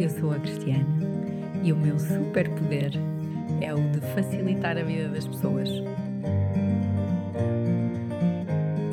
[0.00, 0.86] Eu sou a Cristiana
[1.62, 2.90] e o meu superpoder
[3.60, 5.68] é o de facilitar a vida das pessoas.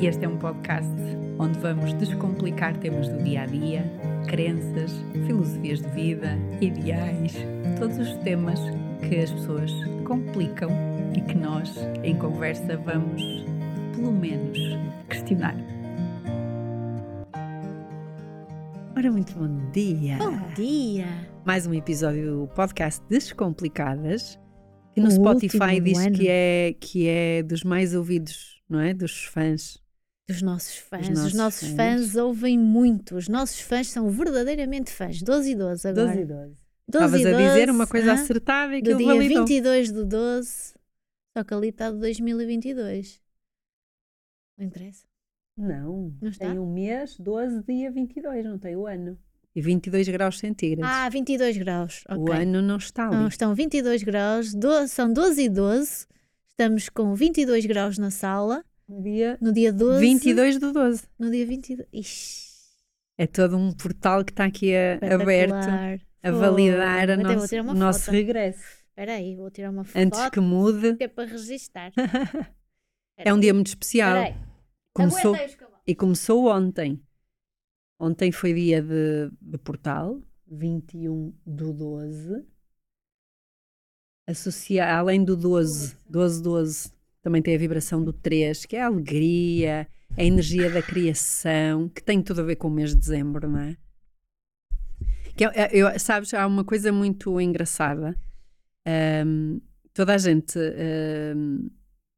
[0.02, 0.92] Este é um podcast
[1.38, 3.90] onde vamos descomplicar temas do dia a dia,
[4.26, 4.92] crenças,
[5.26, 7.34] filosofias de vida, ideais,
[7.78, 8.60] todos os temas
[9.08, 9.72] que as pessoas
[10.04, 10.68] complicam
[11.16, 13.22] e que nós, em conversa, vamos,
[13.96, 14.58] pelo menos,
[15.08, 15.56] questionar.
[18.98, 20.18] Ora, muito bom dia!
[20.18, 21.06] Bom dia!
[21.46, 24.36] Mais um episódio do podcast Descomplicadas,
[24.92, 26.16] que no O Spotify diz ano.
[26.16, 28.92] que é, que é dos mais ouvidos, não é?
[28.92, 29.80] Dos fãs.
[30.28, 31.08] Dos nossos fãs.
[31.10, 31.76] nossos Os nossos fãs.
[31.76, 32.16] fãs.
[32.16, 33.14] ouvem muito.
[33.14, 35.22] Os nossos fãs são verdadeiramente fãs.
[35.22, 36.06] 12 e 12 agora.
[36.08, 36.42] 12 e 12.
[36.42, 36.56] 12
[36.88, 38.14] Estavas a dizer 12, uma coisa hã?
[38.14, 39.46] acertada e que Do dia validou.
[39.46, 40.74] 22 do 12.
[41.36, 43.22] Só que ali está de 2022.
[44.58, 45.06] Não interessa.
[45.58, 46.46] Não, Não está?
[46.48, 49.18] tem o mês 12, dia 22, não tem o ano.
[49.56, 50.88] E 22 graus centígrados.
[50.94, 52.04] Ah, 22 graus.
[52.08, 52.42] o ok.
[52.42, 53.16] ano não está ali.
[53.16, 54.54] Não, estão 22 graus.
[54.54, 56.06] do- são 12 e 12.
[56.50, 58.64] Estamos com 22 graus na sala.
[58.88, 60.00] No dia No dia 12.
[60.00, 61.02] 22 do 12.
[61.18, 61.88] No dia 22.
[61.92, 62.46] Ixi,
[63.18, 65.54] É todo um portal que está aqui a- aberto
[66.22, 68.14] a validar a Até vou nosso, o nosso foto.
[68.14, 68.62] regresso.
[68.90, 69.96] Espera aí, vou tirar uma foto.
[70.00, 70.94] Antes que mude.
[70.96, 71.92] que é para registar.
[73.20, 74.16] É um dia muito especial.
[74.16, 74.47] Espera aí.
[75.02, 75.34] Começou,
[75.86, 77.00] e começou ontem.
[78.00, 82.44] Ontem foi dia de, de portal, 21 do 12.
[84.26, 88.86] Associa, além do 12, 12, 12, também tem a vibração do 3, que é a
[88.86, 93.48] alegria, a energia da criação, que tem tudo a ver com o mês de dezembro,
[93.48, 93.76] não é?
[95.34, 98.14] Que é- é- eu- sabes, há uma coisa muito engraçada.
[98.86, 99.60] Ahm,
[99.94, 101.68] toda a gente ahm,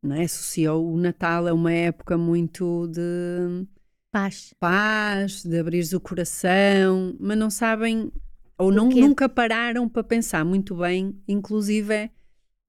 [0.03, 3.67] não é, associou o Natal a uma época muito de
[4.13, 4.55] Paz.
[4.59, 8.11] paz, de abrir o coração, mas não sabem
[8.59, 12.11] ou não, nunca pararam para pensar muito bem, inclusive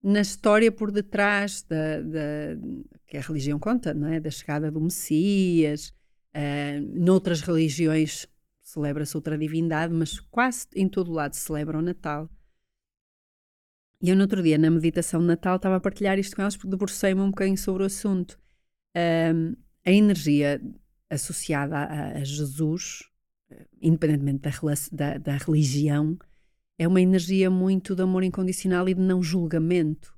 [0.03, 2.57] na história por detrás da, da-
[3.07, 4.19] que a religião conta, não é?
[4.19, 5.93] Da chegada do Messias.
[6.33, 8.27] ah, noutras religiões
[8.63, 12.29] celebra-se outra divindade, mas quase em todo lado celebra o Natal.
[14.01, 16.55] E eu no outro dia, na meditação de Natal, estava a partilhar isto com eles
[16.57, 18.39] porque debrucei-me um bocadinho sobre o assunto.
[18.95, 19.31] Ah,
[19.85, 20.61] a energia
[21.09, 23.03] associada a, a Jesus,
[23.51, 24.51] eh, independentemente da,
[24.91, 26.17] da- da religião,
[26.79, 30.13] é uma energia muito de amor incondicional e de não julgamento.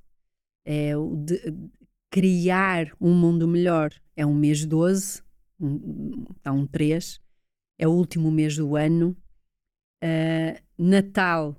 [0.65, 1.71] É o de de
[2.11, 3.91] criar um mundo melhor.
[4.15, 5.21] É um mês 12,
[5.59, 7.19] um, há um 3,
[7.79, 9.17] é o último mês do ano.
[10.01, 11.57] Ah, Natal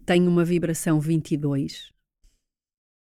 [0.00, 1.92] tem uma vibração 22.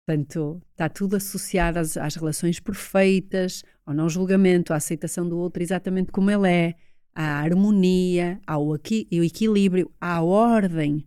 [0.06, 5.62] Portanto, está tudo associado às, às relações perfeitas, ao não julgamento, à aceitação do outro
[5.62, 6.74] exatamente como ele é,
[7.14, 11.06] à harmonia, ao aqui, equilíbrio, à ordem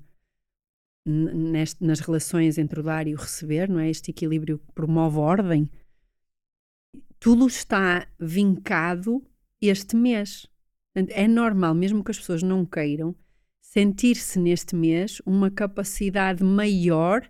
[1.05, 3.89] neste- nas relações entre o dar e o receber, não é?
[3.89, 5.69] Este equilíbrio promove ordem.
[7.19, 9.23] Tudo está vincado
[9.61, 10.47] este mês.
[10.95, 13.15] É normal, mesmo que as pessoas não queiram,
[13.77, 17.21] sentir-se neste mês uma capacidade maior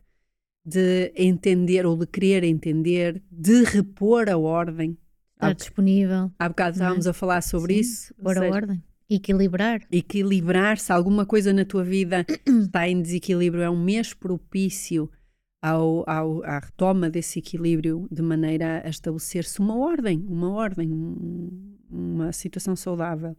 [0.66, 4.98] de entender ou de querer entender, de repor a ordem.
[5.36, 6.32] Estar Há, disponível.
[6.40, 6.72] há bocado é?
[6.80, 8.14] estávamos a falar sobre Sim, isso.
[8.16, 8.82] Pôr a ordem.
[9.10, 9.82] Equilibrar.
[9.92, 15.10] equilibrar, se alguma coisa na tua vida está em desequilíbrio, é um mês propício
[15.62, 21.76] ao, ao- à retoma desse equilíbrio de maneira a estabelecer-se uma ordem, uma ordem, um-
[21.90, 23.36] uma situação saudável.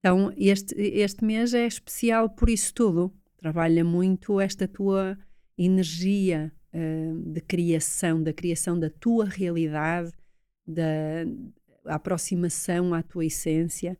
[0.00, 3.12] Então, este, este mês é especial por isso tudo.
[3.36, 5.16] Trabalha muito esta tua
[5.56, 10.10] energia eh, de criação, da criação da tua realidade,
[10.66, 11.24] da
[11.84, 13.98] aproximação à tua essência.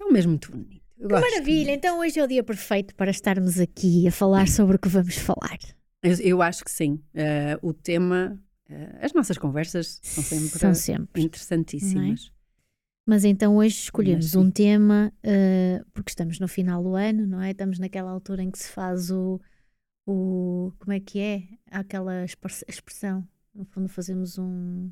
[0.00, 0.82] É um mês muito bonito.
[0.98, 1.64] Eu Que maravilha!
[1.70, 1.78] muito.
[1.78, 5.16] Então hoje é o dia perfeito para estarmos aqui a falar sobre o que vamos
[5.16, 5.58] falar.
[6.02, 7.00] Eu, eu acho que sim.
[7.14, 11.22] Eh, o tema, eh, as nossas conversas são sempre São sempre.
[11.22, 12.30] interessantíssimas.
[13.04, 17.50] Mas então hoje escolhemos um tema, eh, porque estamos no final do ano, não é?
[17.50, 19.40] Estamos naquela altura em que se faz o.
[20.06, 21.42] o como é que é?
[21.70, 23.26] Há aquela expre- expressão.
[23.54, 24.90] No fundo, fazemos um.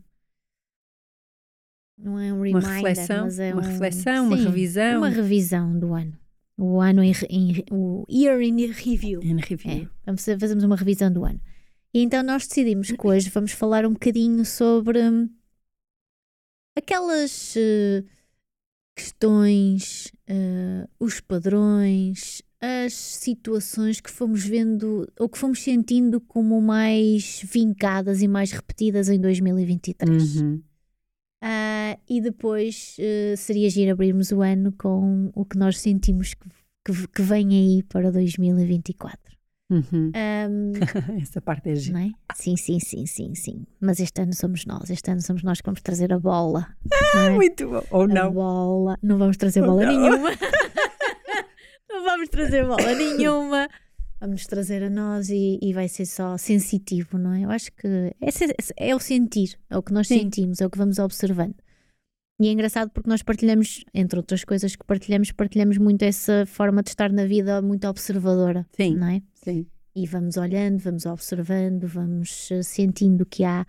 [1.96, 4.98] Não é um Uma reminder, reflexão, mas é uma um- reflexão, uma Sim, revisão.
[4.98, 6.18] Uma revisão do ano.
[6.58, 9.22] O ano em, em- o year in review.
[9.22, 9.88] In review.
[10.06, 11.40] É, fazemos uma revisão do ano.
[11.94, 14.98] E então nós decidimos que hoje vamos falar um bocadinho sobre
[16.76, 18.04] aquelas eh,
[18.96, 27.42] questões, eh, os padrões, as situações que fomos vendo ou que fomos sentindo como mais
[27.44, 30.36] vincadas e mais repetidas em 2023.
[30.36, 30.62] Uhum.
[31.42, 36.48] Ah, e depois eh, seria giro abrirmos o ano com o que nós sentimos que,
[36.84, 39.29] que, que vem aí para 2024.
[39.70, 40.10] Uhum.
[40.50, 40.72] Um,
[41.22, 42.02] Essa parte é gira.
[42.02, 42.10] é?
[42.34, 43.64] Sim, sim, sim, sim, sim.
[43.80, 46.66] Mas este ano somos nós, este ano somos nós que vamos trazer a bola.
[47.14, 47.30] não é?
[47.30, 47.82] Muito bom.
[47.90, 48.32] Ou A não.
[48.32, 48.98] bola.
[49.02, 49.92] Não vamos trazer Oh, bola não.
[50.00, 50.30] nenhuma.
[51.88, 53.68] não vamos trazer bola nenhuma.
[54.20, 57.44] Vamos trazer a nós e, e vai ser só sensitivo, não é?
[57.44, 60.18] Eu acho que é, é o sentir, é o que nós Sim.
[60.18, 61.54] sentimos, é o que vamos observando.
[62.40, 66.82] E é engraçado porque nós partilhamos, entre outras coisas que partilhamos, partilhamos muito essa forma
[66.82, 69.22] de estar na vida muito observadora, Sim, não é?
[69.34, 69.66] sim.
[69.94, 73.66] e vamos olhando, vamos observando, vamos eh, sentindo que há,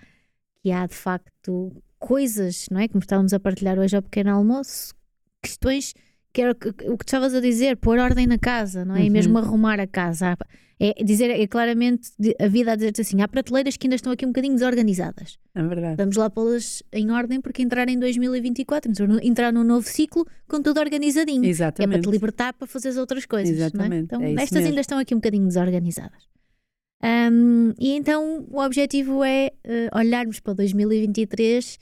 [0.64, 2.88] que há de facto coisas, não é?
[2.88, 4.94] Como estávamos a partilhar hoje ao pequeno almoço,
[5.44, 5.94] questões
[6.34, 9.04] que era o que tu estavas a dizer, pôr ordem na casa, não é?
[9.04, 9.12] E Uhum.
[9.14, 10.38] mesmo arrumar a casa.
[10.84, 14.26] É dizer, é claramente a vida a dizer-te assim: há prateleiras que ainda estão aqui
[14.26, 15.38] um bocadinho desorganizadas.
[15.54, 15.96] É verdade.
[15.98, 18.92] Vamos lá pô-las em ordem porque entrar em 2024,
[19.22, 21.38] entrar num novo ciclo com tudo organizadinho.
[21.38, 22.02] É para Exatamente.
[22.02, 23.54] te libertar para fazer as outras coisas.
[23.54, 23.66] É?
[23.66, 26.24] Exatamente, Então, é estas ainda estão aqui um bocadinho desorganizadas.
[27.04, 31.80] Ahm, e então o objetivo é eh, olharmos para 2023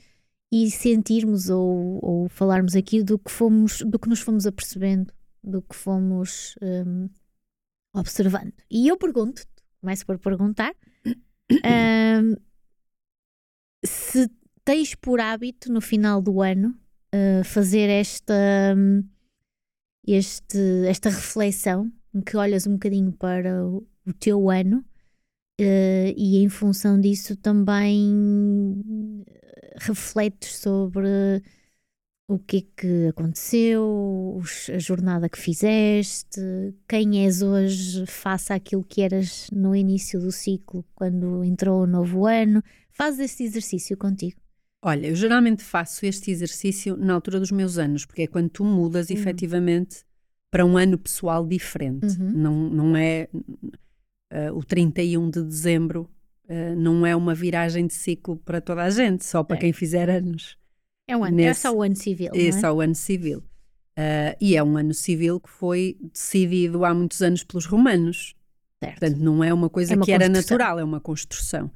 [0.52, 5.14] e sentirmos ou, ou falarmos aqui do que fomos, do que nos fomos apercebendo,
[5.44, 7.08] do que fomos ahm,
[7.94, 8.54] observando.
[8.70, 9.44] E eu pergunto,
[9.80, 10.74] começo por perguntar,
[11.64, 12.36] ahm,
[13.86, 14.30] se
[14.64, 16.76] tens por hábito no final do ano
[17.12, 18.34] eh, fazer esta
[18.78, 19.04] hum,
[20.06, 20.58] este,
[20.88, 24.84] esta reflexão em que olhas um bocadinho para o, o teu ano
[25.60, 29.24] eh, e em função disso também
[29.78, 31.08] refletes sobre
[32.28, 36.40] o que é que aconteceu, os- a jornada que fizeste,
[36.88, 42.26] quem és hoje face àquilo que eras no início do ciclo, quando entrou o novo
[42.28, 42.64] ano.
[42.92, 44.40] Faz esse exercício contigo.
[44.84, 48.64] Olha, eu geralmente faço este exercício na altura dos meus anos, porque é quando tu
[48.64, 49.16] mudas Uhum.
[49.18, 50.06] efetivamente
[50.52, 52.06] para um ano pessoal diferente.
[52.20, 52.32] Uhum.
[52.32, 53.28] Não, não é
[54.32, 56.08] eh, o 31 de dezembro,
[56.50, 59.60] eh, não é uma viragem de ciclo para toda a gente, só para É.
[59.62, 60.58] quem fizer anos.
[61.08, 62.32] É, um ano, Nesse- é só o ano civil.
[62.36, 62.48] é?
[62.68, 63.42] é o ano civil.
[63.96, 68.36] Eh, e é um ano civil que foi decidido há muitos anos pelos romanos.
[68.84, 69.00] Certo.
[69.00, 71.70] Portanto, não é uma coisa É uma que era natural, é uma construção.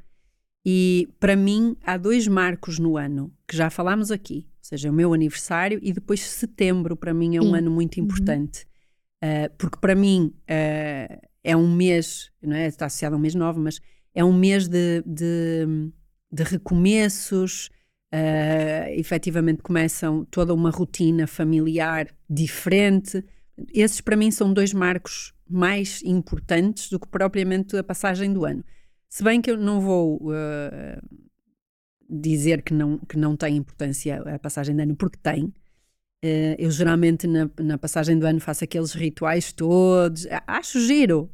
[0.65, 4.93] E para mim há dois marcos no ano que já falámos aqui, ou seja, o
[4.93, 7.57] meu aniversário e depois setembro para mim é um Sim.
[7.57, 8.05] ano muito Uhum.
[8.05, 8.65] importante.
[9.21, 12.67] Uh, porque para mim uh, é um mês, não é?
[12.67, 13.81] Está associado a um mês novo, mas
[14.13, 15.91] é um mês de, de,
[16.31, 17.69] de recomeços.
[18.13, 23.25] Uh, efetivamente começam toda uma rotina familiar diferente.
[23.73, 28.63] Esses para mim são dois marcos mais importantes do que propriamente a passagem do ano.
[29.09, 31.01] Se bem que eu não vou uh,
[32.07, 35.45] dizer que não, que não tem importância a passagem de ano, porque tem.
[36.23, 40.27] Uh, eu geralmente na, na, passagem do ano faço aqueles rituais todos.
[40.45, 41.31] Acho giro.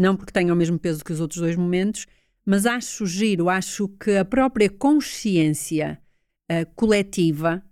[0.00, 2.06] Não porque tenha o mesmo peso que os outros dois momentos,
[2.44, 3.50] mas acho giro.
[3.50, 6.00] Acho que a própria consciência
[6.50, 7.62] uh, coletiva,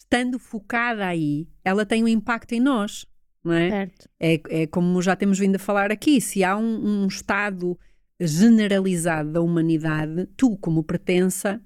[0.00, 3.04] estando focada aí, ela tem um impacto em nós.
[3.44, 3.68] Não é?
[3.68, 4.08] Certo.
[4.18, 7.78] É, é como já temos vindo a falar aqui: se há um, um estado
[8.18, 11.60] generalizado da humanidade, tu, como pertença,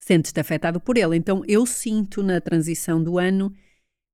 [0.00, 1.16] sentes-te afetado por ele.
[1.16, 3.54] Então eu sinto na transição do ano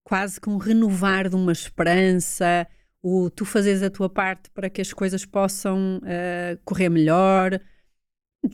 [0.04, 2.66] quase que um renovar de uma esperança,
[3.02, 7.60] o tu fazes a tua parte para que as coisas possam uh, correr melhor,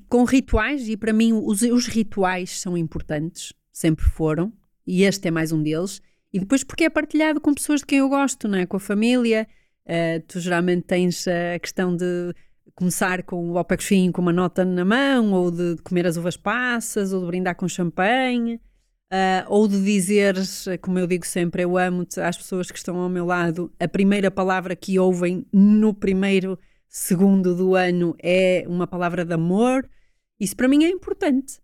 [0.09, 4.53] com rituais, e para mim os, os rituais são importantes, sempre foram,
[4.87, 6.01] e este é mais um deles.
[6.33, 8.67] E depois porque é partilhado com pessoas de quem eu gosto, não é?
[8.67, 9.47] Com a família.
[9.87, 12.35] Uh, tu geralmente tens a questão de
[12.75, 17.13] começar com o alpechinho com uma nota na mão, ou de comer as uvas passas,
[17.13, 18.61] ou de brindar com champanhe,
[19.13, 23.09] uh, ou de dizeres, como eu digo sempre, eu amo-te às pessoas que estão ao
[23.09, 29.25] meu lado, a primeira palavra que ouvem no primeiro segundo do ano é uma palavra
[29.25, 29.89] de amor.
[30.41, 31.61] Isso para mim é importante.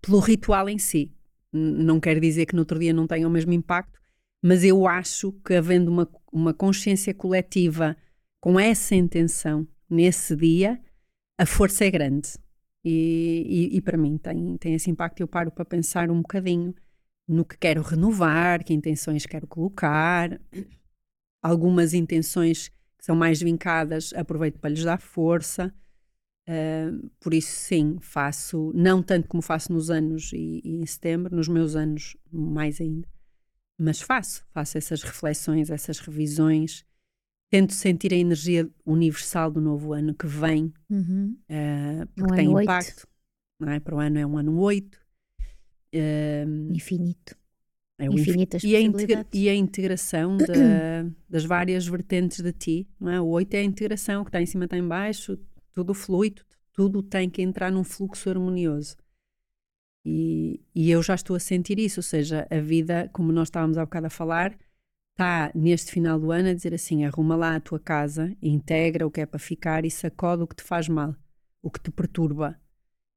[0.00, 1.12] Pelo ritual em si.
[1.52, 3.98] Não quer dizer que no outro dia não tenha o mesmo impacto,
[4.42, 7.96] mas eu acho que havendo uma, uma consciência coletiva
[8.40, 10.80] com essa intenção nesse dia,
[11.38, 12.28] a força é grande.
[12.84, 15.20] E, e, e, para mim tem, tem esse impacto.
[15.20, 16.74] Eu paro para pensar um bocadinho
[17.26, 20.40] no que quero renovar, que intenções quero colocar.
[21.42, 25.72] Algumas intenções que são mais vincadas, aproveito para lhes dar força.
[26.48, 31.36] Uh, por isso, sim, faço, não tanto como faço nos anos e, e, em setembro,
[31.36, 33.06] nos meus anos mais ainda,
[33.78, 36.86] mas faço, faço essas reflexões, essas revisões,
[37.50, 41.36] tento sentir a energia universal do novo ano que vem, uhum.
[41.48, 43.06] uh, porque um tem impacto.
[43.58, 43.80] Não é?
[43.80, 44.98] Para o ano é um ano 8.
[45.94, 47.34] Uh, Infinito.
[47.98, 48.80] é infinitas e a,
[49.32, 50.44] e a integração da,
[51.28, 53.20] das várias vertentes de ti, não é?
[53.20, 55.38] O 8 é a integração, que está em cima, está em baixo,
[55.72, 56.34] tudo flui,
[56.74, 58.96] tudo tem que entrar num fluxo harmonioso.
[60.04, 63.78] E, e eu já estou a sentir isso, ou seja, a vida, como nós estávamos
[63.78, 64.56] há bocado a falar,
[65.18, 69.10] está neste final do ano a dizer assim: arruma lá a tua casa, integra o
[69.10, 71.14] que é para ficar e sacode o que te faz mal,
[71.60, 72.56] o que te perturba.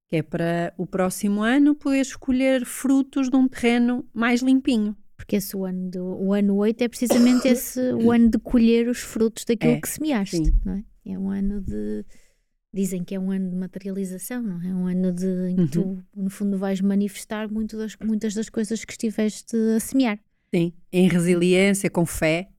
[0.09, 4.97] Que é para o próximo ano poder escolher frutos de um terreno mais limpinho.
[5.15, 8.89] Porque esse o ano, do, o ano 8 é precisamente esse o ano de colher
[8.89, 10.53] os frutos daquilo é, que semeaste, sim.
[10.65, 10.83] não é?
[11.05, 12.03] É um ano de.
[12.73, 14.69] Dizem que é um ano de materialização, não é?
[14.69, 15.97] É um ano de, em que uhum.
[15.97, 20.19] tu, no fundo, vais manifestar muito das, muitas das coisas que estiveste a semear.
[20.53, 22.49] Sim, em resiliência, com fé.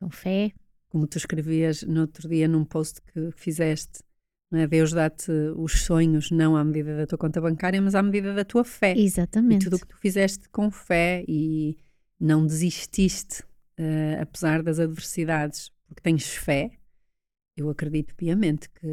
[0.00, 0.52] Com fé.
[0.88, 4.02] Como tu escrevias no outro dia num post que fizeste,
[4.50, 4.66] não é?
[4.66, 8.44] Deus dá-te os sonhos não à medida da tua conta bancária, mas à medida da
[8.44, 8.94] tua fé.
[8.96, 9.62] Exatamente.
[9.62, 11.78] E tudo o que tu fizeste com fé e
[12.20, 13.42] não desististe,
[13.78, 16.70] uh, apesar das adversidades, porque tens fé,
[17.56, 18.86] eu acredito piamente que,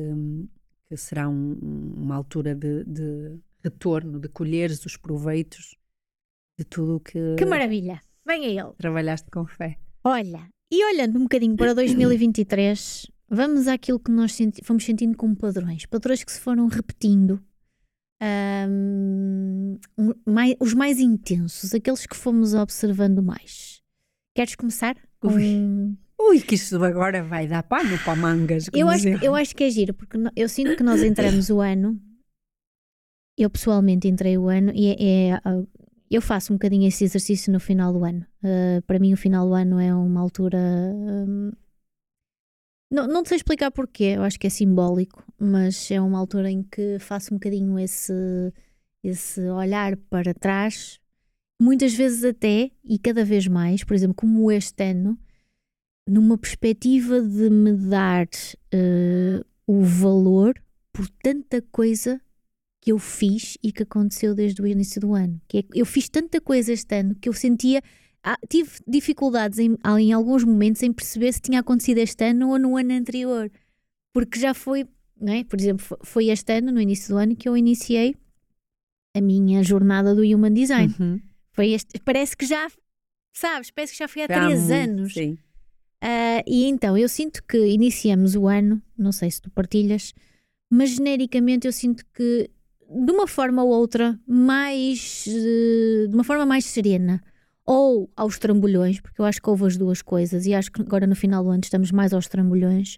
[0.88, 1.54] que será um,
[1.96, 5.76] uma altura de, de retorno, de colheres os proveitos
[6.58, 7.36] de tudo o que.
[7.38, 8.02] Que maravilha!
[8.30, 8.74] Venha ele.
[8.78, 9.80] Trabalhaste com fé.
[10.04, 15.36] Olha, e olhando um bocadinho para 2023, vamos àquilo que nós senti fomos sentindo como
[15.36, 15.88] padrões.
[15.88, 17.42] Padrões que se foram repetindo.
[18.22, 19.80] Um,
[20.28, 23.82] mais, os mais intensos, aqueles que fomos observando mais.
[24.36, 24.96] Queres começar?
[25.20, 25.30] Com...
[25.30, 25.98] Ui.
[26.22, 28.70] Ui, que isto agora vai dar pano para mangas.
[28.72, 32.00] Eu acho, eu acho que é giro, porque eu sinto que nós entramos o ano.
[33.36, 35.42] Eu pessoalmente entrei o ano e é, é
[36.16, 38.26] eu faço um bocadinho esse exercício no final do ano.
[38.44, 40.58] Uh, para mim, o final do ano é uma altura.
[40.58, 41.52] Um,
[42.92, 46.64] não, não sei explicar porquê, eu acho que é simbólico, mas é uma altura em
[46.64, 48.12] que faço um bocadinho esse,
[49.04, 51.00] esse olhar para trás,
[51.62, 55.20] muitas vezes até, e cada vez mais, por exemplo, como este ano,
[56.08, 60.60] numa perspectiva de me dar uh, o valor
[60.92, 62.20] por tanta coisa
[62.82, 65.40] que eu fiz e que aconteceu desde o início do ano.
[65.48, 67.82] Que é, eu fiz tanta coisa este ano que eu sentia.
[68.24, 72.60] Ah, tive dificuldades em, em alguns momentos em perceber se tinha acontecido este ano ou
[72.60, 73.52] no ano anterior.
[74.14, 74.88] Porque já foi,
[75.20, 75.44] não é?
[75.44, 78.16] Por exemplo, foi este ano, no início do ano, que eu iniciei
[79.16, 80.94] a minha jornada do Human Design.
[81.00, 81.22] Uhum.
[81.52, 82.68] Foi este, parece que já,
[83.34, 85.14] sabes, parece que já foi há três anos.
[85.14, 85.38] Sim.
[86.02, 90.14] Uh, e então eu sinto que iniciamos o ano, não sei se tu partilhas,
[90.72, 92.50] mas genericamente eu sinto que
[92.90, 97.22] de uma forma ou outra mais eh, de uma forma mais serena
[97.66, 101.06] ou aos trambolhões, porque eu acho que houve as duas coisas e acho que agora
[101.06, 102.98] no final do ano estamos mais aos trambolhões.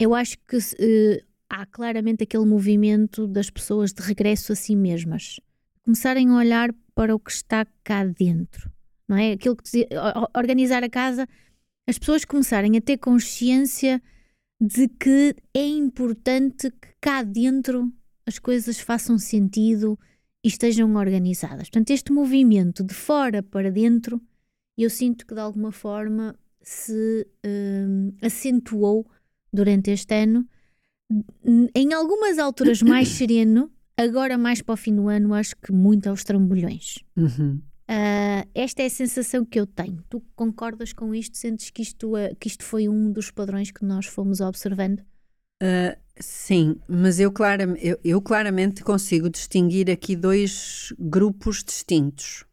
[0.00, 5.38] Eu acho que uh, há claramente aquele movimento das pessoas de regresso a si mesmas,
[5.84, 8.68] começarem a olhar para o que está cá dentro,
[9.06, 9.32] não é?
[9.32, 9.88] Aquilo que dizia,
[10.36, 11.24] organizar a casa,
[11.86, 14.02] as pessoas começarem a ter consciência
[14.60, 17.92] de que é importante que cá dentro
[18.28, 19.98] as coisas façam sentido
[20.44, 21.70] e estejam organizadas.
[21.70, 24.20] Portanto, este movimento de fora para dentro,
[24.76, 29.06] eu sinto que de alguma forma se um, acentuou
[29.50, 30.46] durante este ano.
[31.74, 36.06] Em algumas alturas mais sereno, agora mais para o fim do ano, acho que muito
[36.06, 36.98] aos trambolhões.
[37.16, 37.62] Uhum.
[37.90, 40.04] Uh, esta é a sensação que eu tenho.
[40.10, 41.38] Tu concordas com isto?
[41.38, 45.02] Sentes que isto, uh, que isto foi um dos padrões que nós fomos observando?
[45.62, 52.44] Uh, sim, mas eu, clara, eu, eu, claramente consigo distinguir aqui dois grupos distintos.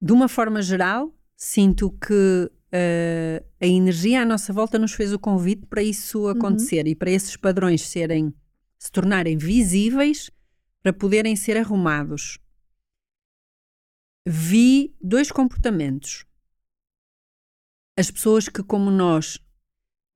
[0.00, 5.18] De uma forma geral, sinto que uh, a energia à nossa volta nos fez o
[5.18, 6.28] convite para isso uhum.
[6.28, 6.90] acontecer uhum.
[6.90, 8.32] e para esses padrões serem
[8.78, 10.30] se tornarem visíveis
[10.82, 12.38] para poderem ser arrumados.
[14.26, 16.26] Vi dois comportamentos.
[17.98, 19.38] As pessoas que, como nós,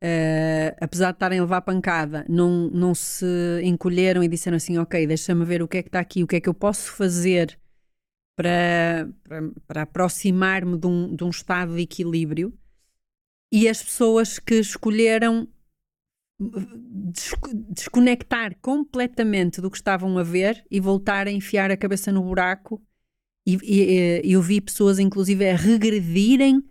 [0.02, 3.26] Uh, apesar de estarem a levar pancada, não, não se
[3.64, 6.36] encolheram e disseram assim: Ok, deixa-me ver o que é que está aqui, o que
[6.36, 7.58] é que eu posso fazer
[8.36, 12.56] para, para, para aproximar-me de um, de um estado de equilíbrio.
[13.52, 15.48] E as pessoas que escolheram
[17.70, 22.80] desconectar completamente do que estavam a ver e voltar a enfiar a cabeça no buraco.
[23.44, 26.62] E, e, e eu vi pessoas, inclusive, a regredirem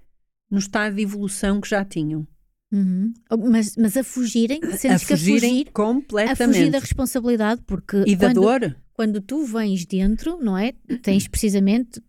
[0.50, 2.25] no estado de evolução que já tinham.
[2.72, 3.14] Uhum.
[3.50, 6.44] Mas, mas a fugirem, sentes a fugirem que a fugir, completamente.
[6.44, 8.76] A fugir da responsabilidade, porque e da quando, dor.
[8.94, 10.74] quando tu vens dentro, não é?
[11.02, 12.02] Tens precisamente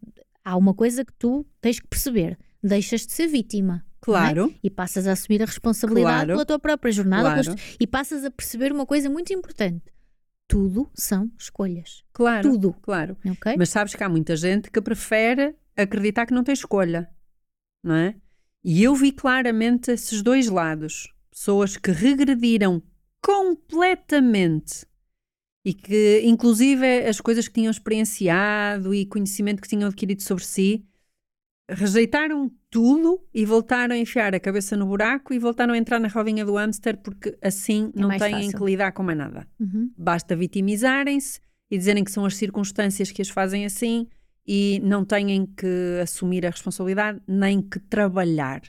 [0.44, 3.84] há uma coisa que tu tens que perceber: deixas de ser vítima.
[3.84, 3.88] É?
[4.00, 4.52] Claro.
[4.54, 4.58] É?
[4.64, 6.28] E passas a assumir a responsabilidade claro.
[6.28, 7.60] pela tua própria jornada claro.
[7.78, 9.92] e passas a perceber uma coisa muito importante.
[10.46, 12.02] Tudo são escolhas.
[12.12, 12.50] Claro.
[12.50, 12.72] Tudo.
[12.80, 13.16] Claro.
[13.24, 13.54] Okay?
[13.58, 17.08] Mas sabes que há muita gente que prefere acreditar que não tem escolha,
[17.84, 18.14] não é?
[18.64, 21.12] E eu vi claramente esses dois lados.
[21.30, 22.82] Pessoas que regrediram
[23.22, 24.86] completamente
[25.64, 30.84] e que, inclusive, as coisas que tinham experienciado e conhecimento que tinham adquirido sobre si,
[31.68, 36.08] rejeitaram tudo e voltaram a enfiar a cabeça no buraco e voltaram a entrar na
[36.08, 38.58] rodinha do hamster porque assim é não têm fácil.
[38.58, 39.46] que lidar com mais nada.
[39.60, 39.90] Uhum.
[39.96, 44.08] Basta vitimizarem-se e dizerem que são as circunstâncias que as fazem assim
[44.48, 48.62] e não têm que assumir a responsabilidade nem que trabalhar.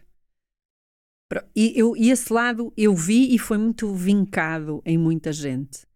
[1.56, 5.88] E, eu, e esse lado eu vi e foi muito vincado em muita gente.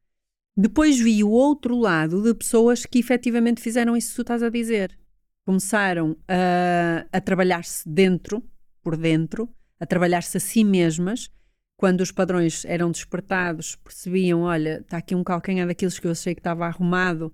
[0.56, 4.50] Depois vi o outro lado de pessoas que efetivamente fizeram isso que tu estás a
[4.50, 4.98] dizer.
[5.46, 8.42] Começaram a, a trabalhar-se dentro,
[8.82, 9.50] por dentro,
[9.80, 11.30] a trabalhar-se a si mesmas.
[11.76, 16.36] Quando os padrões eram despertados, percebiam: olha, está aqui um calcanhar daqueles que eu achei
[16.36, 17.34] que estava arrumado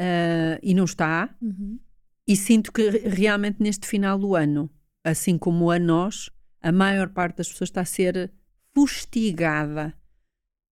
[0.00, 1.34] uh, e não está.
[1.40, 1.78] Uhum.
[2.26, 4.70] E sinto que realmente neste final do ano,
[5.04, 8.30] assim como a nós, a maior parte das pessoas está a ser
[8.74, 9.94] fustigada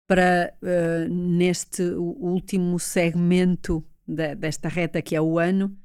[0.06, 5.76] para, uh, neste último segmento de, desta reta que é o ano,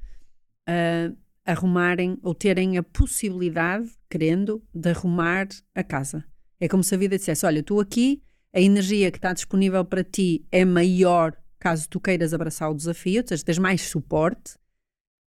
[0.70, 6.24] uh, arrumarem ou terem a possibilidade, querendo, de arrumar a casa.
[6.60, 8.22] É como se a vida dissesse: Olha, tu aqui,
[8.54, 13.24] a energia que está disponível para ti é maior caso tu queiras abraçar o desafio,
[13.24, 14.58] tens mais suporte,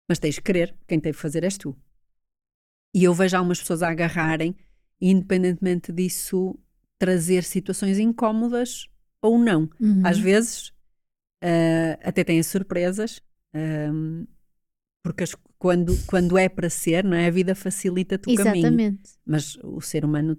[0.08, 1.76] mas tens que querer, quem tem que fazer és tu.
[2.94, 4.56] E eu vejo algumas pessoas a agarrarem,
[5.00, 6.58] independentemente disso,
[6.98, 8.88] trazer situações incómodas
[9.22, 9.68] ou não.
[9.80, 10.02] Uhum.
[10.04, 10.68] Às vezes
[11.42, 13.20] uh, até têm surpresas,
[13.54, 14.26] um, ehm,
[15.02, 17.26] porque as, quando, quando é para ser, não é?
[17.26, 18.62] A vida facilita-te o Exatamente.
[18.62, 18.98] caminho.
[19.24, 20.38] Mas o ser humano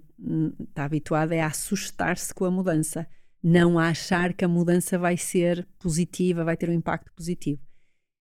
[0.60, 3.08] está habituado é a assustar-se com a mudança,
[3.48, 7.60] não a achar que a mudança vai ser positiva, vai ter um impacto positivo.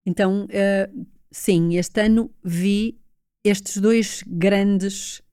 [0.05, 3.01] Então, uh, sim, este ano vi
[3.43, 5.23] estes dois grandes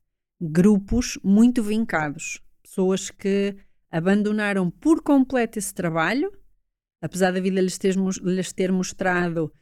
[0.40, 2.40] grupos muito vincados.
[2.62, 3.54] Pessoas que
[3.90, 6.32] abandonaram por completo esse trabalho,
[7.02, 9.52] apesar da vida lhes ter, lhes ter mostrado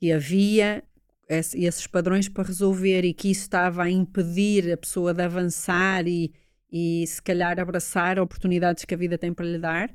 [0.00, 0.82] que havia
[1.28, 6.34] esses padrões para resolver e que isso estava a impedir a pessoa de avançar e,
[6.70, 9.94] e se calhar abraçar oportunidades que a vida tem para lhe dar,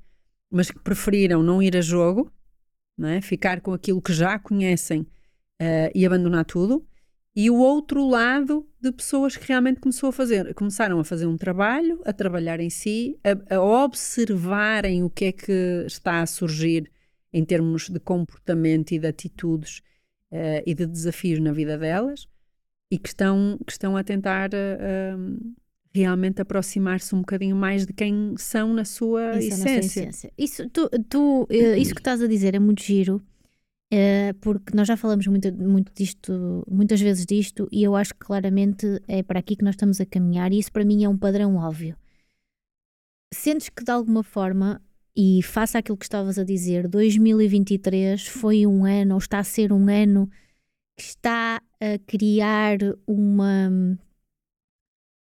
[0.49, 2.31] mas que preferiram não ir a jogo,
[2.97, 3.21] não é?
[3.21, 6.85] ficar com aquilo que já conhecem uh, e abandonar tudo
[7.35, 11.37] e o outro lado de pessoas que realmente começou a fazer, começaram a fazer um
[11.37, 16.91] trabalho, a trabalhar em si, a, a observarem o que é que está a surgir
[17.31, 19.81] em termos de comportamento e de atitudes
[20.31, 22.27] uh, e de desafios na vida delas
[22.89, 25.53] e que estão, que estão a tentar uh,
[25.93, 29.79] realmente aproximar-se um bocadinho mais de quem são na sua essência.
[29.79, 30.33] essência.
[30.37, 33.21] Isso, tu, tu, isso que estás a dizer é muito giro
[33.91, 38.21] Uh, porque nós já falamos muito, muito disto, muitas vezes disto, e eu acho que
[38.21, 41.17] claramente é para aqui que nós estamos a caminhar, e isso para mim é um
[41.17, 41.97] padrão óbvio.
[43.33, 44.81] Sentes que de alguma forma,
[45.13, 49.73] e faça aquilo que estavas a dizer, 2023 foi um ano, ou está a ser
[49.73, 50.29] um ano,
[50.95, 53.99] que está a criar uma.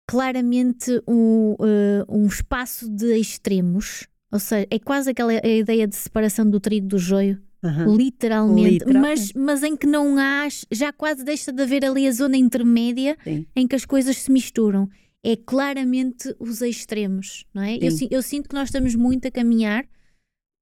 [0.07, 6.49] Claramente um, uh, um espaço de extremos, ou seja, é quase aquela ideia de separação
[6.49, 7.95] do trigo do joio Uhum.
[7.95, 9.01] Literalmente, Literal.
[9.01, 13.17] mas, mas em que não há, já quase deixa de haver ali a zona intermédia
[13.23, 13.47] Sim.
[13.55, 14.87] em que as coisas se misturam.
[15.23, 17.77] É claramente os extremos, não é?
[17.77, 19.83] Eu, eu, sinto que nós estamos muito a caminhar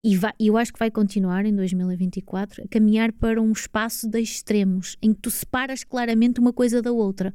[0.01, 4.21] e vai, eu acho que vai continuar em 2024 a caminhar para um espaço de
[4.21, 7.33] extremos em que tu separas claramente uma coisa da outra.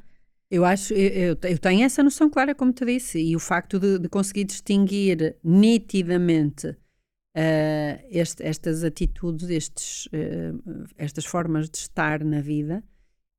[0.50, 3.98] Eu acho, eu, eu tenho essa noção clara, como te disse, e o facto de,
[3.98, 12.40] de conseguir distinguir nitidamente uh, este, estas atitudes, estes, uh, estas formas de estar na
[12.40, 12.82] vida,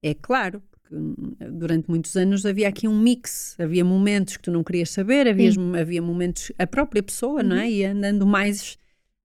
[0.03, 4.51] é claro, porque hum, durante muitos anos havia aqui um mix, havia momentos que tu
[4.51, 7.49] não querias saber, havia, havia momentos, a própria pessoa, uhum.
[7.49, 7.63] não é?
[7.63, 7.69] Uhum.
[7.69, 8.77] Ia andando mais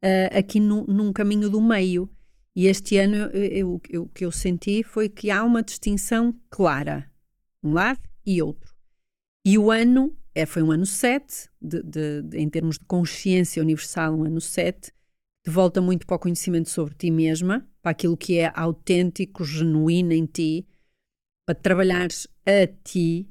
[0.02, 2.08] uh, aqui no, num caminho do meio.
[2.56, 7.10] E este ano eu, eu, o que eu senti foi que há uma distinção clara,
[7.64, 8.74] um lado e outro.
[9.44, 13.62] E o ano é, foi um ano 7, de, de, de, em termos de consciência
[13.62, 14.92] universal, um ano 7,
[15.46, 20.12] de volta muito para o conhecimento sobre ti mesma, para aquilo que é autêntico, genuíno
[20.12, 20.66] em ti,
[21.46, 23.28] para trabalhares a ti,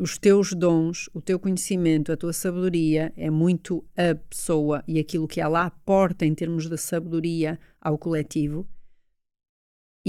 [0.00, 5.26] os teus dons, o teu conhecimento, a tua sabedoria, é muito a pessoa e aquilo
[5.26, 8.66] que ela aporta em termos de sabedoria ao coletivo.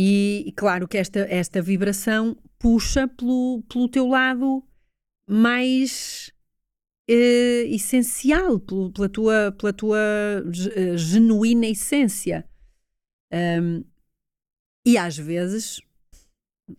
[0.02, 4.64] E, e claro que esta, esta vibração puxa pelo, pelo teu lado
[5.28, 6.32] mais
[7.10, 10.00] uh, essencial, pela tua, pela tua
[10.46, 12.48] uh, genuína essência.
[13.34, 13.84] Um,
[14.88, 15.82] e às vezes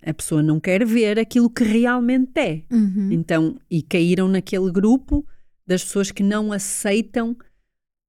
[0.05, 2.63] A pessoa não quer ver aquilo que realmente é.
[2.71, 3.11] Uhum.
[3.13, 5.27] Então, e caíram naquele grupo
[5.67, 7.37] das pessoas que não aceitam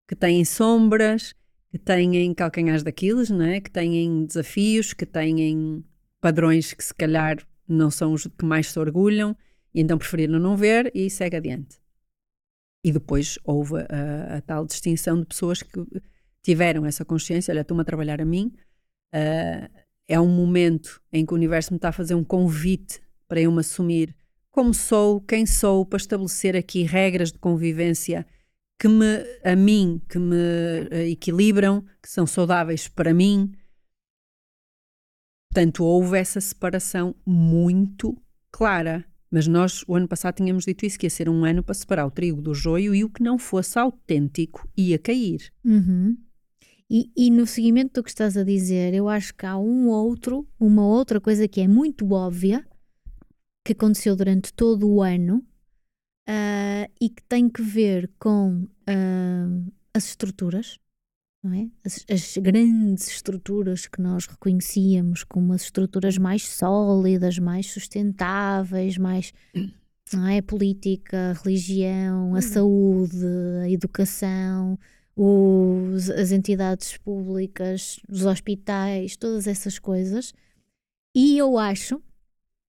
[0.08, 1.34] que têm sombras,
[1.72, 3.62] que têm calcanhares daqueles, não é?
[3.62, 5.84] que têm desafios, que têm
[6.20, 9.36] padrões que se calhar não são os que mais se orgulham,
[9.74, 11.80] e então preferiram não ver e segue adiante.
[12.84, 15.86] E depois houve a, a tal distinção de pessoas que
[16.44, 18.52] tiveram essa consciência, olha, estou-me a trabalhar a mim,
[19.16, 23.40] uh, é um momento em que o universo me está a fazer um convite para
[23.40, 24.14] eu me assumir
[24.52, 28.28] como sou, quem sou, para estabelecer aqui regras de convivência
[28.82, 33.52] que me, a mim, que me uh, equilibram, que são saudáveis para mim.
[35.54, 38.20] Portanto, houve essa separação muito
[38.52, 39.06] clara.
[39.30, 42.08] Mas nós, o ano passado, tínhamos dito isso, que ia ser um ano para separar
[42.08, 45.54] o trigo do joio e o que não fosse autêntico ia cair.
[45.64, 46.18] Uhum.
[46.90, 50.48] E, e, no seguimento do que estás a dizer, eu acho que há um outro,
[50.60, 52.68] uma outra coisa que é muito óbvia,
[53.64, 55.46] que aconteceu durante todo o ano
[56.28, 60.80] uh, e que tem que ver com uh, as estruturas,
[61.44, 61.70] não é?
[61.84, 69.34] As, as, grandes estruturas que nós reconhecíamos como as estruturas mais sólidas, mais sustentáveis, mais
[70.14, 70.42] não é?
[70.42, 72.42] política, religião, a uhum.
[72.42, 73.26] saúde,
[73.64, 74.78] a educação,
[75.16, 80.34] os, as entidades públicas, os hospitais, todas essas coisas.
[81.16, 82.02] E eu acho,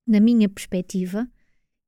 [0.07, 1.29] na minha perspectiva,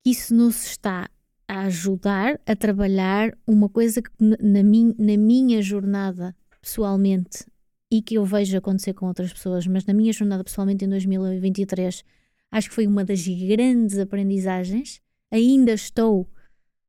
[0.02, 1.08] que isso nos está
[1.46, 7.44] a ajudar a trabalhar uma coisa que na, min, na minha jornada pessoalmente
[7.90, 12.04] e que eu vejo acontecer com outras pessoas, mas na minha jornada pessoalmente em 2023,
[12.50, 15.00] acho que foi uma das grandes aprendizagens.
[15.30, 16.28] Ainda estou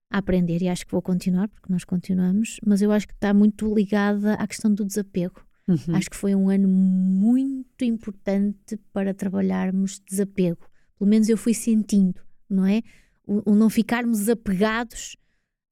[0.10, 3.34] a aprender e acho que vou continuar, porque nós continuamos, mas eu acho que está
[3.34, 5.46] muito ligada à questão do desapego.
[5.68, 5.96] Uhum.
[5.96, 10.70] Acho que foi um ano muito importante para trabalharmos desapego.
[10.98, 12.82] Pelo menos eu fui sentindo, não é?
[13.28, 15.16] O, o não ficarmos apegados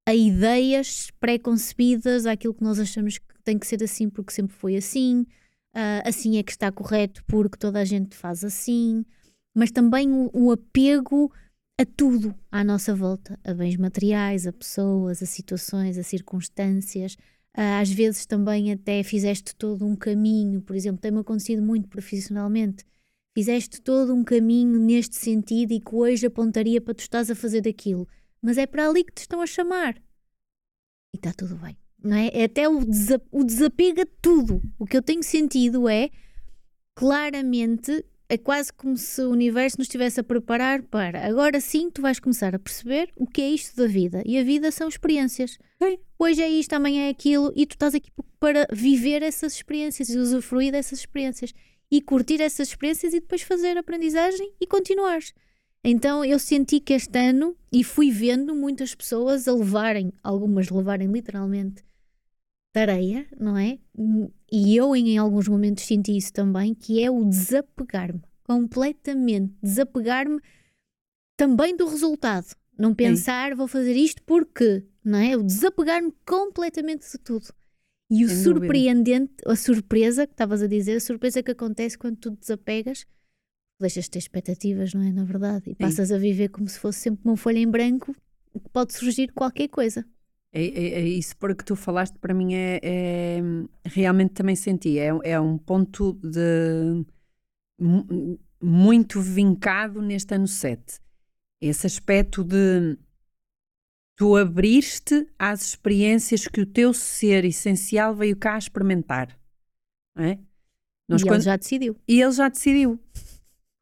[0.05, 4.75] a ideias pré-concebidas, àquilo que nós achamos que tem que ser assim porque sempre foi
[4.75, 5.21] assim,
[5.75, 9.05] uh, assim é que está correto porque toda a gente faz assim,
[9.55, 11.31] mas também o, o apego
[11.79, 17.17] a tudo à nossa volta, a bens materiais, a pessoas, a situações, a circunstâncias.
[17.55, 22.85] Ah, às vezes também até fizeste todo um caminho, por exemplo, tem-me acontecido muito profissionalmente.
[23.35, 27.61] Fizeste todo um caminho neste sentido e que hoje apontaria para tu estás a fazer
[27.61, 28.07] daquilo,
[28.41, 29.95] mas é para ali que te estão a chamar.
[31.13, 32.29] E está tudo bem, não é?
[32.33, 34.61] É até o, desa o desapego a tudo.
[34.77, 36.11] O que eu tenho sentido é
[36.93, 42.01] claramente é quase como se o universo nos estivesse a preparar para agora sim tu
[42.01, 44.23] vais começar a perceber o que é isto da vida.
[44.25, 45.57] E a vida são experiências.
[45.81, 45.97] Sim.
[46.17, 50.17] Hoje é isto, amanhã é aquilo, e tu estás aqui para viver essas experiências e
[50.17, 51.53] usufruir dessas experiências
[51.93, 55.31] e curtir essas experiências e depois fazer aprendizagem e continuares.
[55.83, 61.11] Então eu senti que este ano, e fui vendo muitas pessoas a levarem, algumas levarem
[61.11, 61.85] literalmente
[62.71, 63.77] tareia, não é?
[64.51, 70.41] E eu em alguns momentos senti isso também, que é o desapegar-me completamente, desapegar-me
[71.37, 72.55] também do resultado.
[72.75, 75.37] Não pensar, vou fazer isto porque, não é?
[75.37, 77.53] O desapegar-me completamente de tudo.
[78.13, 79.51] E o Sem surpreendente, dúvida.
[79.51, 83.07] a surpresa que estavas a dizer, a surpresa que acontece quando tu desapegas,
[83.79, 85.11] deixas de ter expectativas, não é?
[85.11, 85.75] Na verdade, e Sim.
[85.75, 88.15] passas a viver como se fosse sempre uma folha em branco,
[88.53, 90.05] que pode surgir qualquer coisa.
[90.51, 93.41] É, é, é, isso porque tu falaste para mim é, é
[93.83, 97.03] realmente também senti é, é um ponto de
[98.61, 100.99] muito vincado neste ano 7
[101.59, 102.95] esse aspecto de
[104.15, 109.37] tu abriste às experiências que o teu ser essencial veio cá experimentar
[110.17, 110.37] é?
[111.07, 111.35] Nós, e quando...
[111.35, 112.99] ele já decidiu e ele já decidiu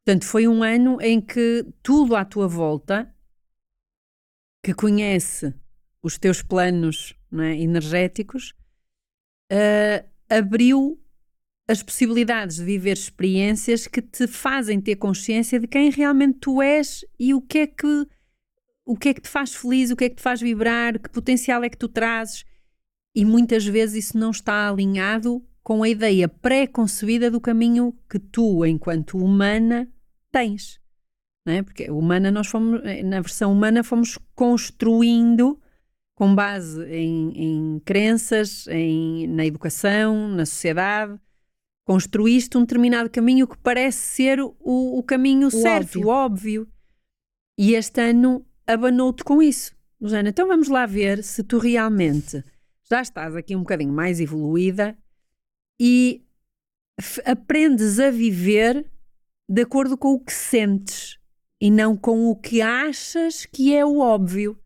[0.04, 3.12] portanto foi um ano em que tudo à tua volta
[4.62, 5.52] que conhece
[6.02, 8.54] os teus planos é, energéticos,
[9.50, 10.98] uh, abriu
[11.68, 17.04] as possibilidades de viver experiências que te fazem ter consciência de quem realmente tu és
[17.18, 18.06] e o que é que
[18.84, 21.08] o que é que te faz feliz, o que é que te faz vibrar, que
[21.08, 22.44] potencial é que tu trazes.
[23.14, 28.64] E muitas vezes isso não está alinhado com a ideia pré-concebida do caminho que tu,
[28.66, 29.88] enquanto humana,
[30.30, 30.80] tens.
[31.46, 31.62] Não é?
[31.62, 35.60] Porque humana nós fomos, na versão humana, fomos construindo
[36.14, 41.18] com base em, em crenças, em, na educação, na sociedade,
[41.84, 46.06] construíste um determinado caminho que parece ser o, o caminho o certo, óbvio.
[46.06, 46.68] o óbvio.
[47.58, 49.74] E este ano abanou-te com isso.
[50.00, 52.44] Jana, então vamos lá ver se tu realmente
[52.90, 54.98] já estás aqui um bocadinho mais evoluída
[55.80, 56.22] e
[57.24, 58.84] aprendes a viver
[59.48, 61.18] de acordo com o que sentes
[61.60, 64.58] e não com o que achas que é o óbvio.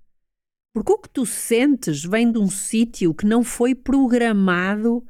[0.73, 5.05] Porque o que tu sentes vem de um sítio que não foi programado,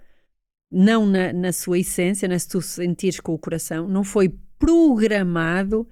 [0.70, 5.88] não na, na sua essência, né, se tu sentires com o coração, não foi programado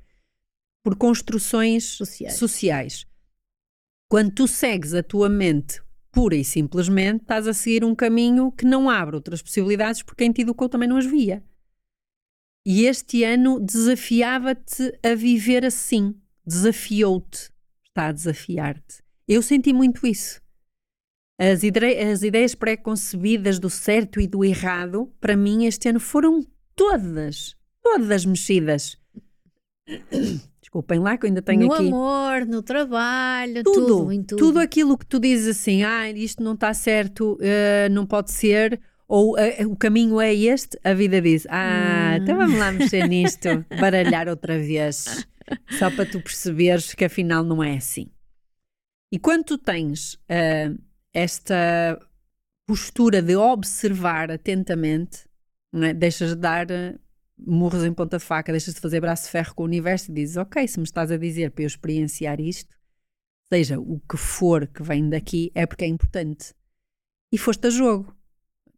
[0.85, 2.37] por construções Sociais.
[2.37, 3.07] sociais.
[4.09, 8.65] Quando tu segues a tua mente pura e simplesmente, estás a seguir um caminho que
[8.65, 11.43] não abre outras possibilidades porque quem te educou também não as via.
[12.67, 16.15] E este ano desafiava-te a viver assim.
[16.47, 17.51] Desafiou-te.
[17.89, 19.03] Está a desafiar-te.
[19.27, 20.41] Eu senti muito isso.
[21.39, 26.47] As, ide- as ideias pré-concebidas do certo e do errado, para mim, este ano foram
[26.77, 28.97] todas, todas mexidas.
[30.75, 34.59] Desculpem lá que eu ainda tenho no aqui amor, no trabalho, tudo, tudo, em tudo.
[34.59, 39.39] aquilo que tu dizes assim, ah, isto não está certo, eh, não pode ser, ou
[39.39, 42.23] eh, o caminho é este, a vida diz, ah, Hum.
[42.25, 45.25] então vamos lá mexer nisto, baralhar outra vez,
[45.79, 48.11] só para tu perceberes que afinal não é assim.
[49.13, 50.73] E quando tu tens eh,
[51.13, 52.01] esta
[52.67, 55.21] postura de observar atentamente,
[55.73, 55.95] é?
[55.95, 56.67] deixas de dar
[57.37, 60.37] murros em ponta faca, deixas de fazer braço de ferro com o universo e dizes,
[60.37, 62.75] ok, se me estás a dizer para eu experienciar isto,
[63.53, 66.55] seja o que for que vem daqui, é porque é importante.
[67.33, 68.15] E foste a jogo.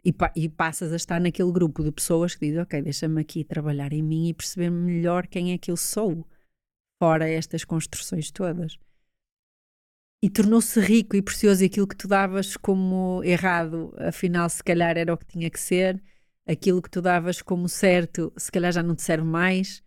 [0.04, 3.42] E, pa- e passas a estar naquele grupo de pessoas que dizem, ok, deixa-me aqui
[3.42, 6.24] trabalhar em mim e perceber melhor quem é que eu sou,
[7.02, 8.78] fora estas construções todas.
[10.22, 14.96] E tornou-se rico e precioso e aquilo que tu davas como errado, afinal, se calhar
[14.96, 16.00] era o que tinha que ser,
[16.46, 19.82] aquilo que tu davas como certo, se calhar já não te serve mais.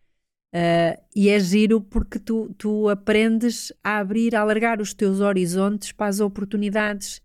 [0.54, 5.92] Ah, e é giro porque tu, tu aprendes a abrir, a alargar os teus horizontes
[5.92, 7.22] para as oportunidades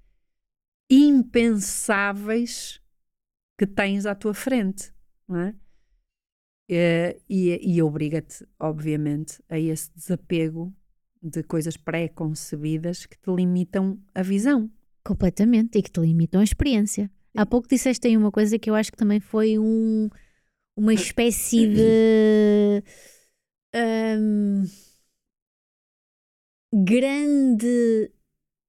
[0.90, 2.80] impensáveis
[3.58, 4.92] que tens à tua frente,
[5.26, 5.54] não é?
[6.68, 10.74] Eh, e, e obriga-te, obviamente, a esse desapego
[11.22, 14.70] de coisas pré-concebidas que te limitam a visão.
[15.02, 17.10] Completamente, e que te limitam a experiência.
[17.36, 20.08] Há pouco disseste aí uma coisa que eu acho que também foi um,
[20.76, 22.82] uma espécie de
[23.74, 24.64] hum,
[26.72, 28.10] grande.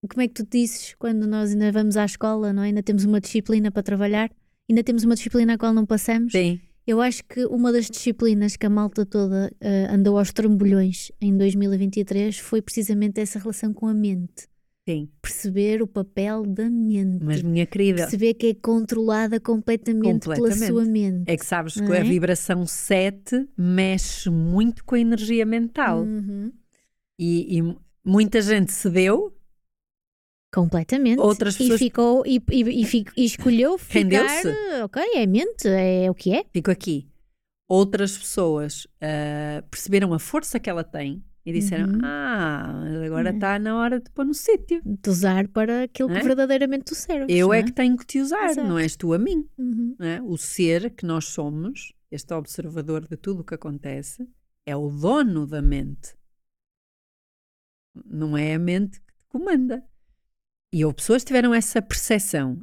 [0.10, 2.68] Como é que tu dizes quando nós ainda vamos à escola, não é?
[2.68, 4.32] Ainda temos uma disciplina para trabalhar,
[4.70, 6.32] ainda temos uma disciplina a qual não passamos.
[6.32, 6.60] Sim.
[6.88, 11.36] Eu acho que uma das disciplinas que a malta toda eh, andou aos trambolhões em
[11.36, 14.48] 2023 foi precisamente essa relação com a mente.
[14.88, 15.10] Sim.
[15.22, 20.68] Perceber o papel da mente Mas, minha querida, perceber que é controlada completamente, pela Completamente.
[20.72, 21.24] sua mente.
[21.26, 22.04] é que sabes que a é?
[22.04, 26.02] vibração 7 mexe muito com a energia mental.
[26.04, 26.52] Uhum.
[27.18, 29.32] E, e muita gente cedeu,
[30.54, 31.20] Completamente.
[31.20, 34.00] Outras pessoas- E ficou e, e, e fi- e escolheu ficar.
[34.00, 34.48] Rendeu-se.
[34.84, 36.46] Ok, é mente, é o que é.
[36.54, 37.10] fico aqui.
[37.68, 42.00] Outras pessoas ah, perceberam a força que ela tem e disseram: Uhum.
[42.04, 43.36] Ah, agora Uhum.
[43.36, 44.82] está na hora de pôr no sítio.
[44.84, 46.24] De usar para aquilo Não que é?
[46.26, 47.28] verdadeiramente tu serves.
[47.30, 48.68] Eu não é que tenho que te usar, Exato.
[48.68, 49.48] não és tu a mim.
[49.58, 49.96] Uhum.
[50.00, 50.22] é?
[50.22, 54.28] O ser que nós somos, este observador de tudo o que acontece,
[54.66, 56.16] é o dono da mente.
[58.06, 59.84] Não é a mente que te comanda.
[60.74, 62.62] E houve pessoas que tiveram essa percepção,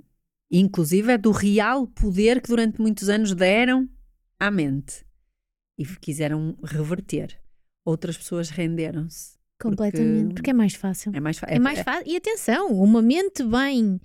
[0.50, 3.88] inclusive é do real poder que durante muitos anos deram
[4.38, 5.06] à mente
[5.78, 7.40] e quiseram reverter.
[7.84, 9.32] Outras pessoas renderam-se.
[9.60, 10.20] Completamente.
[10.24, 11.12] Porque, Porque é mais fácil.
[11.14, 12.04] É mais, fa- É, mais fácil.
[12.06, 14.00] E atenção, uma mente bem.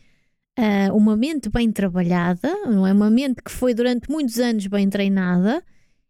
[0.58, 4.90] ah, uma mente bem trabalhada, não é uma mente que foi durante muitos anos bem
[4.90, 5.64] treinada,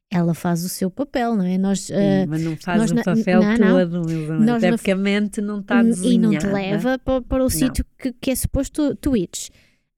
[0.10, 1.58] ela faz o seu papel, não é?
[1.58, 3.78] Nós, Sim, ah, mas não faz nós o na- papel não, não.
[3.90, 4.40] todo, amor.
[4.40, 6.28] Nós até porque a mente não está e desenhada.
[6.34, 9.50] não te leva para, para o sítio que, que é suposto tu, tu ires.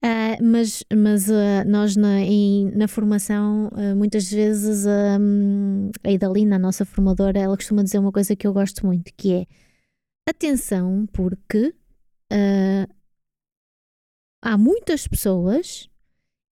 [0.02, 4.86] Ah, mas mas ah, nós na, em- na formação, ah, muitas vezes
[5.20, 9.12] hum, a Idalina, a nossa formadora, ela costuma dizer uma coisa que eu gosto muito,
[9.14, 9.46] que é
[10.28, 11.74] atenção, porque
[14.42, 15.88] há muitas pessoas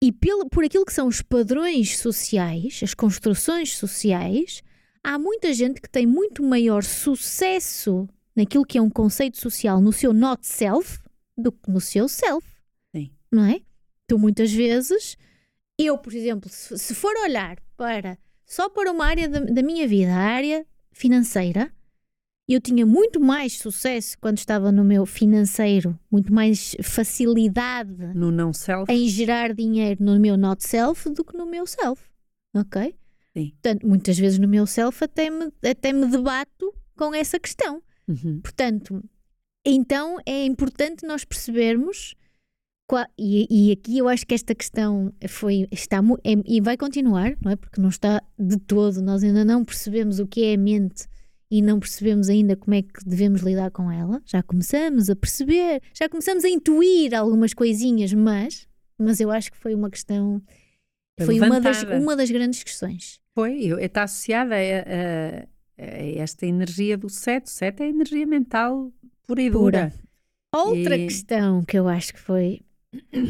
[0.02, 4.62] e pelo, por aquilo que são os padrões sociais, as construções sociais,
[5.02, 9.92] há muita gente que tem muito maior sucesso naquilo que é um conceito social no
[9.92, 11.00] seu not self
[11.36, 12.46] do que no seu self.
[13.30, 13.60] Não é?
[14.06, 15.16] Tu muitas vezes,
[15.78, 19.86] eu, por exemplo, se, se for olhar para só para uma área da, da minha
[19.86, 21.70] vida, a área financeira,
[22.48, 28.52] eu tinha muito mais sucesso quando estava no meu financeiro, muito mais facilidade No não
[28.54, 28.90] self.
[28.90, 32.02] em gerar dinheiro no meu not self do que no meu self.
[32.56, 32.94] Ok?
[33.36, 33.50] Sim.
[33.50, 37.82] Portanto, muitas vezes no meu self até me, até me debato com essa questão.
[38.08, 38.40] Uhum.
[38.40, 39.04] Portanto,
[39.64, 42.14] então é importante nós percebermos
[43.18, 47.52] E, e, aqui eu acho que esta questão foi está é, e vai continuar, não
[47.52, 47.56] é?
[47.56, 51.06] Porque não está de todo, nós ainda não percebemos o que é a mente
[51.50, 54.22] e não percebemos ainda como é que devemos lidar com ela.
[54.24, 58.66] Já começamos a perceber, já começamos a intuir algumas coisinhas, mas,
[58.98, 60.42] mas eu acho que foi uma questão,
[61.20, 63.20] foi uma das, uma das grandes questões.
[63.34, 67.46] Foi, está associada a, a, a, esta energia do sete.
[67.46, 68.92] O sete é energia mental
[69.26, 69.92] pura e dura.
[69.92, 70.08] Pura.
[70.54, 71.06] Outra e...
[71.06, 72.62] questão que eu acho que foi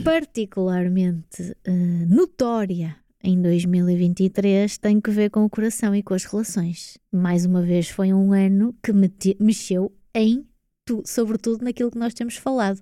[0.05, 6.99] particularmente uh, notória em 2023 tem que ver com o coração e com as relações.
[7.13, 8.93] Mais uma vez, foi um ano que
[9.41, 10.47] mexeu em
[10.85, 12.81] tu, sobretudo naquilo que nós temos falado.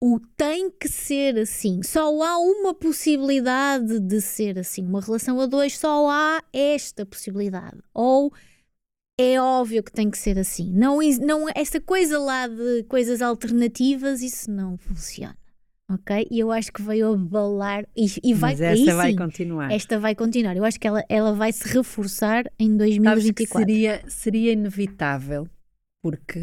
[0.00, 1.82] O tem que ser assim.
[1.82, 4.86] Só há uma possibilidade de ser assim.
[4.86, 7.78] Uma relação a dois, só há esta possibilidade.
[7.92, 8.32] Ou
[9.18, 10.72] é óbvio que tem que ser assim.
[10.72, 15.36] Não, não, essa coisa lá de coisas alternativas, isso não funciona
[15.88, 16.28] ok?
[16.30, 19.72] E eu acho que veio abalar e, e vai Mas esta vai sim, continuar.
[19.72, 20.56] Esta vai continuar.
[20.56, 23.58] Eu acho que ela, ela vai se reforçar em 2024.
[23.58, 25.48] seria, seria inevitável,
[26.02, 26.40] porque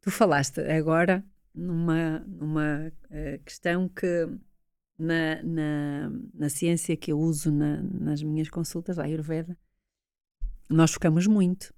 [0.00, 1.24] tu falaste agora
[1.54, 4.28] numa, numa uh, questão que
[4.98, 9.56] na, na, na, ciência que eu uso na, nas minhas consultas, a Ayurveda,
[10.68, 11.72] nós focamos muito.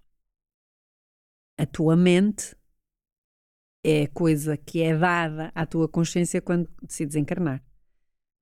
[1.58, 2.56] A tua mente
[3.84, 7.62] é coisa que é dada à tua consciência quando decides encarnar.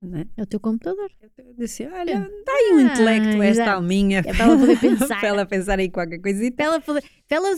[0.02, 0.26] É?
[0.36, 0.42] é?
[0.42, 1.10] o teu computador.
[1.38, 3.70] Eu disse, olha, dá aí um ah, intelecto esta exato.
[3.70, 4.18] alminha.
[4.18, 5.20] É para ela poder pensar.
[5.20, 6.56] para ela pensar em qualquer coisita.
[6.56, 7.56] Para ela poder, para ela,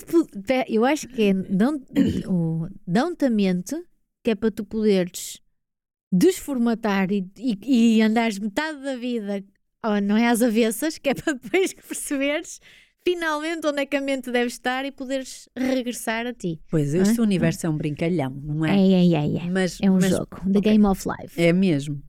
[0.68, 1.34] eu acho que é
[2.86, 3.76] dão-te a mente
[4.22, 5.40] que é para tu poderes
[6.12, 9.44] desformatar e, e, e andares metade da vida,
[10.02, 12.60] não é às avessas, que é para depois perceberes
[13.04, 16.60] finalmente onde é que a mente deve estar e poderes regressar a ti.
[16.70, 17.22] Pois, este ah?
[17.22, 18.76] universo é um brincalhão, não é?
[18.76, 19.46] É, é, é.
[19.46, 19.50] é.
[19.50, 20.72] Mas, é um mas, jogo, The okay.
[20.72, 21.40] Game of Life.
[21.40, 22.02] É mesmo.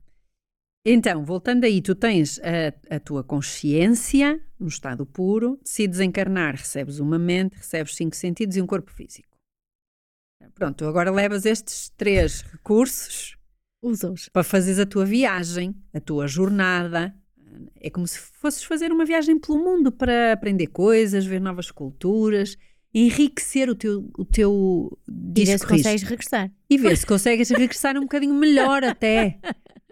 [0.84, 6.98] Então, voltando aí, tu tens a, a tua consciência no estado puro, se desencarnar, recebes
[6.98, 9.28] uma mente, recebes cinco sentidos e um corpo físico.
[10.54, 13.36] Pronto, agora levas estes três recursos
[13.82, 17.12] Usa-os para fazeres a tua viagem, a tua jornada,
[17.80, 22.56] é como se fosses fazer uma viagem pelo mundo para aprender coisas, ver novas culturas,
[22.94, 26.52] enriquecer o teu, o teu E ver se consegues regressar.
[26.68, 29.38] E ver se consegues regressar um bocadinho melhor até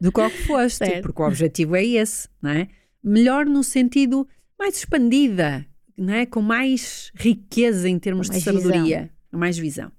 [0.00, 1.02] do que o que foste, certo.
[1.02, 2.68] porque o objetivo é esse, não é?
[3.02, 6.26] Melhor no sentido mais expandida, não é?
[6.26, 9.10] Com mais riqueza em termos de sabedoria, visão.
[9.32, 9.92] mais visão.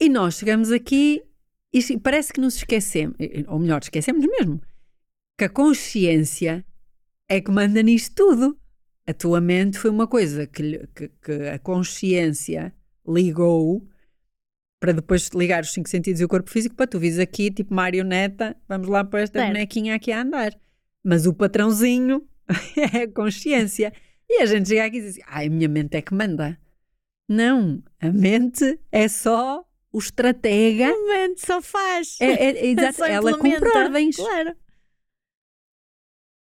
[0.00, 1.22] E nós chegamos aqui
[1.72, 3.16] e parece que nos esquecemos,
[3.48, 4.60] ou melhor, esquecemos mesmo
[5.36, 6.64] que a consciência
[7.28, 8.58] é que manda nisto tudo.
[9.06, 12.74] A tua mente foi uma coisa que, que, que a consciência
[13.06, 13.86] ligou
[14.80, 17.72] para depois ligar os cinco sentidos e o corpo físico para tu vis aqui, tipo
[17.72, 20.52] marioneta, vamos lá para esta bonequinha aqui a andar.
[21.04, 22.26] Mas o patrãozinho
[22.94, 23.92] é a consciência.
[24.28, 26.58] E a gente chega aqui e diz: ai, a minha mente é que manda.
[27.28, 30.88] Não, a mente é só o estratega.
[30.88, 32.16] A mente só faz.
[32.20, 34.16] É, é, é exato, ela cumpre ordens.
[34.16, 34.54] Claro.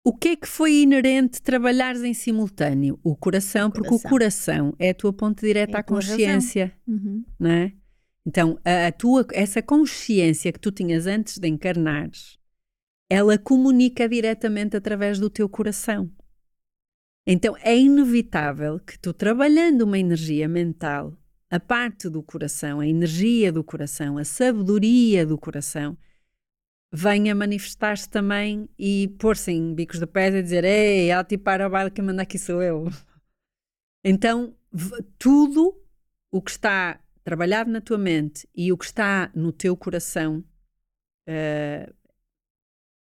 [0.06, 3.00] O que é que foi inerente trabalhares em simultâneo?
[3.02, 4.08] O coração, o porque coração.
[4.08, 7.24] o coração é a tua ponte direta é à consciência, uhum.
[7.40, 7.74] não é?
[8.26, 12.38] Então, a, a, tua, essa consciência que tu tinhas antes de encarnares,
[13.10, 16.12] ela comunica diretamente através do teu coração.
[17.26, 21.18] Então, é inevitável que tu, trabalhando uma energia mental,
[21.50, 25.98] a parte do coração, a energia do coração, a sabedoria do coração,
[26.96, 31.66] venha manifestar-se também e pôr-se em bicos de pés e dizer: Ei, ela tipo para
[31.66, 32.86] o baile que manda aqui sou eu.
[34.06, 34.54] Então,
[35.18, 35.82] tudo
[36.30, 40.44] o que está trabalhado na tua mente e o que está no teu coração
[41.26, 41.94] uh,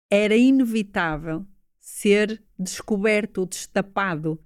[0.10, 1.46] era inevitável
[1.78, 4.42] ser descoberto ou destapado.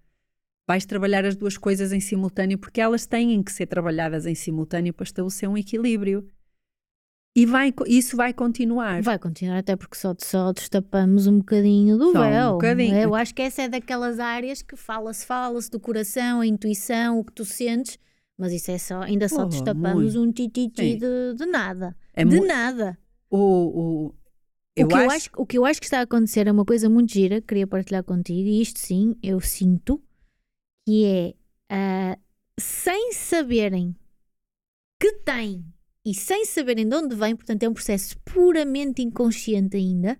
[0.67, 4.95] Vais trabalhar as duas coisas em simultâneo porque elas têm que ser trabalhadas em simultâneo
[4.95, 6.27] para estabelecer um equilíbrio.
[7.37, 8.99] E vai, isso vai continuar.
[9.03, 12.49] Vai continuar, até porque só, só destapamos um bocadinho do só véu.
[12.49, 12.97] Um bocadinho.
[12.97, 17.23] Eu acho que essa é daquelas áreas que fala-se, fala-se do coração, a intuição, o
[17.23, 17.99] que tu sentes,
[18.35, 20.29] mas isso é só, ainda só oh, destapamos muito.
[20.29, 21.95] um tititi de, de, nada.
[22.15, 22.97] É de nada.
[23.29, 25.03] O, o, o, que acho...
[25.03, 27.39] Eu acho, o que eu acho que está a acontecer é uma coisa muito gira,
[27.39, 30.01] queria partilhar contigo, e isto sim, eu sinto,
[30.87, 32.19] que é uh,
[32.59, 33.95] sem saberem
[34.99, 35.63] que têm
[36.07, 40.17] e sem saberem de onde vem, portanto é um processo puramente inconsciente ainda,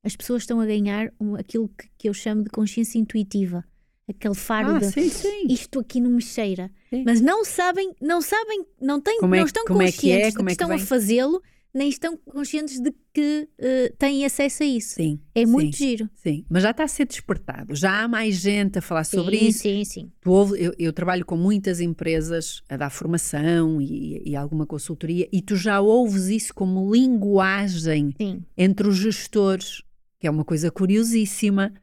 [0.00, 3.64] as pessoas estão a ganhar um, aquilo que, que, eu chamo de consciência intuitiva.
[4.08, 5.46] Aquele faro ah, de sim, sim.
[5.48, 6.70] isto aqui não me cheira.
[6.88, 7.02] Sim.
[7.04, 10.36] Mas não sabem, não sabem, não, têm, é, não estão como conscientes é é, de
[10.36, 11.42] que estão a fazê-lo,
[11.74, 14.94] nem estão conscientes de que uh, têm acesso a isso.
[14.94, 15.20] Sim.
[15.34, 16.10] É muito sim, giro.
[16.14, 17.74] Sim, mas já está a ser despertado.
[17.74, 19.58] Já há mais gente a falar sobre sim, isso.
[19.58, 20.12] Sim, sim,
[20.56, 25.56] eu, eu, trabalho com muitas empresas a dar formação e, e, alguma consultoria e tu
[25.56, 28.42] já ouves isso como linguagem sim.
[28.56, 29.82] entre os gestores,
[30.20, 31.74] que é uma coisa curiosíssima.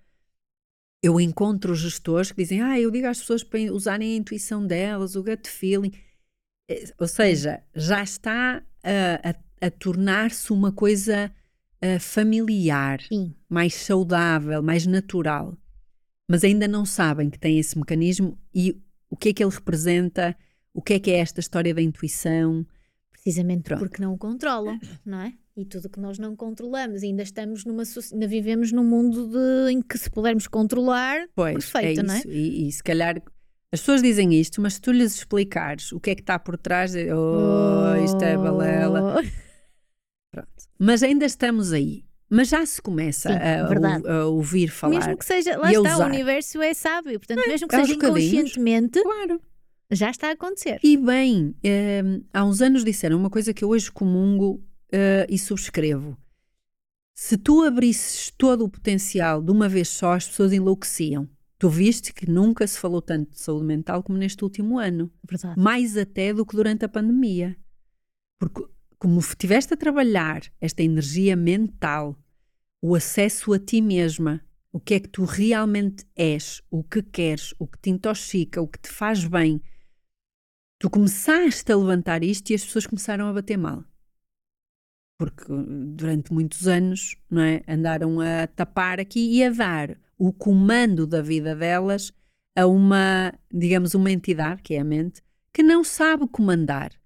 [1.03, 5.15] Eu encontro gestores que dizem, ah, eu digo às pessoas para usarem a intuição delas,
[5.15, 5.91] o gut feeling.
[6.69, 11.31] Eh, ou seja, já está a, a a tornar-se uma coisa
[11.83, 13.35] uh, familiar, Sim.
[13.47, 15.55] mais saudável, mais natural.
[16.27, 20.35] Mas ainda não sabem que tem esse mecanismo e o que é que ele representa,
[20.73, 22.65] o que é que é esta história da intuição.
[23.11, 23.79] Precisamente Pronto.
[23.79, 25.33] porque não o controlam, não é?
[25.55, 27.83] E tudo que nós não controlamos, ainda estamos numa
[28.13, 32.21] ainda vivemos num mundo de, em que se pudermos controlar, pois, perfeito, é não é?
[32.25, 33.21] E, e se calhar
[33.73, 36.57] as pessoas dizem isto, mas se tu lhes explicares o que é que está por
[36.57, 39.21] trás, de, oh, isto é balela.
[40.83, 42.03] Mas ainda estamos aí.
[42.27, 44.97] Mas já se começa Sim, a, a, ouvir falar.
[44.97, 47.19] Mesmo que seja, lá está, o universo é sábio.
[47.19, 49.39] Portanto, é, mesmo que seja inconscientemente, claro.
[49.91, 50.79] já está a acontecer.
[50.81, 52.01] E bem, eh,
[52.33, 54.55] há uns anos disseram uma coisa que eu hoje comungo
[54.91, 56.17] uh, e subscrevo.
[57.13, 61.29] Se tu abrisses todo o potencial de uma vez só, as pessoas enlouqueciam.
[61.59, 65.11] Tu viste que nunca se falou tanto de saúde mental como neste último ano.
[65.29, 65.59] Verdade.
[65.59, 67.55] Mais até do que durante a pandemia.
[68.39, 68.65] Porque
[69.01, 72.15] como estiveste a trabalhar esta energia mental,
[72.79, 77.51] o acesso a ti mesma, o que é que tu realmente és, o que queres,
[77.57, 79.59] o que te intoxica, o que te faz bem,
[80.77, 83.83] tu começaste a levantar isto e as pessoas começaram a bater mal.
[85.17, 85.45] Porque
[85.95, 91.23] durante muitos anos não é, andaram a tapar aqui e a dar o comando da
[91.23, 92.13] vida delas
[92.55, 97.00] a uma, digamos, uma entidade, que é a mente, que não sabe comandar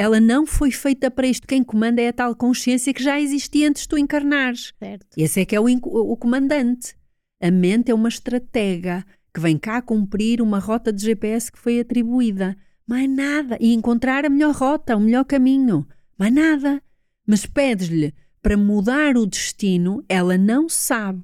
[0.00, 1.46] ela não foi feita para isto.
[1.46, 4.72] Quem comanda é a tal consciência que já existia antes de tu encarnares.
[4.78, 5.06] Certo.
[5.14, 6.96] Esse é que é o, o comandante.
[7.38, 11.80] A mente é uma estratega que vem cá cumprir uma rota de GPS que foi
[11.80, 12.56] atribuída.
[12.86, 13.58] Mais nada.
[13.60, 15.86] E encontrar a melhor rota, o melhor caminho.
[16.18, 16.82] Mais nada.
[17.26, 21.22] Mas pedes-lhe para mudar o destino, ela não sabe.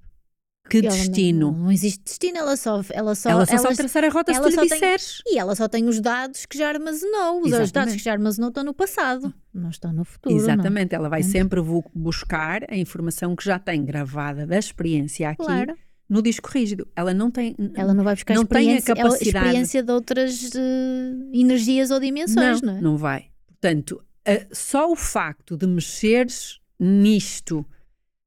[0.69, 1.53] Que destino?
[1.53, 2.83] Não, não, existe destino, ela só.
[2.91, 5.23] Ela só, ela só ela, sabe traçar a rota se tu lhe disseres.
[5.25, 7.43] Tem, e ela só tem os dados que já armazenou.
[7.43, 10.35] Os, os dados que já armazenou estão no passado, não estão no futuro.
[10.35, 11.01] Exatamente, não.
[11.01, 11.61] ela vai sempre
[11.95, 15.45] buscar a informação que já tem gravada da experiência aqui.
[15.45, 15.77] Claro.
[16.09, 17.57] No disco rígido, ela não tem.
[17.75, 19.45] Ela não vai buscar não experiência, tem a capacidade.
[19.45, 22.81] experiência de outras uh, energias ou dimensões, não, não é?
[22.81, 23.27] Não vai.
[23.49, 27.67] Portanto, uh, só o facto de mexeres nisto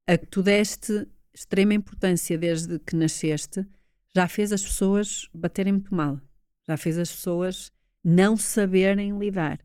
[0.07, 1.07] a que tu deste
[1.39, 3.65] extrema importância desde que nasceste,
[4.13, 6.19] já fez as pessoas baterem muito mal.
[6.67, 7.71] Já fez as pessoas
[8.03, 9.59] não saberem lidar.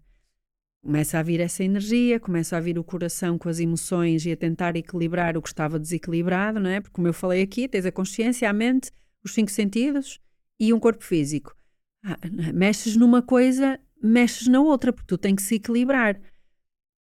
[0.81, 4.37] Começa a vir essa energia, começa a vir o coração com as emoções e a
[4.37, 6.81] tentar equilibrar o que estava desequilibrado, não é?
[6.81, 8.93] Porque, como eu falei aqui, tens a consciência, a mente,
[9.25, 10.21] os cinco sentidos
[10.61, 11.57] e um corpo físico.
[12.05, 12.19] Ah,
[12.53, 16.21] mexes numa coisa, mexes na outra, porque tu tens que se equilibrar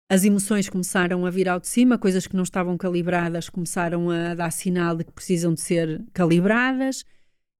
[0.10, 4.34] as emoções começaram a vir ao de cima, coisas que não estavam calibradas começaram a
[4.34, 7.06] dar sinal de que precisam de ser calibradas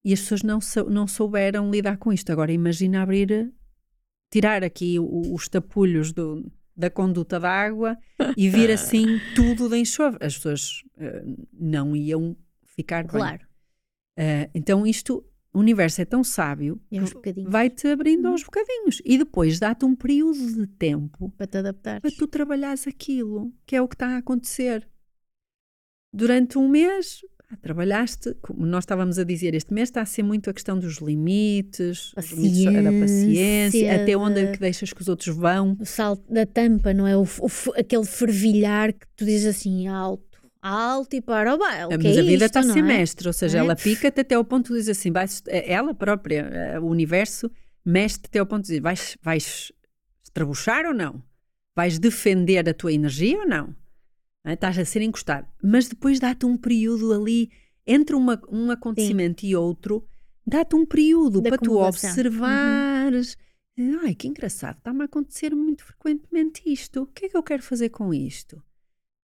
[0.04, 2.32] e as pessoas não, sou, não souberam lidar com isto.
[2.32, 3.54] Agora imagina abrir,
[4.32, 7.96] tirar aqui o, os tapulhos do, da conduta da água
[8.36, 10.26] e vir assim tudo de enxofre.
[10.26, 12.36] As pessoas uh, não iam
[12.66, 13.12] ficar bem.
[13.12, 13.44] Claro.
[14.18, 15.24] Uh, então isto
[15.54, 16.80] o universo é tão sábio
[17.48, 19.02] vai-te abrindo aos bocadinhos.
[19.04, 23.76] E depois dá-te um período de tempo para te adaptar para tu trabalhares aquilo que
[23.76, 24.88] é o que está a acontecer.
[26.14, 27.22] Durante um mês
[27.52, 30.78] ah, trabalhaste, como nós estávamos a dizer, este mês está a ser muito a questão
[30.78, 35.76] dos limites, paciência, limites da paciência, até onde é que deixas que os outros vão.
[35.80, 37.18] O salto da tampa, não é?
[37.18, 40.29] O, o, aquele fervilhar que tu dizes assim alto
[40.62, 41.98] alto e para o baile.
[41.98, 43.30] Mas é a vida está semestre, é?
[43.30, 43.62] ou seja, é?
[43.62, 47.50] ela pica-te até ao ponto de dizer assim, vais, ela própria, eh, o universo,
[47.86, 49.72] mexe-te até ao ponto de dizer, vais, vais
[50.24, 51.24] estrabuchar ou não?
[51.76, 53.76] Vais defender a tua energia ou não?
[54.46, 54.54] É?
[54.54, 55.48] Estás a ser encostado.
[55.64, 57.52] Mas depois dá-te um período ali,
[57.86, 59.48] entre uma, um acontecimento Sim.
[59.48, 60.06] e outro,
[60.46, 63.38] dá-te um período da para tu observares.
[63.78, 64.00] Uhum.
[64.04, 67.04] Ai, que engraçado, está-me a acontecer muito frequentemente isto.
[67.04, 68.62] O que é que eu quero fazer com isto?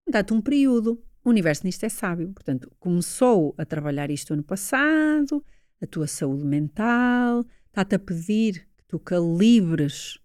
[0.10, 1.04] Dá-te um período.
[1.26, 2.32] O universo nisto é sábio.
[2.32, 5.43] Portanto, começou a trabalhar isto ano passado,
[5.82, 10.19] a tua saúde mental, está-te a pedir que tu calibres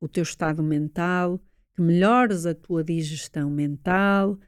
[0.00, 1.40] o teu estado mental,
[1.74, 4.38] que melhores a tua digestão mental.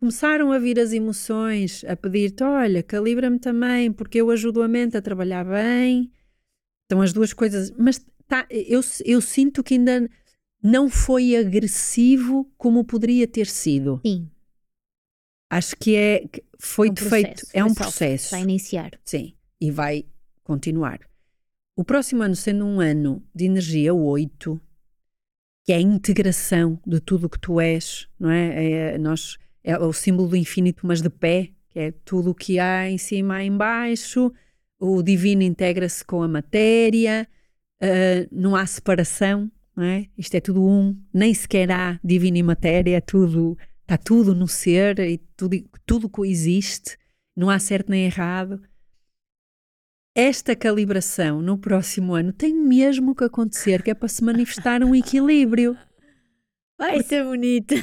[0.00, 4.96] Começaram a vir as emoções a pedir-te: olha, calibra-me também, porque eu ajudo a mente
[4.96, 6.10] a trabalhar bem.
[6.86, 7.70] Então, as duas coisas.
[7.78, 10.10] Mas tá, eu, eu sinto que ainda
[10.60, 14.00] não foi agressivo como poderia ter sido.
[14.04, 14.28] Sim.
[15.52, 16.24] Acho que é
[16.58, 18.30] foi um feito, é um processo.
[18.30, 18.92] Vai iniciar.
[19.04, 20.06] Sim, e vai
[20.42, 21.00] continuar.
[21.76, 24.58] O próximo ano sendo um ano de energia 8,
[25.62, 28.94] que é a integração de tudo o que tu és, não é?
[28.94, 32.58] É, nós, é o símbolo do infinito, mas de pé, que é tudo o que
[32.58, 34.32] há em cima e em baixo,
[34.80, 37.28] o divino integra-se com a matéria,
[37.78, 40.06] ah, não há separação, não é?
[40.16, 43.58] Isto é tudo um, nem sequer há divino e matéria, é tudo,
[43.92, 46.96] está tudo no ser e tudo, tudo coexiste,
[47.36, 48.62] não há certo nem errado.
[50.14, 54.94] Esta calibração no próximo ano tem mesmo que acontecer, que é para se manifestar um
[54.94, 55.76] equilíbrio.
[56.78, 57.74] Vai ser bonito.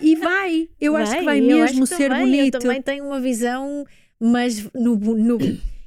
[0.00, 2.54] E vai, eu acho que vai mesmo ser também, bonito.
[2.56, 3.84] Eu também tenho uma visão,
[4.18, 5.38] mas no, no-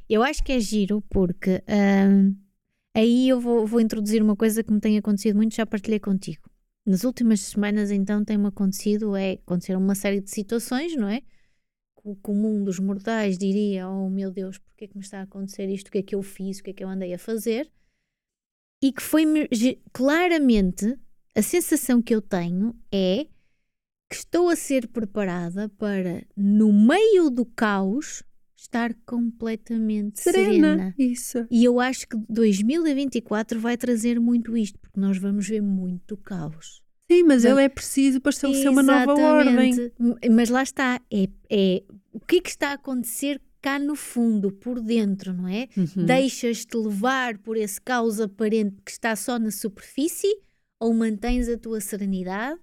[0.10, 2.36] eu acho que é giro porque hum,
[2.96, 6.53] aí eu vou, vou introduzir uma coisa que me tem acontecido muito, já partilhei contigo.
[6.86, 11.22] Nas últimas semanas, então, tem-me acontecido, é aconteceram uma série de situações, não é?
[12.04, 15.70] O comum dos mortais diria: Oh meu Deus, porque é que me está a acontecer
[15.70, 15.88] isto?
[15.88, 16.60] O que é que eu fiz?
[16.60, 17.72] O que é que eu andei a fazer?
[18.82, 19.24] E que foi
[19.94, 21.00] claramente
[21.34, 23.28] a sensação que eu tenho é
[24.10, 28.22] que estou a ser preparada para, no meio do caos,
[28.64, 30.48] estar completamente serena.
[30.52, 30.96] serena.
[30.98, 31.46] Isso.
[31.52, 36.82] E eu acho que 2024 vai trazer muito isto, porque nós vamos ver muito caos.
[37.12, 39.92] Sim, mas ele é preciso para estabelecer uma nova ordem.
[40.32, 44.52] Mas lá está, é, é o que é que está a acontecer cá no fundo,
[44.52, 45.68] por dentro, não é?
[45.78, 46.06] Uhum.
[46.06, 50.34] Deixas-te levar por esse caos aparente que está só na superfície
[50.80, 52.60] ou mantens a tua serenidade,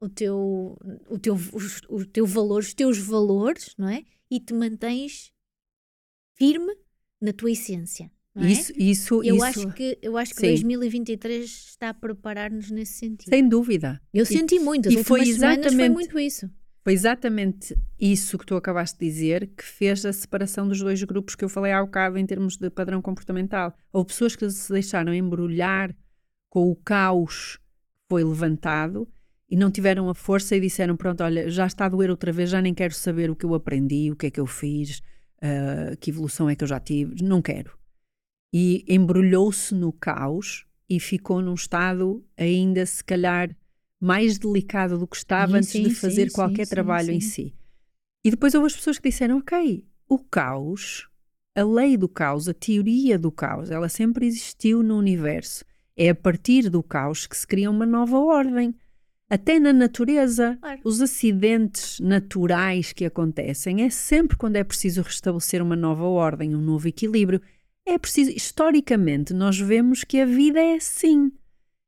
[0.00, 0.76] o teu,
[1.08, 4.02] o teu, os- o teu valor, os teus valores, não é?
[4.30, 5.30] E te mantens
[6.36, 6.74] firme
[7.20, 8.10] na tua essência.
[8.36, 8.46] É?
[8.50, 10.48] Isso, isso, eu, isso, acho que, eu acho que Sim.
[10.48, 13.28] 2023 está a preparar-nos nesse sentido.
[13.30, 14.00] sem dúvida.
[14.12, 16.50] Eu E- senti muito, as e foi semanas foi exatamente- muito isso.
[16.82, 21.34] Foi exatamente isso que tu acabaste de dizer que fez a separação dos dois grupos
[21.34, 23.72] que eu falei há bocado em termos de padrão comportamental.
[23.92, 25.96] Houve pessoas que se deixaram embrulhar
[26.50, 27.62] com o caos que
[28.10, 29.08] foi levantado
[29.48, 32.50] e não tiveram a força e disseram: Pronto, olha, já está a doer outra vez,
[32.50, 35.00] já nem quero saber o que eu aprendi, o que é que eu fiz,
[35.44, 37.78] ah, que evolução é que eu já tive, não quero.
[38.50, 43.54] E embrulhou-se no caos e ficou num estado ainda, se calhar,
[44.00, 47.54] mais delicado do que estava Sim, antes sim, de fazer sim, qualquer trabalho em si.
[48.24, 51.10] E depois houve as pessoas que disseram: Ok, o caos,
[51.54, 55.62] a lei do caos, a teoria do caos, ela sempre existiu no universo.
[55.94, 58.74] É a partir do caos que se cria uma nova ordem.
[59.28, 60.80] Até na natureza, Claro.
[60.84, 66.60] os acidentes naturais que acontecem é sempre quando é preciso restabelecer uma nova ordem, um
[66.60, 67.40] novo equilíbrio.
[67.86, 71.32] É preciso, historicamente, nós vemos que a vida é assim.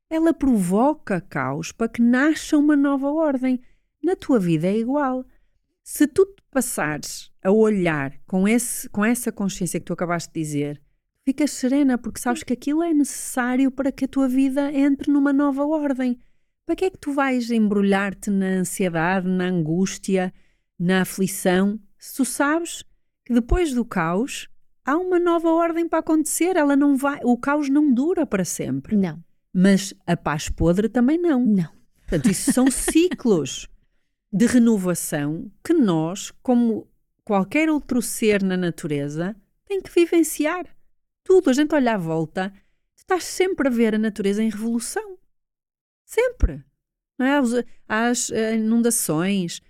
[0.09, 3.61] Ela provoca caos para que nasça uma nova ordem.
[4.03, 5.25] Na tua vida é igual.
[5.83, 10.39] Se tu te passares a olhar com, esse, com essa consciência que tu acabaste de
[10.39, 10.81] dizer,
[11.25, 15.31] ficas serena porque sabes que aquilo é necessário para que a tua vida entre numa
[15.31, 16.19] nova ordem.
[16.67, 20.33] Para que é que tu vais embrulhar-te na ansiedade, na angústia,
[20.77, 22.83] na aflição, se tu sabes
[23.25, 24.49] que depois do caos
[24.83, 28.97] há uma nova ordem para acontecer, ela não vai, o caos não dura para sempre,
[28.97, 31.45] Não, mas a paz podre também não.
[31.45, 31.71] não.
[32.01, 33.69] Portanto, isso são ciclos
[34.29, 36.85] de renovação que nós, como
[37.23, 39.33] qualquer outro ser na natureza,
[39.65, 40.65] tem que vivenciar.
[41.23, 42.53] Tudo, a gente olha à volta,
[42.93, 45.16] estás sempre a ver a natureza em revolução.
[46.07, 46.63] Sempre.
[47.19, 47.39] É?
[47.41, 47.53] Os-
[47.89, 49.61] Há as eh, inundações,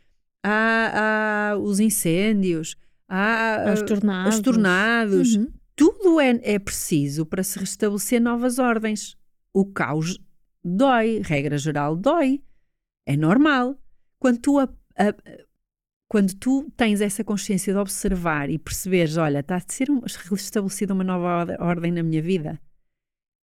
[0.43, 2.75] há, há os incêndios,
[3.07, 4.35] há Os eh, tornados.
[4.35, 5.35] os tornados.
[5.35, 5.51] Uhum.
[5.75, 9.15] Tudo é, é preciso para se restabelecer novas ordens.
[9.53, 10.19] O caos
[10.63, 12.41] dói, regra geral dói.
[13.05, 13.77] É normal.
[14.19, 14.63] Quando tu, a-
[14.97, 15.43] a-
[16.09, 20.93] quando tu tens essa consciência de observar e perceberes, olha, está a ser um- restabelecida
[20.93, 22.59] uma nova orde- ordem na minha vida,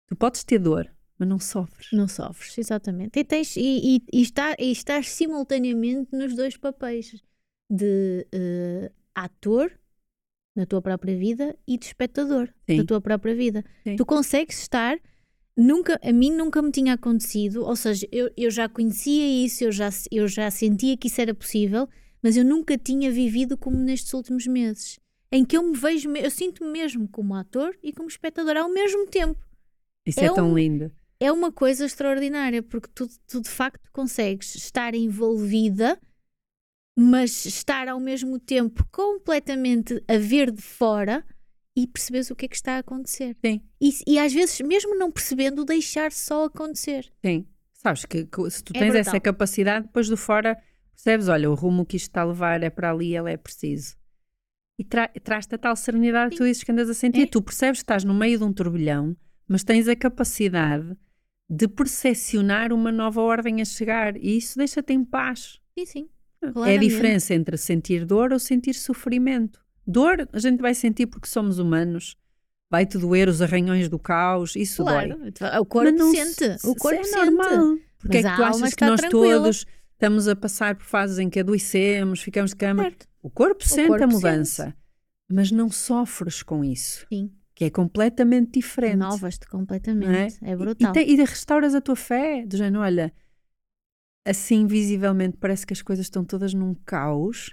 [0.06, 1.88] tu podes ter dor, mas não sofres.
[1.92, 3.18] Não sofres, exatamente.
[3.18, 7.22] E, tens, e, e, e, está, e estás simultaneamente nos dois papéis
[7.68, 9.70] de eh, ator
[10.54, 12.78] na tua própria vida e de espectador Sim.
[12.78, 13.64] da tua própria vida.
[13.84, 13.96] Sim.
[13.96, 14.98] Tu consegues estar.
[15.56, 19.72] Nunca, a mim nunca me tinha acontecido, ou seja, eu, eu já conhecia isso, eu
[19.72, 21.88] já, eu já sentia que isso era possível,
[22.22, 25.00] mas eu nunca tinha vivido como nestes últimos meses,
[25.32, 29.04] em que eu me vejo, eu sinto-me mesmo como ator e como espectador ao mesmo
[29.08, 29.36] tempo
[30.06, 30.92] Isso É é, tão um- lindo.
[31.20, 36.00] É uma coisa extraordinária, porque tu, tu de facto consegues estar envolvida,
[36.96, 41.24] mas estar ao mesmo tempo completamente a ver de fora
[41.76, 43.36] e perceberes o que é que está a acontecer.
[43.44, 43.60] Sim.
[43.80, 47.12] E, e às vezes, mesmo não percebendo, deixar só acontecer.
[47.24, 47.46] Sim,
[47.80, 49.00] Sabes que, que se tu É tens brutal.
[49.00, 50.58] essa capacidade, depois de fora
[50.92, 53.96] percebes, olha, o rumo que isto está a levar é para ali, ele é preciso.
[54.76, 57.22] E tra traz-te a tal serenidade que tu dizes que andas a sentir.
[57.22, 57.26] É.
[57.26, 59.16] Tu percebes que estás no meio de um turbilhão,
[59.46, 60.96] mas tens a capacidade
[61.50, 65.58] de percepcionar uma nova ordem a chegar e isso deixa-te em paz.
[65.78, 66.08] Sim, sim.
[66.42, 66.88] É a Claramente.
[66.88, 69.60] diferença entre sentir dor ou sentir sofrimento.
[69.86, 72.16] Dor a gente vai sentir porque somos humanos.
[72.70, 75.08] Vai-te doer os arranhões do caos, isso dói.
[75.32, 75.62] Claro.
[75.62, 76.58] O corpo não sente.
[76.58, 77.16] se- O corpo é sente.
[77.16, 77.78] normal.
[77.98, 79.36] Porque Mas é que tu achas que nós tranquila.
[79.38, 82.82] todos estamos a passar por fases em que adoecemos, ficamos de cama?
[82.84, 83.08] Certo.
[83.22, 84.76] O corpo sente corpo a mudança,
[85.28, 87.32] mas não sofres com isso, Sim.
[87.58, 88.92] Que é completamente diferente.
[88.92, 90.38] Renovas-te não completamente.
[90.44, 90.92] É, E, brutal.
[90.92, 93.12] te- e de- restauras a tua fé, do género, olha,
[94.24, 97.52] assim visivelmente parece que as coisas estão todas num caos,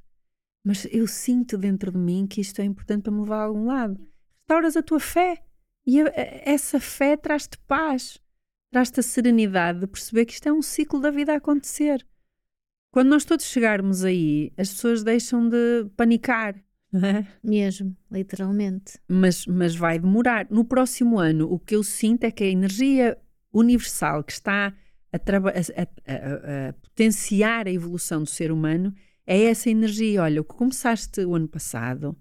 [0.64, 3.66] mas eu sinto dentro de mim que isto é importante para me levar a algum
[3.66, 3.99] lado.
[4.41, 5.43] Restauras a tua fé
[5.88, 6.12] e a- a-
[6.51, 8.20] essa fé traz-te paz,
[8.72, 12.06] traz-te a serenidade de perceber que isto é um ciclo da vida a acontecer.
[12.91, 16.64] Quando nós todos chegarmos aí, as pessoas deixam de panicar,
[17.00, 17.28] não é?
[17.43, 19.00] Mesmo, literalmente.
[19.08, 20.48] mas, mas vai demorar.
[20.50, 23.18] No próximo ano, o que eu sinto é que a energia
[23.54, 24.74] universal que está
[25.12, 25.82] a, a-
[26.14, 28.93] a- a- potenciar a evolução do ser humano
[29.26, 30.24] é essa energia.
[30.24, 32.16] Olha, o que começaste o ano passado,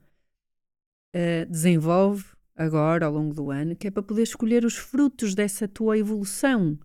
[1.12, 2.25] eh, desenvolve
[2.57, 6.79] agora, ao longo do ano, que é para poder escolher os frutos dessa tua evolução.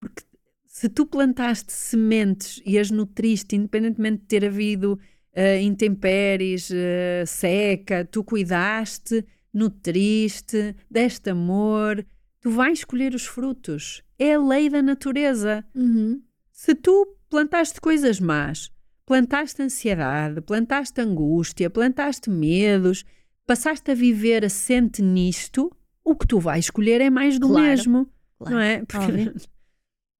[0.00, 0.22] Porque
[0.66, 4.98] se tu plantaste sementes e as nutriste, independentemente de ter havido
[5.36, 12.04] uh, intempéries, uh, seca, tu cuidaste, nutriste, deste amor,
[12.40, 14.02] tu vais escolher os frutos.
[14.18, 15.64] É a lei da natureza.
[15.74, 16.22] Uhum.
[16.52, 18.70] Se tu plantaste coisas más,
[19.04, 23.04] plantaste ansiedade, plantaste angústia, plantaste medos,
[23.46, 25.70] passaste a viver assente nisto,
[26.04, 28.08] o que tu vais escolher é mais do Claro, mesmo,
[28.38, 28.54] Claro.
[28.54, 28.84] não é?
[28.84, 29.32] Porque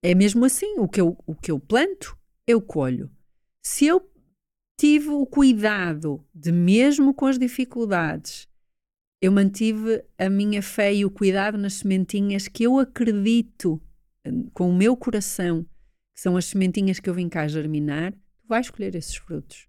[0.02, 3.10] é mesmo assim, o que, eu, o que eu planto, eu colho.
[3.62, 4.00] Se eu
[4.76, 8.48] tive o cuidado de, mesmo com as dificuldades,
[9.20, 13.80] eu mantive a minha fé e o cuidado nas sementinhas que eu acredito
[14.24, 15.64] eh, com o meu coração,
[16.14, 19.66] que são as sementinhas que eu vim cá germinar, tu vais escolher esses frutos.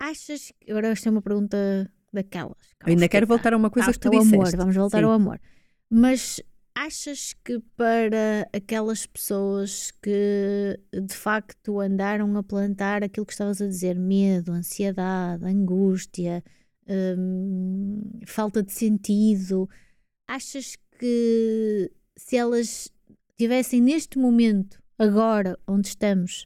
[0.00, 0.70] Achas que.
[0.70, 2.74] Agora esta é uma pergunta daquelas.
[2.84, 4.34] Ainda quero voltar a uma coisa que tu o disseste.
[4.34, 5.04] amor, vamos voltar Sim.
[5.04, 5.40] ao amor.
[5.88, 6.40] Mas
[6.74, 13.66] achas que para aquelas pessoas que de facto andaram a plantar aquilo que estavas a
[13.66, 16.42] dizer, medo, ansiedade, angústia,
[16.88, 19.68] hum, falta de sentido,
[20.28, 22.92] achas que se elas
[23.38, 26.44] tivessem neste momento, agora onde estamos,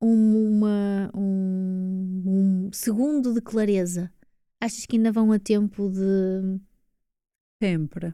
[0.00, 2.22] um- uma, um,
[2.68, 4.12] um segundo de clareza,
[4.60, 6.60] achas que ainda vão a tempo de
[7.62, 8.12] Sempre.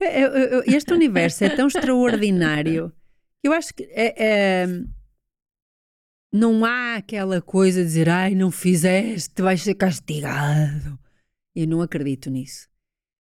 [0.00, 2.90] Eu- Este universo é tão extraordinário
[3.42, 4.14] que eu acho que é-
[4.62, 4.66] é,
[6.32, 10.98] não há aquela coisa de dizer ai, não fizeste, vais ser castigado.
[11.54, 12.68] Eu não acredito nisso.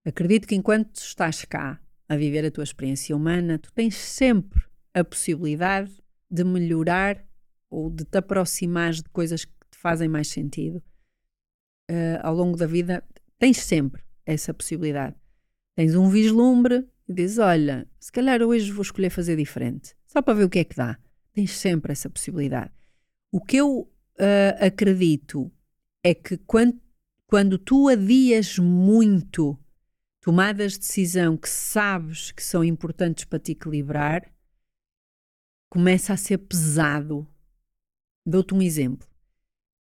[0.05, 4.63] Acredito que enquanto estás cá a viver a tua experiência humana, tu tens sempre
[4.93, 5.91] a possibilidade
[6.30, 7.24] de melhorar
[7.69, 10.82] ou de te aproximar de coisas que te fazem mais sentido.
[11.89, 13.03] Eh, ao longo da vida,
[13.38, 15.15] tens sempre essa possibilidade
[15.76, 20.34] tens um vislumbre e dizes: Olha, se calhar hoje vou escolher fazer diferente, só para
[20.34, 20.97] ver o que é que dá.
[21.34, 22.71] Tens sempre essa possibilidade.
[23.32, 25.51] O que eu ah, acredito
[26.03, 26.80] é que quando,
[27.28, 29.57] quando tu adias muito
[30.21, 34.32] tomadas de decisão que sabes que são importantes para te equilibrar,
[35.69, 37.28] começa a ser pesado.
[38.26, 39.07] Dou-te um exemplo.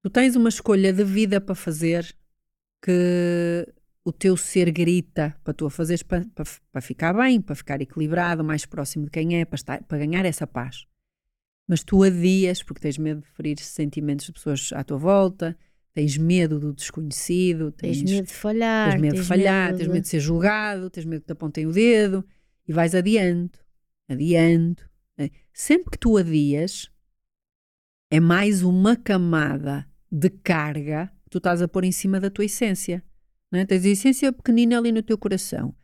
[0.02, 2.16] Tu tens uma escolha de vida para fazer
[2.82, 3.72] que
[4.04, 7.80] o teu ser grita para tu a fazeres para, para, para ficar bem, para ficar
[7.80, 10.86] equilibrado, mais próximo de quem é, para, estar, para ganhar essa paz.
[11.68, 15.56] Mas tu adias porque tens medo de ferir sentimentos de pessoas à tua volta,
[15.94, 20.02] tens medo do desconhecido, tens, tens medo de falhar, tens medo de falhar, tens medo
[20.02, 22.24] de ser julgado, tens medo que te apontem o dedo
[22.66, 23.52] e vais adiando,
[24.08, 24.82] adiando.
[25.16, 25.30] né?
[25.52, 26.90] Sempre que tu adias,
[28.10, 32.44] é mais uma camada de carga que tu estás a pôr em cima da tua
[32.44, 33.02] essência.
[33.52, 33.66] Não é?
[33.66, 35.74] Tens a essência pequenina ali no teu coração.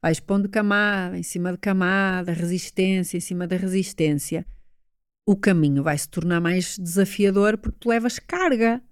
[0.00, 4.46] Vais pondo camada em cima de camada, resistência em cima da resistência.
[5.26, 8.82] O caminho vai se tornar mais desafiador porque tu levas carga.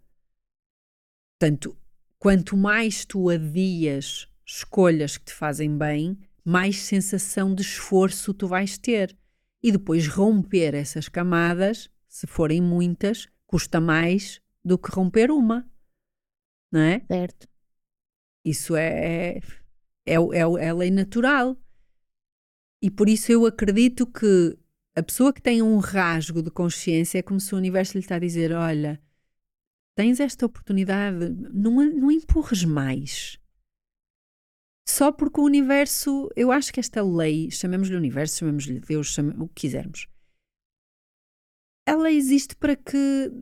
[1.39, 1.75] Portanto,
[2.19, 8.77] quanto mais tu adias escolhas que te fazem bem, mais sensação de esforço tu vais
[8.77, 9.17] ter.
[9.63, 15.67] E depois romper essas camadas, se forem muitas, custa mais do que romper uma.
[16.71, 17.01] Não é?
[17.07, 17.49] Certo.
[18.47, 19.41] Isso é, é,
[20.07, 21.61] é, é, é lei natural.
[22.81, 24.57] E por isso eu acredito que
[24.95, 28.15] a pessoa que tem um rasgo de consciência é como se o universo lhe está
[28.15, 29.03] a dizer: olha,
[29.97, 33.37] tens esta oportunidade, não, não empurres mais.
[34.89, 39.49] Só porque o universo, eu acho que esta lei, chamemos-lhe universo, chamemos-lhe Deus, chamemos, o
[39.49, 40.07] que quisermos,
[41.85, 43.33] ela existe para que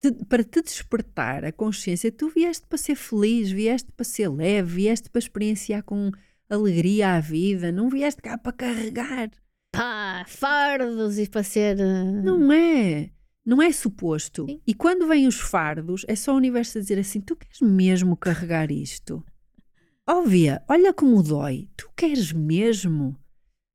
[0.00, 4.74] te, para te despertar a consciência, tu vieste para ser feliz, vieste para ser leve,
[4.74, 6.10] vieste para experienciar com
[6.48, 9.30] alegria a vida, não vieste cá para carregar.
[9.72, 11.78] Pá, fardos e para ser.
[11.78, 12.22] Uh...
[12.22, 13.10] Não é.
[13.44, 14.46] Não é suposto.
[14.46, 14.60] Sim.
[14.66, 18.16] E quando vêm os fardos, é só o universo a dizer assim: tu queres mesmo
[18.16, 19.24] carregar isto?
[20.08, 21.68] Óbvia, olha como dói.
[21.76, 23.16] Tu queres mesmo?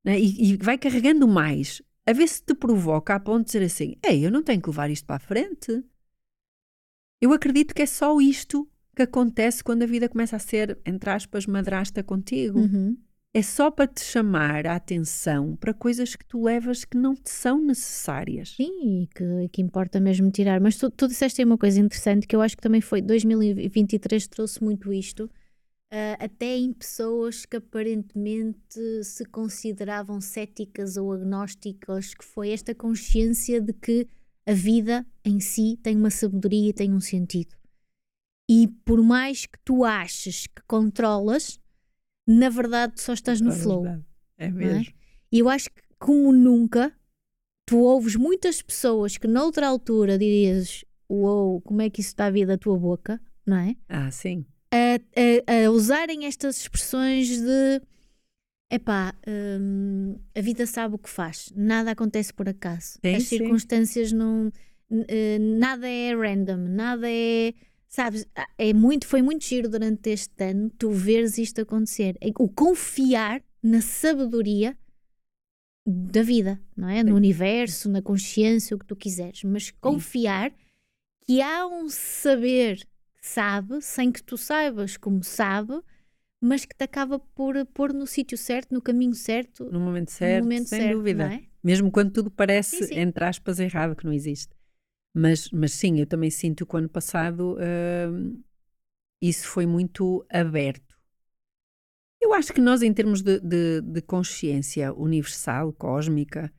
[0.04, 0.20] Né?
[0.20, 1.82] E, e, vai carregando mais.
[2.06, 4.70] A ver se te provoca a ponto de dizer assim: ei, eu não tenho que
[4.70, 5.84] levar isto para a frente.
[7.22, 11.10] Eu acredito que é só isto que acontece quando a vida começa a ser, entre
[11.10, 12.60] aspas, madrasta contigo.
[12.60, 12.98] Uhum.
[13.34, 17.30] É só para te chamar a atenção para coisas que tu levas que não te
[17.30, 18.56] são necessárias.
[18.56, 20.62] Sim, e que, que importa mesmo tirar.
[20.62, 24.64] Mas tu, tu disseste uma coisa interessante que eu acho que também foi 2023 trouxe
[24.64, 25.30] muito isto.
[25.92, 33.60] Uh, até em pessoas que aparentemente se consideravam céticas ou agnósticas, que foi esta consciência
[33.60, 34.08] de que
[34.48, 37.56] a vida em si tem uma sabedoria e tem um sentido.
[38.50, 41.60] E por mais que tu aches que controlas,
[42.28, 43.86] na verdade só estás no é flow.
[44.38, 44.82] É mesmo.
[44.82, 44.94] É?
[45.32, 46.94] E eu acho que, como nunca,
[47.66, 52.32] tu ouves muitas pessoas que noutra altura dirias: Uou, como é que isso está a
[52.32, 53.76] vir da tua boca, não é?
[53.90, 54.46] Ah, sim.
[54.72, 57.82] A, a, a usarem estas expressões de
[58.70, 63.00] epá, hum, a vida sabe o que faz, nada acontece por acaso.
[63.04, 63.38] Sim, As sim.
[63.38, 64.52] circunstâncias não.
[64.90, 67.54] Uh, nada é random, nada é
[67.96, 72.18] Sabes, é muito, foi muito giro durante este ano tu veres isto acontecer.
[72.20, 74.78] É o confiar na sabedoria
[75.88, 77.02] da vida, não é?
[77.04, 80.52] No universo, na consciência, o que tu quiseres, mas confiar
[81.26, 85.80] que há um saber que sabe, sem que tu saibas como sabe,
[86.46, 90.44] mas que te acaba por pôr no sítio certo, no caminho certo, no momento certo,
[90.44, 91.34] no momento sem certo, dúvida.
[91.34, 91.44] É?
[91.64, 93.00] Mesmo quando tudo parece, sim, sim.
[93.00, 94.56] entre aspas, errado, que não existe.
[95.12, 98.44] Mas, mas sim, eu também sinto que o ano passado uh,
[99.20, 100.96] isso foi muito aberto.
[102.22, 106.54] Eu acho que nós, em termos de, de, de consciência universal, cósmica,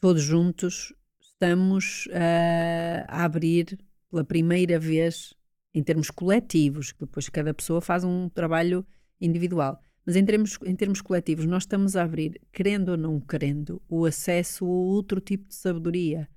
[0.00, 3.76] todos juntos, estamos uh, a abrir
[4.08, 5.34] pela primeira vez,
[5.74, 8.86] em termos coletivos, depois cada pessoa faz um trabalho
[9.20, 9.80] individual.
[10.06, 14.06] Mas em termos, em termos coletivos, nós estamos a abrir, querendo ou não querendo, o
[14.06, 16.28] acesso a outro tipo de sabedoria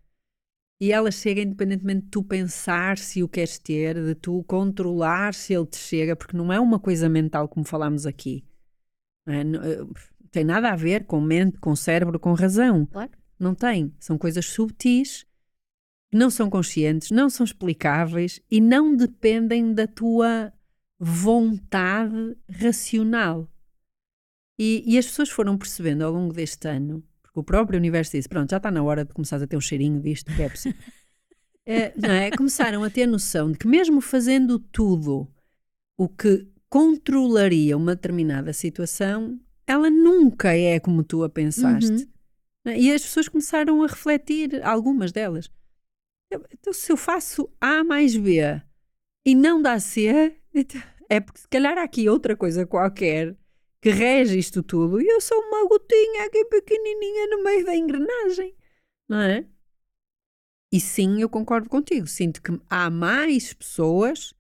[0.82, 5.54] e ela chega independentemente de tu pensar se o queres ter, de tu controlar se
[5.54, 8.44] ele te chega, porque não é uma coisa mental como falámos aqui.
[9.28, 9.44] É?
[9.44, 9.86] não eh,
[10.32, 12.88] tem nada a ver com mente, com cérebro, com razão.
[12.88, 13.12] Claro.
[13.38, 13.94] Não tem.
[14.00, 15.24] São coisas subtis,
[16.12, 20.52] não são conscientes, não são explicáveis e não dependem da tua
[21.04, 23.50] vontade racional.
[24.60, 28.28] E, e as pessoas foram percebendo ao longo deste ano porque o próprio universo disse:
[28.28, 30.52] pronto, já está na hora de começar a ter um cheirinho disto que é
[31.66, 32.30] é, não é?
[32.32, 35.28] Começaram a ter noção de que, mesmo fazendo tudo
[35.98, 41.92] o que controlaria uma determinada situação, ela nunca é como tu a pensaste.
[41.92, 42.12] Uhum.
[42.66, 42.80] É?
[42.80, 45.50] E as pessoas começaram a refletir, algumas delas.
[46.52, 48.62] Então, se eu faço A mais B
[49.26, 50.36] e não dá C,
[51.10, 53.36] é porque se calhar há aqui outra coisa qualquer
[53.82, 58.56] que rege isto tudo e eu sou uma gotinha aqui pequenininha no meio da engrenagem,
[59.10, 59.48] não é?
[60.72, 62.08] E sim, eu concordo contigo.
[62.08, 64.32] Sinto que há mais pessoas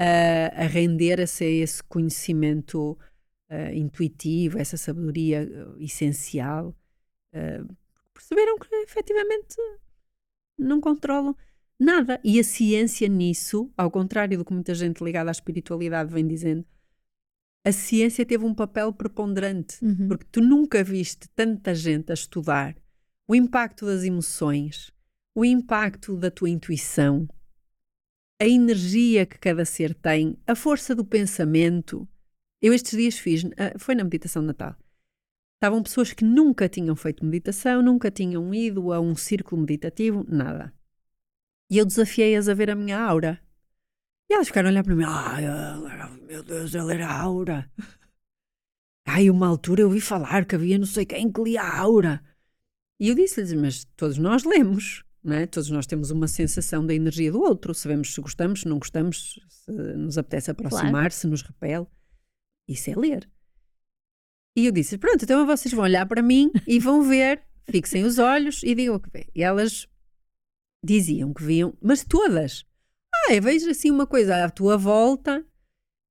[0.00, 2.98] uh, a render-se a esse conhecimento
[3.50, 6.76] uh, intuitivo, essa sabedoria uh, essencial.
[8.12, 9.56] perceberam que efetivamente
[10.58, 11.34] não controlam
[11.78, 12.20] nada.
[12.24, 16.64] E a ciência nisso, ao contrário do que muita gente ligada à espiritualidade vem dizendo,
[17.66, 20.08] a ciência teve um papel preponderante, uhum.
[20.08, 22.76] porque tu nunca viste tanta gente a estudar
[23.26, 24.92] o impacto das emoções,
[25.34, 27.26] o impacto da tua intuição,
[28.40, 32.06] a energia que cada ser tem, a força do pensamento.
[32.60, 34.76] Eu estes dias fiz, ah, foi na meditação de Natal.
[35.54, 40.74] Estavam pessoas que nunca tinham feito meditação, nunca tinham ido a um círculo meditativo, nada.
[41.70, 43.40] E eu desafiei-as a ver a minha aura.
[44.28, 45.04] E elas ficaram a olhar para mim.
[45.06, 45.44] Ai,
[46.26, 47.70] meu Deus, ela era a Aura.
[49.06, 52.22] Ai, uma altura eu ouvi falar que havia não sei quem que lia a Aura.
[52.98, 55.46] E eu disse-lhes, mas todos nós lemos, não é?
[55.46, 57.74] Todos nós temos uma sensação da energia do outro.
[57.74, 61.12] Sabemos se gostamos, se não gostamos, se nos apetece aproximar, claro.
[61.12, 61.86] se nos repele.
[62.66, 63.30] Isso é ler.
[64.56, 68.18] E eu disse: Pronto, então vocês vão olhar para mim e vão ver, fixem os
[68.18, 69.26] olhos e digam o que vê.
[69.34, 69.86] E elas
[70.84, 72.64] diziam que viam, mas todas.
[73.14, 75.44] Ah, eu vejo assim uma coisa à tua volta,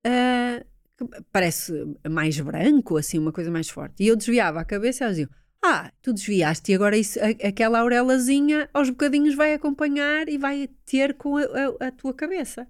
[0.05, 0.65] uh,
[0.97, 1.73] que parece
[2.09, 4.03] mais branco, assim, uma coisa mais forte.
[4.03, 5.31] E eu desviava a cabeça e elas diziam:
[5.63, 10.69] Ah, tu desviaste e agora isso, a, aquela aurelazinha aos bocadinhos vai acompanhar e vai
[10.85, 12.67] ter com a, a, a tua cabeça.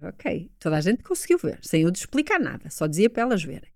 [0.00, 3.42] Ok, toda a gente conseguiu ver, sem eu te explicar nada, só dizia para elas
[3.42, 3.72] verem.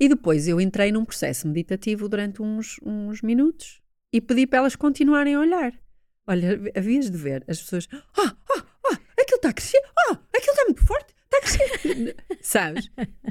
[0.00, 3.82] E depois eu entrei num processo meditativo durante uns, uns minutos
[4.12, 5.72] e pedi para elas continuarem a olhar.
[6.26, 7.88] Olha, havias de ver as pessoas.
[7.92, 9.80] Ah, ah, ah, aquilo está a crescer.
[9.96, 11.14] Ah, aquilo está muito forte.
[11.24, 12.16] Está a crescer.
[12.42, 12.90] Sabes?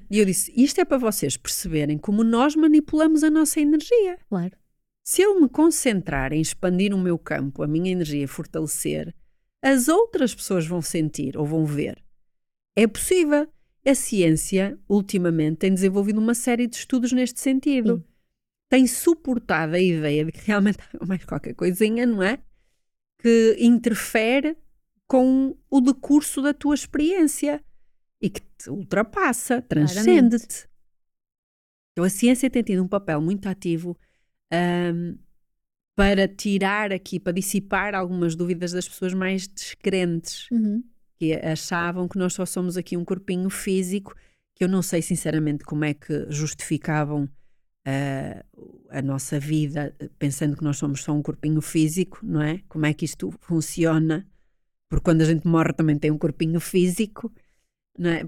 [0.09, 4.17] E eu disse: isto é para vocês perceberem como nós manipulamos a nossa energia.
[4.29, 4.55] Claro.
[5.03, 9.13] Se eu me concentrar em expandir o meu campo, a minha energia, fortalecer,
[9.63, 12.03] as outras pessoas vão sentir ou vão ver.
[12.75, 13.47] É possível.
[13.87, 17.97] A ciência, ultimamente, tem desenvolvido uma série de estudos neste sentido.
[17.97, 18.03] Sim.
[18.67, 22.39] Tem suportado a ideia de que realmente há mais qualquer coisinha, não é?
[23.25, 24.55] Que interfere
[25.07, 27.63] com o decurso da tua experiência
[28.21, 30.67] e que te ultrapassa, transcende-te.
[31.91, 33.97] Então a ciência tem tido um papel muito ativo
[34.53, 35.17] um,
[35.95, 40.47] para tirar aqui, para dissipar algumas dúvidas das pessoas mais descrentes.
[40.51, 40.83] Uhum
[41.17, 44.15] que achavam que nós só somos aqui um corpinho físico,
[44.53, 47.29] que eu não sei sinceramente como é que justificavam
[47.87, 52.61] uh, a nossa vida pensando que nós somos só um corpinho físico, não é?
[52.67, 54.25] Como é que isto funciona?
[54.89, 57.31] Porque quando a gente morre também tem um corpinho físico,
[57.97, 58.23] não é?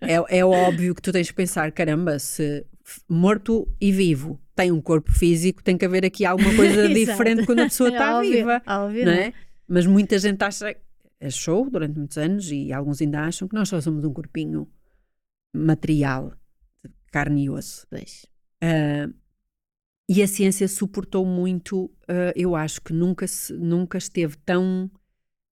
[0.00, 2.66] É, é óbvio que tu tens que pensar, caramba, se
[3.08, 7.60] morto e vivo tem um corpo físico, tem que haver aqui alguma coisa diferente quando
[7.60, 9.32] a pessoa está é viva, óbvio, não é?
[9.66, 10.76] Mas muita gente acha
[11.22, 14.68] achou durante muitos anos, e alguns ainda acham, que nós só somos um corpinho
[15.54, 16.32] material,
[16.84, 17.86] de carne e osso.
[17.88, 18.26] Pois.
[18.62, 19.12] Uh,
[20.08, 24.90] e a ciência suportou muito, uh, eu acho que nunca, se, nunca esteve tão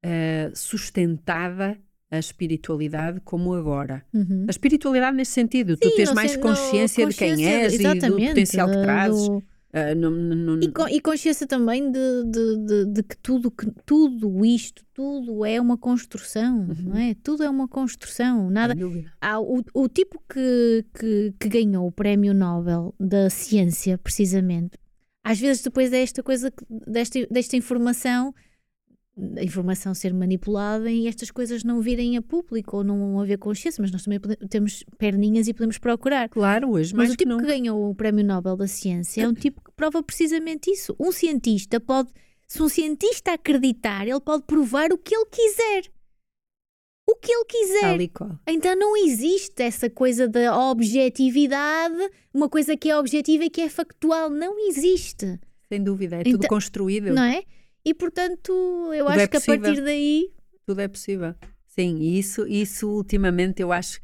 [0.04, 1.78] uh, sustentada
[2.10, 4.04] a espiritualidade como agora.
[4.12, 4.44] Uhum.
[4.48, 8.16] A espiritualidade nesse sentido, Sim, tu tens mais consciência, consciência, de quem és e do
[8.16, 9.28] potencial que trazes.
[9.28, 13.52] Do Uh, não, não, e, com, e, consciência também de, de, de, de, que, tudo,
[13.52, 16.74] que tudo isto, tudo é uma construção, uhum.
[16.86, 17.14] não é?
[17.14, 18.50] Tudo é uma construção.
[18.50, 18.74] Nada.
[19.20, 24.76] Há, o, o tipo que, que, que ganhou o prémio Nobel da ciência, precisamente,
[25.22, 28.34] às vezes depois desta coisa, desta, desta informação
[29.36, 33.80] a informação ser manipulada e estas coisas não virem a público ou não haver consciência,
[33.80, 36.28] mas nós também podemos, temos perninhas e podemos procurar.
[36.28, 39.34] Claro, hoje Mas o tipo que, que, ganhou o Prémio Nobel da Ciência é um
[39.34, 40.94] tipo que prova precisamente isso.
[40.98, 42.10] Um cientista pode,
[42.46, 45.90] se um cientista acreditar, ele pode provar o que ele quiser.
[47.08, 48.10] O que ele quiser.
[48.46, 53.68] Então não existe essa coisa da objetividade, uma coisa que é objetiva e que é
[53.68, 54.30] factual.
[54.30, 55.40] Não existe.
[55.68, 57.12] Sem dúvida, é tudo então, construído.
[57.12, 57.42] Não é?
[57.84, 58.52] E portanto,
[58.92, 60.32] eu tudo acho é que a partir daí.
[60.66, 61.34] Tudo é possível.
[61.66, 64.00] Sim, e isso, isso ultimamente eu acho,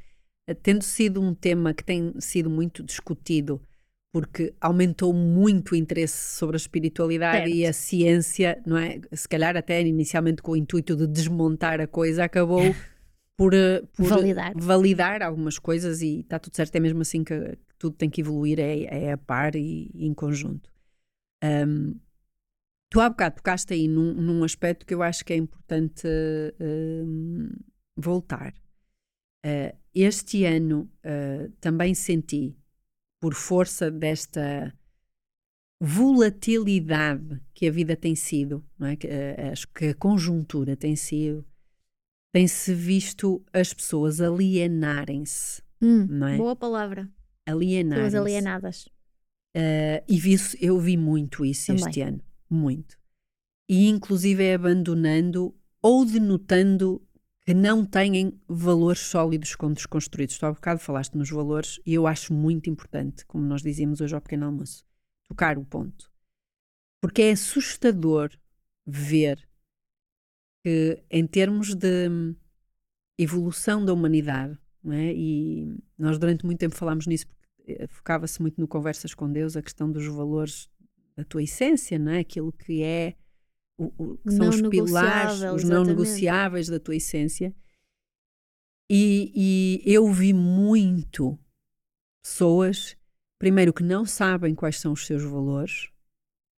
[0.62, 3.60] tendo sido um tema que tem sido muito discutido,
[4.12, 7.54] porque aumentou muito o interesse sobre a espiritualidade certo.
[7.54, 9.00] e a ciência, não é?
[9.12, 12.60] Se calhar até inicialmente com o intuito de desmontar a coisa, acabou
[13.36, 14.52] por, eh, por validar.
[14.56, 15.22] validar.
[15.22, 18.84] algumas coisas e está tudo certo, é mesmo assim que tudo tem que evoluir, é,
[18.84, 20.70] é a par e, e em conjunto.
[21.44, 21.94] Um,
[22.96, 27.64] Tu há bocado tocaste aí num, num aspecto que eu acho que é importante uh,
[27.94, 28.54] voltar.
[29.44, 32.56] Uh, este ano uh, também senti,
[33.20, 34.74] por força desta
[35.78, 38.96] volatilidade que a vida tem sido, não é?
[38.96, 39.06] que,
[39.52, 41.44] acho que a conjuntura tem sido,
[42.32, 45.62] tem-se visto as pessoas alienarem-se.
[45.82, 46.38] Hum, é?
[46.38, 47.06] Boa palavra.
[47.44, 48.06] Alienarem-se.
[48.06, 48.88] Pessoas alienadas.
[50.08, 51.84] e vi, eu vi muito isso também.
[51.90, 52.98] este ano muito.
[53.68, 57.02] E inclusive é abandonando ou denotando
[57.44, 60.36] que não têm valores sólidos como desconstruídos.
[60.36, 64.14] Tu há bocado falaste nos valores e eu acho muito importante, como nós dizíamos hoje
[64.14, 64.84] ao pequeno almoço,
[65.28, 66.10] tocar o ponto.
[67.00, 68.30] Porque é assustador
[68.84, 69.48] ver
[70.64, 72.08] que em termos de
[73.16, 74.58] evolução da humanidade,
[74.90, 75.12] é?
[75.14, 79.56] e nós durante muito tempo falámos nisso porque eh, focava-se muito no Conversas com Deus,
[79.56, 80.68] a questão dos valores
[81.16, 82.20] a tua essência, não é?
[82.20, 83.16] Aquilo que é
[83.78, 87.54] o, o que são os pilares, os não negociáveis da tua essência.
[88.90, 89.32] E,
[89.84, 91.38] e eu vi muito
[92.22, 92.96] pessoas,
[93.38, 95.90] primeiro, que não sabem quais são os seus valores,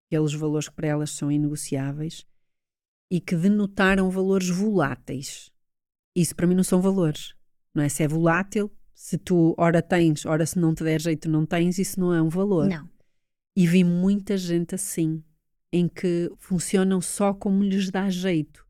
[0.06, 2.26] aqueles valores que para elas são inegociáveis,
[3.10, 5.52] e que denotaram valores voláteis.
[6.14, 7.34] Isso para mim não são valores.
[7.72, 7.88] Não é?
[7.88, 11.78] Se é volátil, Se tu, ora tens, ora se não te der jeito, não tens,
[11.78, 12.66] isso não é um valor.
[12.66, 12.88] Não.
[13.56, 15.24] E vi muita gente assim,
[15.72, 18.66] em que funcionam só como lhes dá jeito.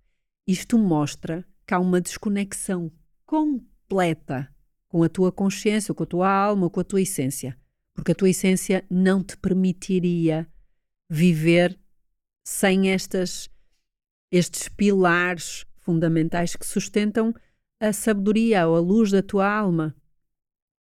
[0.46, 2.92] Isto mostra que há uma desconexão
[3.26, 4.48] completa
[4.88, 7.58] com a tua consciência, com a tua alma, com a tua essência.
[7.92, 10.48] Porque a tua essência não te permitiria
[11.10, 11.76] viver
[12.46, 13.50] sem estas,
[14.30, 17.34] estes pilares fundamentais que sustentam
[17.80, 19.96] a sabedoria ou a luz da tua alma.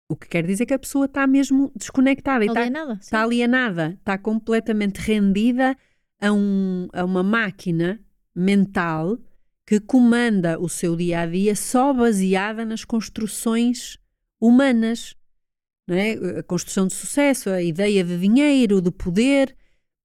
[0.09, 3.01] O que quer dizer que a pessoa está mesmo desconectada e Alienada, está, sim.
[3.01, 5.77] está alienada, está completamente rendida
[6.21, 8.01] a, um, a uma máquina
[8.35, 9.19] mental
[9.67, 13.99] que comanda o seu dia a dia só baseada nas construções
[14.41, 15.17] humanas.
[15.89, 16.39] É?
[16.39, 19.57] A construção de sucesso, a ideia de dinheiro, de poder,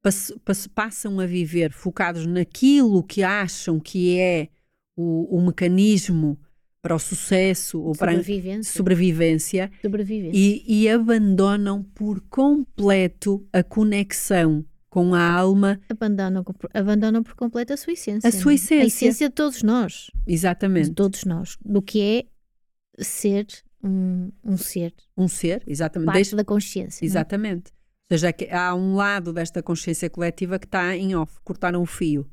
[0.02, 4.50] pass- pass- passam a viver focados naquilo que acham que é
[4.96, 6.40] o, o mecanismo
[6.82, 8.74] para o sucesso ou para a Sobrevivência.
[8.74, 10.32] sobrevivência Sobrevivência.
[10.38, 17.72] e, e abandonam por completo a conexão com a alma, Abandonam, por- abandonam por completo
[17.72, 18.28] a sua essência.
[18.28, 18.56] A sua não é?
[18.56, 18.84] essência.
[18.84, 20.08] A essência de todos nós.
[20.28, 21.56] De exatamente, todos nós.
[21.64, 22.26] Do que é
[23.02, 23.46] ser
[23.82, 24.94] um, um ser.
[25.16, 27.00] um ser, exatamente, Parte da consciência.
[27.02, 27.10] não é?
[27.10, 27.72] exatamente.
[28.12, 31.86] Ou seja, que há um lado desta consciência coletiva que está em off, cortaram o
[31.86, 32.30] fio.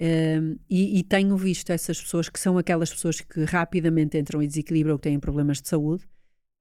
[0.00, 4.46] Um, e, e tenho visto essas pessoas que são aquelas pessoas que rapidamente entram em
[4.46, 6.04] desequilíbrio ou que têm problemas de saúde,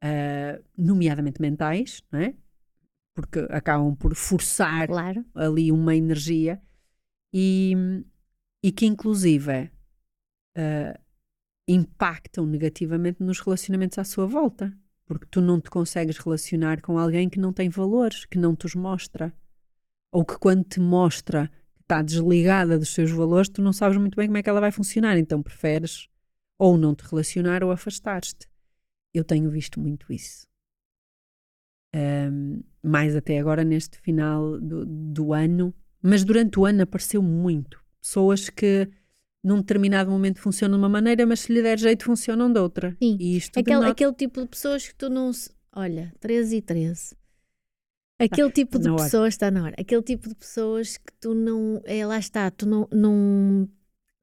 [0.04, 2.34] uh, nomeadamente mentais, não é?
[3.18, 5.26] porque acabam por forçar Claro.
[5.34, 6.62] ali uma energia
[7.34, 7.74] e,
[8.64, 9.72] e que inclusive
[10.56, 11.00] eh,
[11.68, 14.72] impactam negativamente nos relacionamentos à sua volta.
[15.08, 18.68] Porque tu não te consegues relacionar com alguém que não tem valores, que não te
[18.68, 19.34] os mostra.
[20.12, 21.52] Ou que quando te mostra
[21.88, 24.72] está desligada dos seus valores, tu não sabes muito bem como é que ela vai
[24.72, 25.18] funcionar.
[25.18, 26.10] Então preferes
[26.60, 28.36] ou não te relacionar ou afastar-te.
[29.14, 30.46] Eu tenho visto muito isso.
[31.96, 37.82] Um, mais até agora neste final do, do ano, mas durante o ano apareceu muito.
[38.02, 38.90] Pessoas que
[39.44, 42.96] num determinado momento funcionam de uma maneira, mas se lhe der jeito funcionam de outra.
[43.02, 43.18] Sim.
[43.20, 45.32] E isto Aquele, denota- aquele tipo de pessoas que tu não.
[45.32, 47.16] se- Olha, 13 e 13.
[48.20, 49.76] Aquele tipo de pessoas está na hora.
[49.78, 51.82] Aquele tipo de pessoas que tu não.
[51.86, 53.70] É, lá está, tu não, não.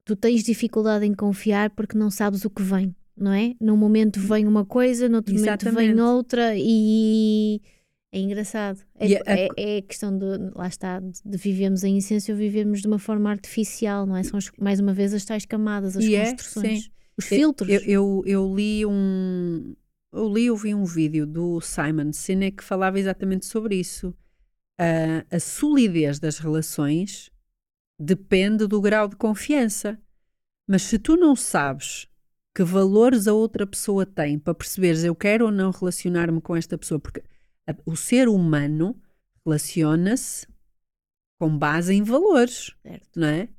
[0.05, 3.55] Tu tens dificuldade em confiar porque não sabes o que vem, não é?
[3.59, 6.01] Num momento vem uma coisa, no outro momento vem Exatamente.
[6.01, 7.61] outra e.
[8.13, 8.79] É engraçado.
[8.97, 9.21] É, a-
[9.57, 10.25] é, é questão de,
[10.55, 14.23] lá está, de, vivemos em essência ou vivemos de uma forma artificial, não é?
[14.23, 16.89] São as- mais uma vez as tais camadas, as é, construções, sim.
[17.17, 17.69] os filtros.
[17.69, 19.73] Eu, eu, eu li um.
[20.15, 24.15] Eu li, ouvi um vídeo do Simon Sinek que falava exatamente sobre isso.
[24.79, 27.29] Ah, a solidez das relações
[27.99, 29.99] depende do grau de confiança.
[30.65, 32.07] Mas se tu não sabes
[32.55, 36.77] que valores a outra pessoa tem para perceberes eu quero ou não relacionar-me com esta
[36.77, 37.21] pessoa, porque
[37.67, 38.97] a- o ser humano
[39.45, 40.47] relaciona-se
[41.37, 43.19] com base em valores Certo.
[43.19, 43.49] não é?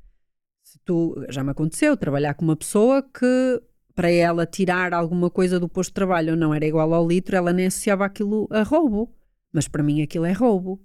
[0.62, 3.62] Se tu, já me aconteceu trabalhar com uma pessoa que
[3.96, 7.34] para ela tirar alguma coisa do posto de trabalho ou não era igual ao litro,
[7.34, 9.10] ela nem associava aquilo a roubo.
[9.50, 10.78] Mas para mim aquilo é roubo.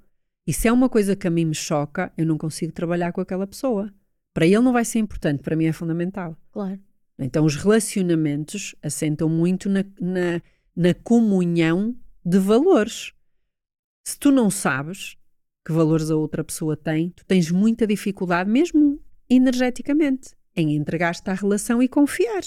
[0.48, 3.20] E se é uma coisa que a mim me choca, eu não consigo trabalhar com
[3.20, 3.94] aquela pessoa.
[4.34, 6.38] Para ele não vai ser importante, para mim é fundamental.
[6.54, 6.80] Claro.
[7.20, 10.42] Então os relacionamentos assentam muito na, na,
[10.74, 11.94] na comunhão
[12.26, 13.12] de valores.
[14.08, 15.18] Se tu não sabes
[15.66, 21.34] que valores a outra pessoa tem, tu tens muita dificuldade, mesmo energeticamente, em entregar-te à
[21.34, 22.42] relação e confiar.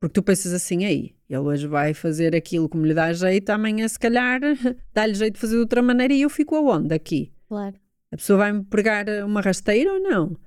[0.00, 3.88] Porque tu pensas assim, aí, ele hoje vai fazer aquilo me lhe dá jeito, amanhã
[3.88, 4.40] se calhar
[4.92, 7.32] dá-lhe jeito de fazer de outra maneira e eu fico aonde aqui?
[7.48, 7.76] Claro.
[8.12, 10.38] A pessoa vai-me pregar uma rasteira ou não?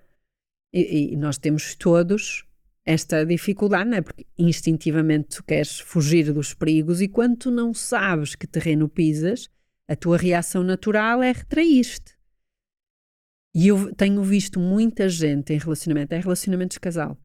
[0.73, 2.45] E, e nós temos todos
[2.85, 4.01] esta dificuldade, não é?
[4.01, 9.49] Porque instintivamente tu queres fugir dos perigos e quando tu não sabes que terreno pisas,
[9.89, 12.17] a tua reação natural é retrair-te.
[13.53, 17.17] E eu tenho visto muita gente em relacionamento, é relacionamentos de casal,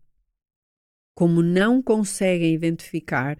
[1.14, 3.38] como não conseguem identificar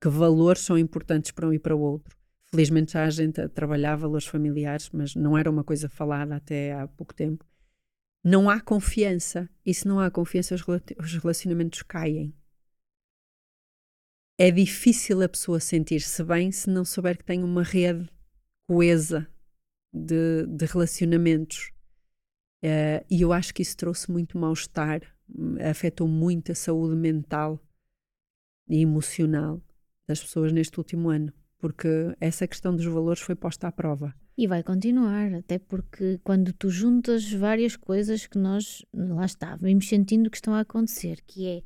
[0.00, 2.16] que valores são importantes para um e para o outro.
[2.44, 6.72] Felizmente já há gente a trabalhar valores familiares, mas não era uma coisa falada até
[6.72, 7.44] há pouco tempo.
[8.24, 9.48] Não há confiança.
[9.64, 12.34] E se não há confiança, os rela- os relacionamentos caem.
[14.38, 18.08] É difícil a pessoa sentir-se bem se não souber que tem uma rede
[18.68, 19.28] coesa
[19.92, 21.72] de, de relacionamentos.
[22.62, 25.02] Eh, e eu acho que isso trouxe muito mal-estar,
[25.68, 27.60] afetou muito a saúde mental
[28.68, 29.62] e emocional
[30.06, 31.88] das pessoas neste último ano, porque
[32.20, 34.14] essa questão dos valores foi posta à prova.
[34.36, 39.88] E vai continuar, até porque quando tu juntas várias coisas que nós, lá está, vimos
[39.88, 41.62] sentindo que estão a acontecer, que é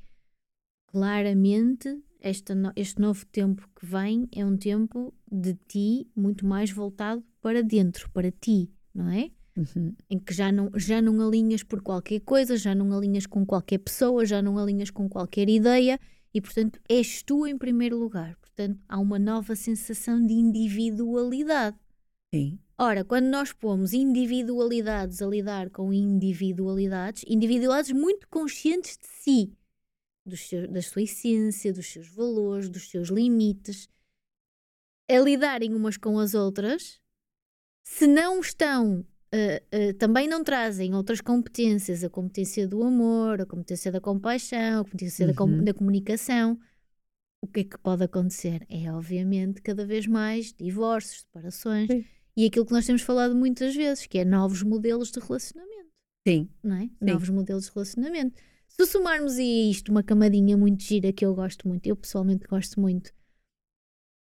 [0.86, 7.62] claramente este novo tempo que vem é um tempo de ti muito mais voltado para
[7.62, 9.30] dentro, para ti, não é?
[9.56, 9.94] Uhum.
[10.08, 13.78] Em que já não, já não alinhas por qualquer coisa, já não alinhas com qualquer
[13.78, 16.00] pessoa, já não alinhas com qualquer ideia
[16.32, 18.36] e, portanto, és tu em primeiro lugar.
[18.36, 21.76] Portanto, há uma nova sensação de individualidade.
[22.34, 22.58] Sim.
[22.78, 29.52] Ora, quando nós pomos individualidades a lidar com individualidades, individualidades muito conscientes de si,
[30.36, 33.88] seu, da sua essência, dos seus valores, dos seus limites,
[35.08, 37.00] a lidarem umas com as outras,
[37.82, 43.46] se não estão Uh, uh, também não trazem outras competências, a competência do amor, a
[43.46, 45.32] competência da compaixão, a competência uhum.
[45.32, 46.60] da, com da, comunicação.
[47.42, 48.66] O que é que pode acontecer?
[48.68, 52.04] É, obviamente, cada vez mais divórcios, separações Sim.
[52.36, 55.90] e aquilo que nós temos falado muitas vezes, que é novos modelos de relacionamento.
[56.28, 56.50] Sim.
[56.62, 56.82] Não é?
[56.82, 56.92] Sim.
[57.00, 58.40] Novos modelos de relacionamento.
[58.68, 62.78] Se somarmos a isto uma camadinha muito gira que eu gosto muito, eu pessoalmente gosto
[62.78, 63.12] muito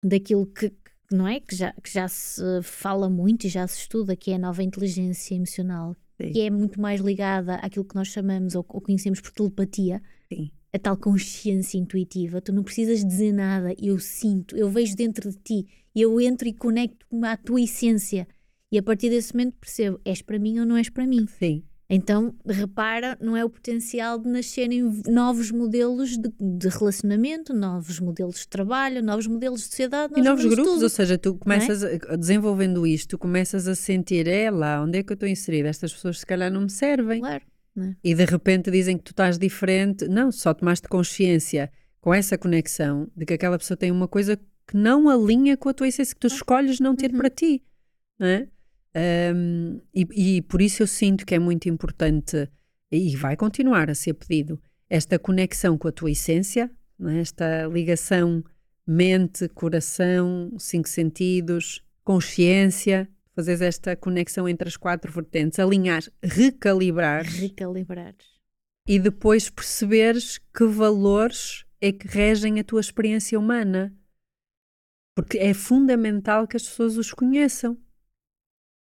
[0.04, 0.74] daquilo que,
[1.14, 1.40] não é?
[1.40, 4.64] Que já, que já se fala muito e já se estuda, que é a nova
[4.64, 6.32] inteligência emocional, Sim.
[6.32, 10.02] que é muito mais ligada àquilo que nós chamamos ou, ou conhecemos por telepatia.
[10.32, 10.52] Sim.
[10.74, 15.38] A tal consciência intuitiva, tu não precisas dizer nada, eu sinto, eu vejo dentro de
[15.38, 18.28] ti, eu entro e conecto-me à tua essência,
[18.72, 21.28] e a partir desse momento percebo, és para mim ou não és para mim.
[21.38, 21.64] Sim.
[21.94, 28.40] Então, repara, não é o potencial de nascerem novos modelos de, de relacionamento, novos modelos
[28.40, 30.14] de trabalho, novos modelos de sociedade.
[30.14, 30.84] Novos e novos grupos, tudo.
[30.84, 32.00] ou seja, tu começas, é?
[32.10, 35.70] a, desenvolvendo isto, tu começas a sentir, é lá, onde é que eu estou inserida?
[35.70, 37.20] Estas pessoas se calhar não me servem.
[37.20, 37.44] Claro.
[37.78, 37.96] É?
[38.04, 40.08] E de repente dizem que tu estás diferente.
[40.08, 41.72] Não, só tomaste consciência
[42.02, 44.36] com essa conexão de que aquela pessoa tem uma coisa
[44.68, 47.18] que não alinha com a tua essência, que tu escolhes não ter uhum.
[47.18, 47.64] para ti.
[48.20, 48.48] Não é?
[48.96, 52.50] Um, e, e, por isso eu sinto que é muito importante,
[52.92, 56.70] e vai continuar a ser pedido, esta conexão com a tua essência,
[57.02, 57.20] é?
[57.20, 58.44] esta ligação
[58.86, 67.26] mente, coração, cinco sentidos, consciência, fazeres esta conexão entre as quatro vertentes, alinhar, recalibrar.
[67.26, 68.16] Recalibrar.
[68.86, 73.96] E depois perceberes que valores é que regem a tua experiência humana.
[75.16, 77.78] Porque é fundamental que as pessoas os conheçam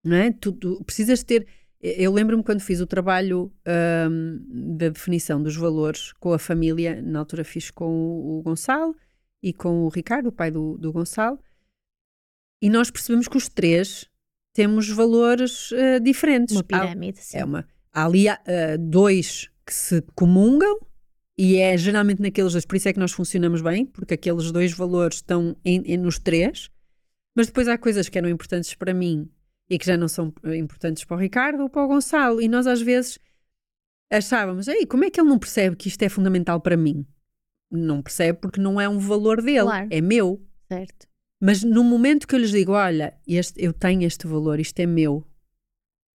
[0.05, 0.33] não é?
[0.33, 1.47] Tu, tu precisas ter.
[1.81, 3.51] Eu lembro-me quando fiz o trabalho
[4.11, 8.95] um, da definição dos valores com a família, na altura fiz com o, Gonçalo
[9.43, 11.39] e com o Ricardo, o pai do, do Gonçalo,
[12.63, 14.07] e nós percebemos que os três
[14.53, 16.55] temos valores uh, diferentes.
[16.55, 17.39] Uma pirâmide, há, sim.
[17.39, 18.37] É uma, há ali uh,
[18.79, 20.81] dois que se comungam
[21.39, 24.73] e é geralmente naqueles dois, por isso é que nós funcionamos bem, porque aqueles dois
[24.73, 26.69] valores estão em, em, nos três,
[27.35, 29.31] mas depois há coisas que eram importantes para mim
[29.71, 32.43] e que já não são importantes para o Ricardo ou para o Gonçalo.
[32.43, 33.21] E nós às vezes
[34.11, 37.07] achávamos, ei, como é que ele não percebe que isto é fundamental para mim?
[37.71, 39.89] Não percebe porque não é um valor dele, claro.
[39.89, 40.45] é meu.
[40.67, 41.07] Certo.
[41.41, 44.87] Mas no momento que eu lhes digo, olha, este, eu tenho este valor, isto é
[44.87, 45.25] meu,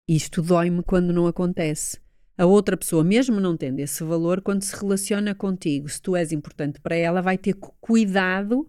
[0.08, 2.00] isto dói-me quando não acontece.
[2.38, 6.32] A outra pessoa, mesmo não tendo esse valor, quando se relaciona contigo, se tu és
[6.32, 8.68] importante para ela, vai ter cuidado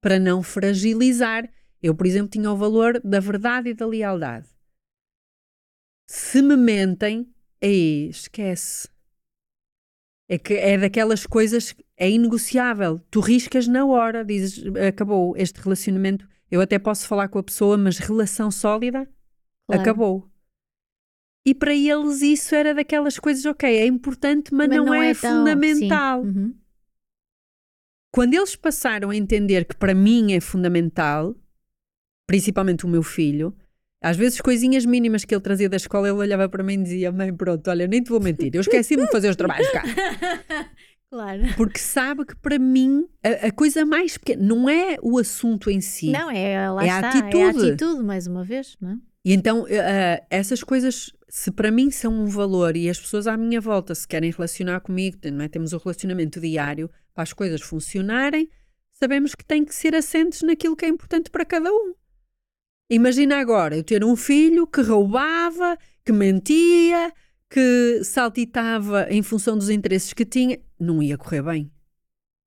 [0.00, 1.48] para não fragilizar
[1.82, 4.48] eu, por exemplo, tinha o valor da verdade e da lealdade.
[6.06, 7.26] Se me mentem,
[7.62, 8.88] aí esquece.
[10.28, 12.98] É que é daquelas coisas, é inegociável.
[13.10, 16.28] Tu riscas na hora, dizes, acabou este relacionamento.
[16.50, 19.08] Eu até posso falar com a pessoa, mas relação sólida,
[19.66, 19.82] claro.
[19.82, 20.32] acabou.
[21.44, 25.10] E para eles isso era daquelas coisas, ok, é importante, mas, mas não, não, é,
[25.10, 26.22] é tão, fundamental.
[26.22, 26.54] Uhum.
[28.12, 31.34] Quando eles passaram a entender que para mim é fundamental,
[32.26, 33.54] principalmente o meu filho,
[34.02, 37.12] às vezes coisinhas mínimas que ele trazia da escola, ele olhava para mim e dizia:
[37.12, 39.82] Mãe, pronto, olha, nem te vou mentir, eu esqueci-me de fazer os trabalhos cá.
[41.12, 41.42] Claro.
[41.58, 45.78] Porque sabe que para mim a, a, coisa mais pequena não é o assunto em
[45.78, 46.10] si.
[46.10, 47.36] Não, é, lá é está, a atitude.
[47.36, 48.96] É a atitude, mais uma vez, não é?
[49.22, 53.36] E então, uh, essas coisas, se para mim são um valor e as pessoas à
[53.36, 55.48] minha volta se querem relacionar comigo, não é?
[55.48, 58.48] temos o um relacionamento diário para as coisas funcionarem,
[58.92, 61.92] sabemos que tem que ser assentes naquilo que é importante para cada um.
[62.92, 67.10] Imagina agora eu ter um filho que roubava, que mentia,
[67.48, 70.60] que saltitava em função dos interesses que tinha.
[70.78, 71.72] Não ia correr bem.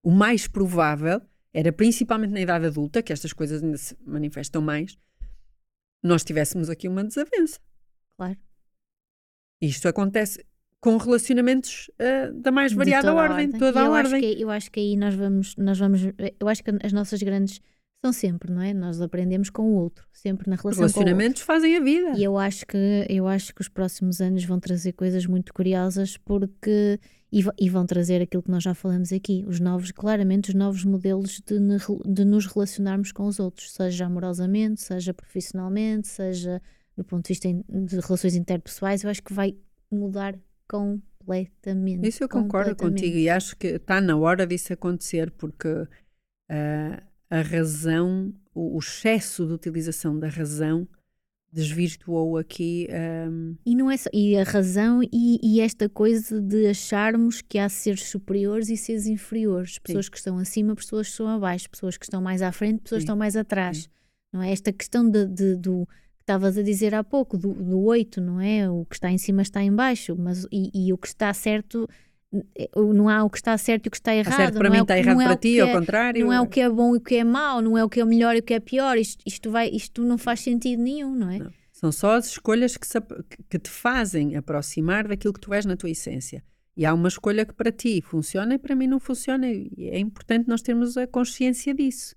[0.03, 1.19] O mais provável
[1.51, 4.95] era, principalmente na idade adulta, que estas coisas ainda se manifestam mais,
[6.03, 7.59] nós tivéssemos aqui uma desavença.
[8.15, 8.37] Claro.
[9.59, 10.45] Isto acontece
[10.79, 14.21] com relacionamentos uh, da mais variada ordem, ordem, toda a ordem.
[14.21, 16.01] Que, eu acho que aí nós vamos, nós vamos,
[16.39, 17.59] eu acho que as nossas grandes
[18.05, 18.73] são sempre, não é?
[18.73, 22.11] Nós aprendemos com o outro, sempre na relação Relacionamentos fazem a vida.
[22.15, 26.17] E eu acho que eu acho que os próximos anos vão trazer coisas muito curiosas
[26.17, 26.99] porque
[27.31, 30.85] E, e, vão trazer aquilo que nós já falamos aqui, os novos, claramente, os novos
[30.85, 31.59] modelos de,
[32.05, 36.61] de nos relacionarmos com os outros, seja amorosamente, seja profissionalmente, seja
[36.95, 39.57] do ponto de vista de relações interpessoais, eu acho que vai
[39.91, 40.37] mudar
[40.69, 42.07] completamente.
[42.07, 47.01] Isso eu concordo contigo e acho que está na hora disso acontecer, porque uh,
[47.35, 50.87] a razão, o, o excesso de utilização da razão
[51.51, 52.87] desvirtuou aqui.
[53.29, 53.55] Um...
[53.65, 57.69] E não é só, e a razão e, e, esta coisa de acharmos que há
[57.69, 60.11] seres superiores e seres inferiores, pessoas Sim.
[60.11, 63.05] que estão acima, pessoas que estão abaixo, pessoas que estão mais à frente, pessoas Sim.
[63.05, 63.77] que estão mais atrás.
[63.83, 63.89] Sim.
[64.33, 67.79] Não é esta questão de, de, do que estavas a dizer há pouco, do, do
[67.79, 68.69] 8, não é?
[68.69, 71.87] O que está em cima está em baixo, mas e, e o que está certo
[72.75, 74.31] não há o que está certo e o que está errado.
[74.31, 76.25] Está certo para mim, é está errado é para ti, ao é, contrário.
[76.25, 77.99] Não é o que é bom e o que é mau, não é o que
[77.99, 78.97] é melhor e o que é pior.
[78.97, 81.39] Isto, isto, vai, isto não faz sentido nenhum, não é?
[81.39, 81.51] Não.
[81.71, 82.99] São só as escolhas que, se,
[83.49, 86.43] que te fazem aproximar daquilo que tu és na tua essência.
[86.77, 89.47] E há uma escolha que para ti funciona e para mim não funciona.
[89.47, 92.15] E é importante nós termos a consciência disso.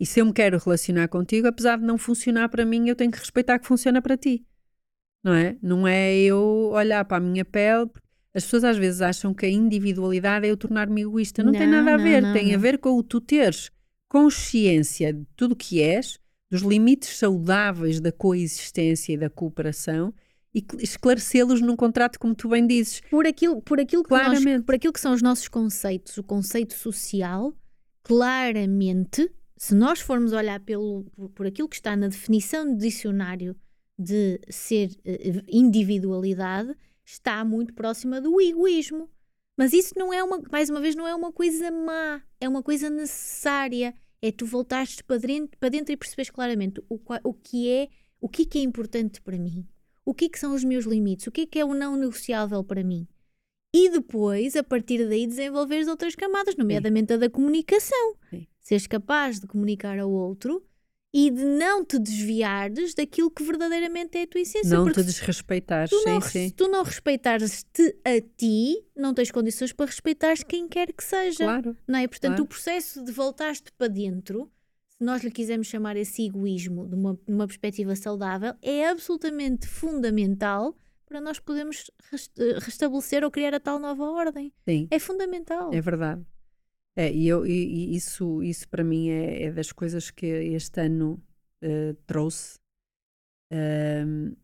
[0.00, 3.12] E se eu me quero relacionar contigo, apesar de não funcionar para mim, eu tenho
[3.12, 4.44] que respeitar que funciona para ti.
[5.22, 5.56] Não é?
[5.62, 7.88] Não é eu olhar para a minha pele,
[8.34, 11.42] as pessoas às vezes acham que a individualidade é eu tornar-me egoísta.
[11.42, 12.22] Não, não, tem nada a ver.
[12.22, 12.54] Não, tem não.
[12.54, 13.70] a ver com o tu teres
[14.08, 16.18] consciência de tudo o que és,
[16.50, 20.12] dos limites saudáveis da coexistência e da cooperação
[20.54, 23.00] e esclarecê-los num contrato, como tu bem dizes.
[23.10, 24.58] Por aquilo, por aquilo, que, claramente.
[24.58, 27.54] Nós, por aquilo que são os nossos conceitos, o conceito social,
[28.02, 33.56] claramente, se nós formos olhar pelo, por, por aquilo que está na definição do dicionário
[33.98, 39.10] de ser uh, individualidade, está muito próxima do egoísmo.
[39.56, 42.62] Mas isso não é uma, mais uma vez, não é uma coisa má, é uma
[42.62, 43.94] coisa necessária.
[44.20, 47.88] É tu voltares para dentro, para dentro e perceberes claramente o, o que é,
[48.20, 49.66] o que, que é importante para mim,
[50.04, 52.84] o que, que são os meus limites, o que, que é o não negociável para
[52.84, 53.06] mim.
[53.74, 57.14] E depois, a partir daí, desenvolveres outras camadas, nomeadamente Sim.
[57.14, 58.16] a da comunicação.
[58.30, 58.46] Sim.
[58.60, 60.62] Seres capaz de comunicar ao outro
[61.12, 64.76] e de não te desviares daquilo que verdadeiramente é a tua essência.
[64.76, 69.72] Não te desrespeitares, tu não, sim, Se tu não respeitares-te a ti, não tens condições
[69.72, 71.44] para respeitares quem quer que seja.
[71.44, 71.76] Claro.
[71.86, 72.08] Não é?
[72.08, 72.44] Portanto, claro.
[72.44, 74.50] o processo de voltar-te para dentro,
[74.88, 79.66] se nós lhe quisermos chamar esse egoísmo de uma, de uma perspectiva saudável, é absolutamente
[79.66, 80.74] fundamental
[81.06, 81.90] para nós podermos
[82.60, 84.50] restabelecer ou criar a tal nova ordem.
[84.66, 84.88] Sim.
[84.90, 85.70] É fundamental.
[85.74, 86.24] É verdade.
[86.94, 90.80] É, e, eu, e, e isso, isso para mim é, é, das coisas que este
[90.80, 91.22] ano
[91.62, 92.58] uh, trouxe
[93.50, 94.34] um,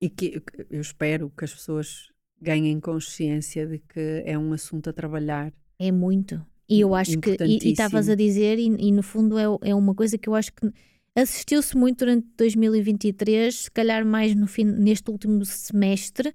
[0.00, 4.92] e que eu espero que as pessoas ganhem consciência de que é um assunto a
[4.92, 5.52] trabalhar.
[5.78, 6.44] É muito.
[6.68, 9.94] E eu acho que, e estavas a dizer, e, e, no fundo é, é uma
[9.94, 10.70] coisa que eu acho que
[11.16, 16.32] assistiu-se muito durante 2023, se calhar mais no fim, neste último semestre,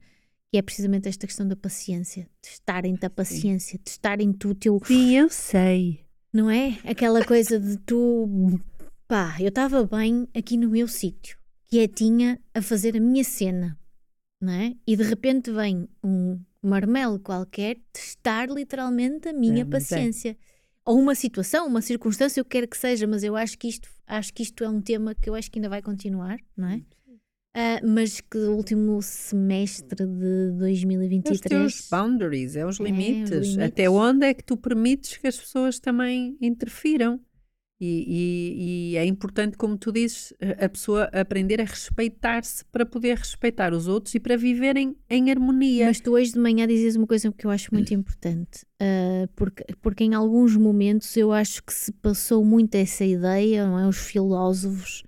[0.54, 4.80] que é precisamente esta questão da paciência, testarem-te a paciência, testarem-te o teu.
[4.86, 6.02] Sim, eu sei.
[6.32, 6.78] Não é?
[6.84, 8.62] Aquela coisa de tu.
[9.08, 13.80] Pá, eu estava bem aqui no meu sítio, quietinha, a fazer a minha cena,
[14.40, 14.76] não é?
[14.86, 20.30] E de repente vem um marmelo qualquer testar literalmente a minha é, paciência.
[20.30, 20.36] É.
[20.86, 24.32] Ou uma situação, uma circunstância, eu quero que seja, mas eu acho que isto, acho
[24.32, 26.84] que isto é um tema que eu acho que ainda vai continuar, não é?
[27.56, 31.36] Uh, mas que o último semestre de 2023.
[31.36, 33.32] Os teus boundaries, é os limites.
[33.32, 33.60] É, os limites.
[33.60, 37.20] Até onde é que tu permites que as pessoas também interfiram?
[37.80, 43.18] E, e, e, é importante, como tu dizes, a pessoa aprender a respeitar-se para poder
[43.18, 45.88] respeitar os outros e para viverem em harmonia.
[45.88, 49.66] Mas tu hoje de manhã dizes uma coisa que eu acho muito importante, uh, porque,
[49.82, 53.86] porque em alguns momentos eu acho que se passou muito essa ideia, não é?
[53.86, 55.04] Os filósofos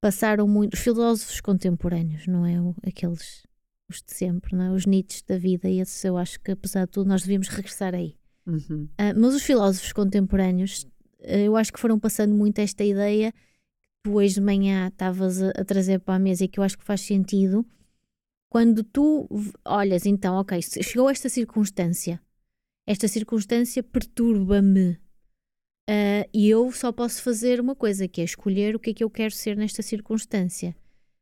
[0.00, 2.54] passaram muito, os filósofos contemporâneos, não é?
[2.86, 3.42] Aqueles,
[3.88, 4.70] os de sempre, não é?
[4.70, 7.94] Os Nietzsche da vida, e esses eu acho que apesar de tudo nós devíamos regressar
[7.94, 8.16] aí.
[8.46, 8.88] Uhum.
[8.98, 10.84] Uh, mas os filósofos contemporâneos,
[11.20, 13.38] uh, eu acho que foram passando muito esta ideia que
[14.04, 16.78] tu hoje de manhã estavas a, a trazer para a mesa e que eu acho
[16.78, 17.64] que faz sentido.
[18.50, 19.28] Quando tu
[19.64, 22.20] olhas, então, ok, chegou esta circunstância,
[22.84, 24.98] esta circunstância perturba-me,
[25.90, 29.02] Uh, e eu só posso fazer uma coisa, que é escolher o que é que
[29.02, 30.76] eu quero ser nesta circunstância.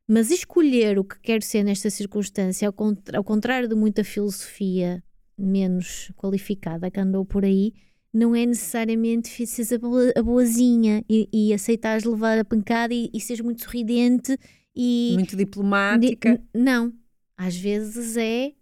[0.06, 5.02] Mas escolher o que quero ser nesta circunstância, ao, contra ao contrário de muita filosofia
[5.38, 7.72] menos qualificada que andou por aí,
[8.12, 13.10] não é necessariamente seres a, boa, a boazinha e, e aceitares levar a pancada e,
[13.14, 14.36] e seres muito sorridente
[14.76, 15.12] e.
[15.14, 16.42] Muito diplomática.
[16.54, 16.92] não.
[17.36, 18.52] Às vezes é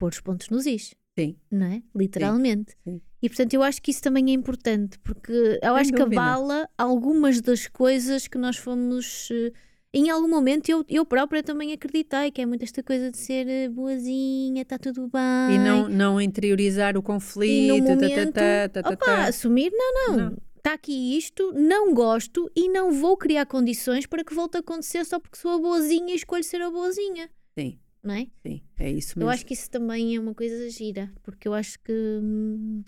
[0.00, 0.94] pôr os pontos nos is.
[1.16, 1.36] Sim.
[1.50, 1.82] Não é?
[1.94, 2.72] Literalmente.
[2.82, 2.94] Sim.
[2.94, 3.00] Sim.
[3.26, 6.10] E portanto eu acho que isso também é importante, porque eu Sem acho dúvida.
[6.10, 9.52] que abala algumas das coisas que nós fomos uh,
[9.92, 13.48] Em algum momento eu, eu própria também acreditei que é muito esta coisa de ser
[13.48, 15.56] eh, boazinha, está tudo bem.
[15.56, 17.74] E não, não interiorizar o conflito.
[17.74, 21.94] No tá, tá, momento, tá, tá, tá, opa, assumir, não, não, está aqui isto, não
[21.94, 25.58] gosto e não vou criar condições para que volte a acontecer só porque sou a
[25.58, 28.26] boazinha e escolho ser a boazinha, Sim, não é?
[28.46, 29.30] sim, é isso Eu mesmo.
[29.30, 32.82] acho que isso também é uma coisa gira, porque eu acho que hum,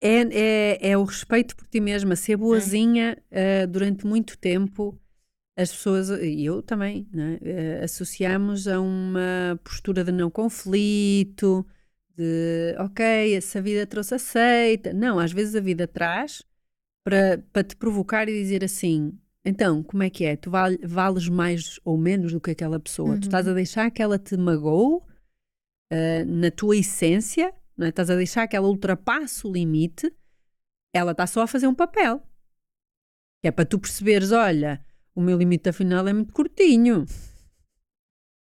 [0.00, 4.98] É, é, é o respeito por ti mesma, ser boazinha eh, durante muito tempo.
[5.56, 11.66] As pessoas, e eu também, né, eh, associamos a uma postura de não conflito,
[12.16, 14.92] de ok, se a vida trouxe aceita.
[14.94, 16.42] Não, às vezes a vida traz
[17.04, 19.12] para, para te provocar e dizer assim:
[19.44, 20.34] então, como é que é?
[20.36, 23.10] Tu val- vales mais ou menos do que aquela pessoa?
[23.10, 23.20] Uhum.
[23.20, 25.06] Tu estás a deixar que ela te magoou
[25.90, 27.90] eh, na tua essência, não é?
[27.90, 30.12] estás a deixar que ela ultrapasse o limite,
[30.94, 32.22] ela está só a fazer um papel.
[33.42, 34.84] Que é para tu perceberes: olha,
[35.14, 37.06] o meu limite afinal é muito curtinho.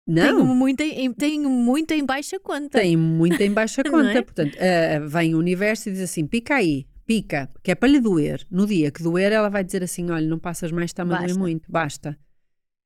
[0.07, 2.79] tenho, Não, muito em, tenho muito em baixa conta.
[2.79, 4.19] tem muito em baixa conta.
[4.19, 4.23] é?
[4.23, 8.01] Portanto, eh, vem o universo e diz assim: pica aí, pica, que é para lhe
[8.01, 8.47] doer.
[8.51, 11.39] No dia que doer, ela vai dizer assim: olha, não passas mais, está-me a doer
[11.39, 12.19] muito, basta.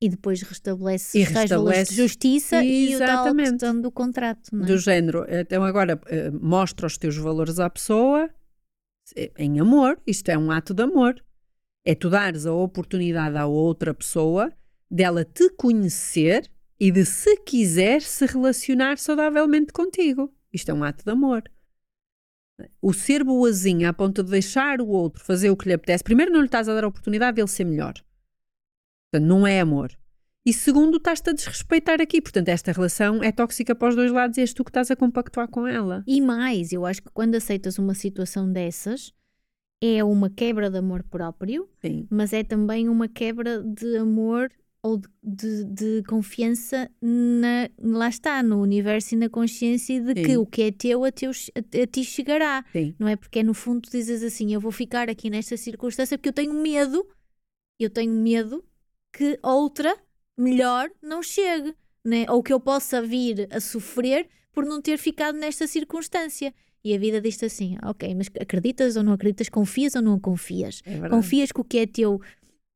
[0.06, 4.54] E depois restabelece E restabelece- de justiça e o tal questão do contrato.
[4.54, 4.64] É?
[4.64, 8.30] Do género, então agora eh, mostra os teus valores à pessoa
[9.36, 11.20] em amor, isto é um ato de amor.
[11.84, 14.52] É tu dares a oportunidade à outra pessoa
[14.88, 20.32] dela te conhecer e de, se quiser, se relacionar saudavelmente contigo.
[20.52, 21.42] Isto é um ato de amor.
[22.80, 26.32] O ser boazinha a ponto de deixar o outro fazer o que lhe apetece, primeiro
[26.32, 27.94] não lhe estás a dar a oportunidade dele ser melhor.
[29.10, 29.92] Portanto, não é amor.
[30.44, 32.22] E segundo, estás-te a desrespeitar aqui.
[32.22, 34.96] Portanto, esta relação é tóxica para os dois lados e és tu que estás a
[34.96, 36.04] compactuar com ela.
[36.06, 39.12] E mais, eu acho que quando aceitas uma situação dessas,
[39.82, 42.06] é uma quebra de amor próprio, Sim.
[42.08, 44.50] mas é também uma quebra de amor
[44.82, 50.36] ou de, de- confiança na, lá está, no universo e na consciência de que Sim.
[50.36, 52.64] o que é teu a, teus, a, a ti chegará.
[52.70, 52.94] Sim.
[53.00, 56.16] Não é porque é no fundo tu dizes assim, eu vou ficar aqui nesta circunstância
[56.16, 57.04] porque eu tenho medo,
[57.80, 58.64] eu tenho medo
[59.16, 59.96] que outra
[60.36, 61.74] melhor não chegue,
[62.04, 62.26] né?
[62.28, 66.52] ou que eu possa vir a sofrer por não ter ficado nesta circunstância.
[66.84, 69.48] E a vida diz assim: ok, mas acreditas ou não acreditas?
[69.48, 70.82] Confias ou não confias?
[70.84, 71.08] É.
[71.08, 72.20] Confias que o que é teu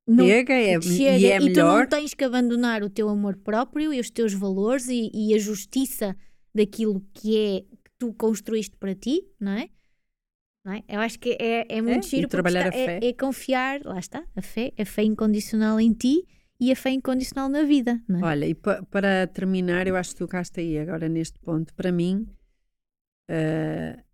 [0.09, 3.37] não Chega, é, chega e é e tu não tens que abandonar o teu amor
[3.37, 6.17] próprio e os teus valores e, e a justiça
[6.55, 9.69] daquilo que é que tu construíste para ti, não é?
[10.67, 10.95] É?
[10.97, 13.07] Eu acho que é, é muito e giro trabalhar está- a é- fé.
[13.09, 16.27] É, confiar, lá está, a fé, a fé incondicional em ti
[16.61, 18.23] e a fé incondicional na vida, é?
[18.23, 21.73] Olha, e pa- para terminar, eu acho que tocaste aí agora neste ponto.
[21.75, 22.27] Para mim,
[23.29, 24.05] eh,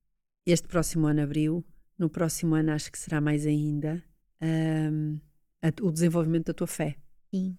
[0.47, 1.65] este próximo ano abriu,
[1.99, 4.05] no próximo ano acho que será mais ainda,
[4.41, 5.19] ahm,
[5.63, 6.97] a- o desenvolvimento da tua fé.
[7.35, 7.59] Sim.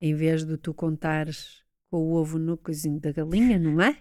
[0.00, 3.98] Em vez de tu contares com o ovo no coisinho da galinha, não é?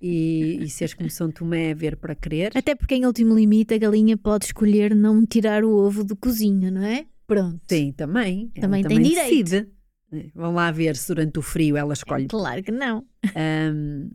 [0.00, 2.52] E, e seres como São Tomé a ver para crer.
[2.54, 6.70] Até porque em último limite a galinha pode escolher não tirar o ovo do cozinho,
[6.70, 7.06] não é?
[7.26, 7.60] Pronto.
[7.68, 8.50] Sim, também.
[8.54, 9.44] Ela Também tem direito.
[9.44, 9.68] decide.
[10.12, 13.04] Eh, Vão lá ver se durante o frio ela escolhe Claro que não.
[13.36, 14.10] Um,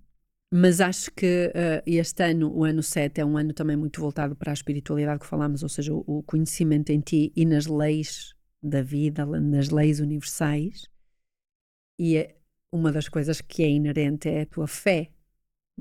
[0.53, 4.35] mas acho que uh, este ano, o ano 7, é um ano também muito voltado
[4.35, 8.33] para a espiritualidade que falámos, ou seja, o, o conhecimento em ti e nas leis
[8.63, 10.83] da vida, nas leis universais.
[11.99, 12.35] E é-
[12.71, 15.09] uma das coisas que é inerente é a tua fé.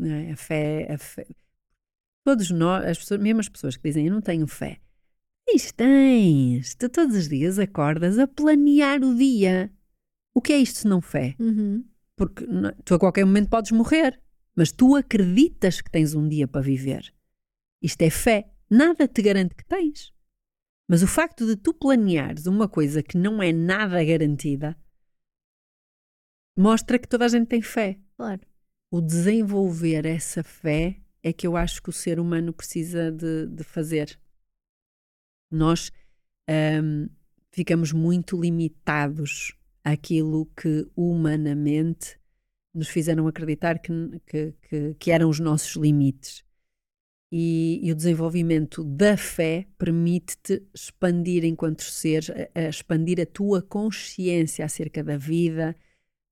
[0.06, 0.32] É?
[0.32, 1.26] A fé, a fé.
[2.24, 4.80] Todos nós, as pessoas, mesmo as pessoas que dizem eu não tenho fé,
[5.46, 6.74] tens, tens.
[6.74, 9.72] Tu todos os dias acordas a planear o dia.
[10.34, 11.34] O que é isto se não fé?
[11.38, 11.84] Uhum.
[12.16, 12.46] Porque
[12.84, 14.20] tu a qualquer momento podes morrer,
[14.54, 17.12] mas tu acreditas que tens um dia para viver.
[17.82, 18.50] Isto é fé.
[18.68, 20.12] Nada te garante que tens.
[20.86, 24.76] Mas o facto de tu planeares uma coisa que não é nada garantida
[26.56, 27.98] mostra que toda a gente tem fé.
[28.16, 28.40] Claro.
[28.90, 33.62] O desenvolver essa fé é que eu acho que o ser humano precisa de, de
[33.62, 34.18] fazer.
[35.50, 35.92] Nós
[36.48, 37.06] ahm,
[37.52, 39.54] ficamos muito limitados
[39.84, 42.18] àquilo que humanamente
[42.74, 43.92] nos fizeram acreditar que,
[44.26, 46.44] que, que, que eram os nossos limites.
[47.32, 53.62] E, e o desenvolvimento da fé permite-te expandir enquanto seres, a, a expandir a tua
[53.62, 55.76] consciência acerca da vida,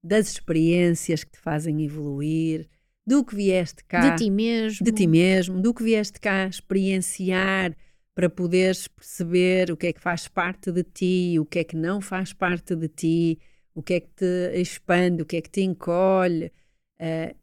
[0.03, 2.69] das experiências que te fazem evoluir,
[3.07, 4.85] do que vieste cá De ti mesmo.
[4.85, 7.77] de ti mesmo, do que vieste cá experienciar
[8.15, 11.77] para poderes perceber o que é que faz parte de ti, o que é que
[11.77, 13.39] não faz parte de ti,
[13.75, 16.53] o que é que te expande, o que é que te encolhe.
[16.99, 17.35] Eh,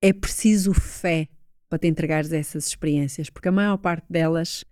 [0.00, 1.28] é preciso fé
[1.68, 4.64] para te entregares essas experiências, porque a maior parte delas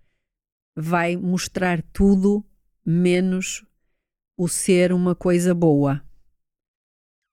[0.77, 2.45] vai mostrar tudo
[2.85, 3.65] menos
[4.39, 6.06] o ser uma coisa boa.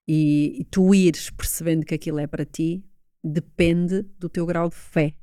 [0.07, 2.84] E, e tu ires percebendo que aquilo é para ti
[3.23, 5.15] depende do teu grau de fé.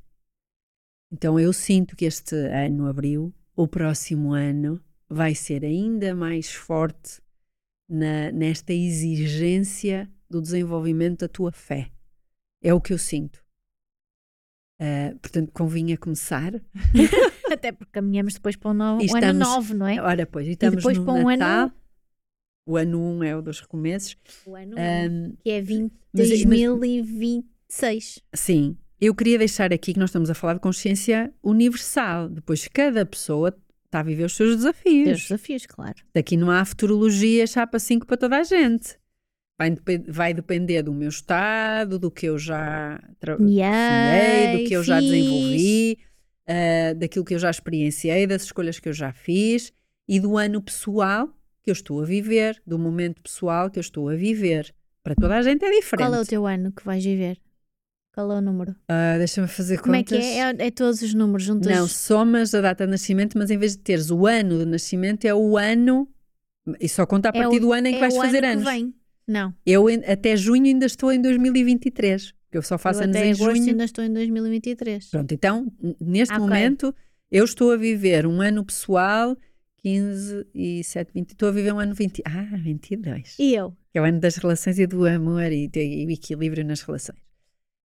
[1.12, 7.20] Então eu sinto que este ano abriu, o próximo ano vai ser ainda mais forte
[7.89, 11.90] na, nesta exigência do desenvolvimento da tua fé.
[12.62, 13.44] É o que eu sinto.
[14.81, 16.52] Uh, portanto, convinha começar.
[17.52, 20.01] Até porque caminhamos depois para um, novo, estamos, ano novo, não é?
[20.01, 21.65] Ora, pois, e estamos e depois no para um Natal.
[21.65, 21.73] ano.
[22.70, 24.16] O ano 1 um é o dos recomeços.
[24.47, 28.20] O ano 1, um, que é 20, mas, 2026.
[28.32, 28.76] Sim.
[29.01, 32.28] Eu queria deixar aqui que nós estamos a falar de consciência universal.
[32.28, 33.52] Depois, cada pessoa
[33.86, 35.16] está a viver os seus desafios.
[35.16, 35.97] Os desafios, claro.
[36.14, 38.97] Daqui não há futurologia chapa 5 para toda a gente.
[39.59, 39.76] Vai,
[40.06, 44.86] vai, depender do meu estado, do que eu já trabalhei, do que eu fiz.
[44.86, 45.98] já desenvolvi,
[46.48, 49.72] uh, daquilo que eu já experienciei, das escolhas que eu já fiz
[50.06, 54.09] e do ano pessoal que eu estou a viver, do momento pessoal que eu estou
[54.09, 54.74] a viver.
[55.03, 56.07] Para toda a gente é diferente.
[56.07, 57.39] Qual é o teu ano que vais viver?
[58.12, 58.73] Qual é o número?
[58.73, 60.19] Uh, Deixa-me fazer Como contas.
[60.19, 60.65] Como é que é?
[60.65, 60.66] é?
[60.66, 60.70] é?
[60.70, 61.69] todos os números juntos?
[61.69, 65.24] Não, somas a data de nascimento, mas em vez de teres o ano de nascimento,
[65.24, 66.09] é o ano.
[66.81, 68.45] E só conta a é partir é o, do ano em que é vais fazer
[68.45, 68.65] ano anos.
[68.65, 68.95] Que vem.
[69.27, 69.55] Não.
[69.65, 72.32] Eu até junho ainda estou em 2023.
[72.32, 73.70] Porque eu só faço eu anos em junho.
[73.70, 75.11] ainda estou em 2023.
[75.11, 76.93] Pronto, então, neste momento,
[77.31, 79.37] eu estou a viver um ano pessoal
[79.82, 81.31] 15 e 7, 20.
[81.31, 82.23] Estou a viver um ano 20.
[82.24, 83.36] Ah, 22.
[83.39, 83.73] E eu?
[83.93, 87.19] Que é o ano das relações e do amor e, e o equilíbrio nas relações.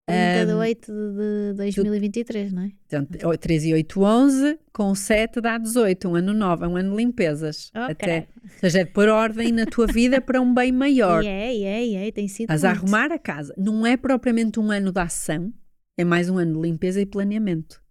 [0.07, 2.71] 30 de 8 de 2023, não é?
[2.85, 3.07] Então,
[3.37, 6.97] 3 e 8, 11, com 7 dá 18, um ano novo, é um ano de
[6.97, 7.71] limpezas.
[7.71, 7.91] Okay.
[7.91, 11.23] Até, ou seja, é de pôr ordem na tua vida para um bem maior.
[11.23, 12.51] E é, e é, e é, tem sido.
[12.51, 13.53] A arrumar a casa.
[13.57, 15.51] Não é propriamente um ano de ação,
[15.97, 17.81] é mais um ano de limpeza e planeamento.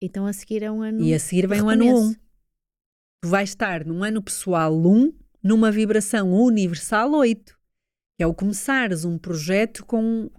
[0.00, 1.02] Então a seguir é um ano.
[1.02, 2.14] E a seguir vem o um ano 1.
[3.20, 5.12] Tu vais estar num ano pessoal 1,
[5.42, 7.58] numa vibração universal 8.
[8.16, 10.30] Que é o começares um projeto com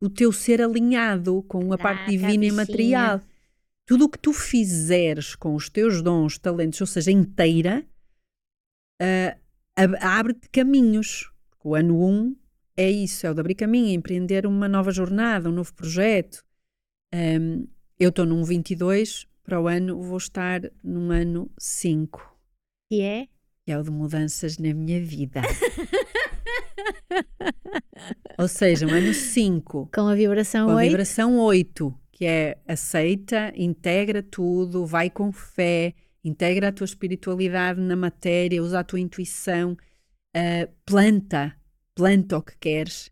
[0.00, 3.20] o teu ser alinhado com a ah, parte divina e material.
[3.86, 7.86] Tudo o que tu fizeres com os teus dons, talentos, ou seja, inteira,
[9.00, 9.38] uh,
[10.00, 11.30] abre-te caminhos.
[11.64, 12.36] O ano 1 um
[12.76, 16.44] é isso, é o de abrir caminho, empreender uma nova jornada, um novo projeto.
[17.14, 17.66] Um,
[17.98, 22.38] eu estou num 22, para o ano vou estar num ano 5.
[22.90, 23.26] E é?
[23.66, 25.40] É o de mudanças na minha vida.
[28.38, 29.88] Ou seja, um ano 5.
[29.94, 30.74] Com a vibração 8.
[30.74, 36.84] Com a vibração 8, que é aceita, integra tudo, vai com fé, integra a tua
[36.84, 39.78] espiritualidade na matéria, usa a tua intuição,
[40.36, 41.56] uh, planta,
[41.94, 43.10] planta o que queres.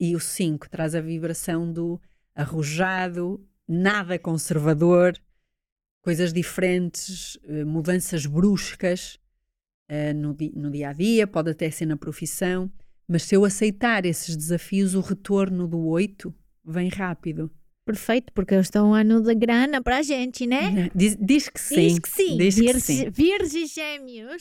[0.00, 2.00] E o 5 traz a vibração do
[2.34, 5.14] arrojado, nada conservador,
[6.02, 9.18] coisas diferentes, uh, mudanças bruscas
[9.88, 12.70] uh, no, no dia a dia, pode até ser na profissão.
[13.08, 16.34] Mas se eu aceitar esses desafios, o retorno do 8
[16.64, 17.50] vem rápido.
[17.84, 20.88] Perfeito, porque eles estão um ano da grana para a gente, né?
[20.94, 21.88] Diz, diz que sim.
[21.88, 22.38] Diz que sim.
[22.38, 23.10] Diz que sim.
[23.10, 24.36] Virgem Gêmeos.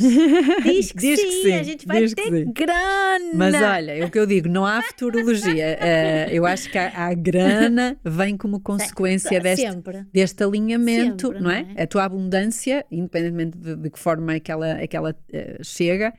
[0.63, 1.25] Diz que, diz sim.
[1.25, 1.53] que sim.
[1.53, 3.31] A gente vai diz ter grana.
[3.33, 5.79] Mas olha, é o que eu digo, não há futurologia.
[5.79, 9.65] uh, eu acho que a, a, grana vem como consequência deste,
[10.13, 11.63] deste alinhamento, Sempre, não, é?
[11.63, 11.81] não é?
[11.81, 15.63] A tua abundância, independentemente de, de que forma é que ela, é que ela uh,
[15.63, 16.13] chega,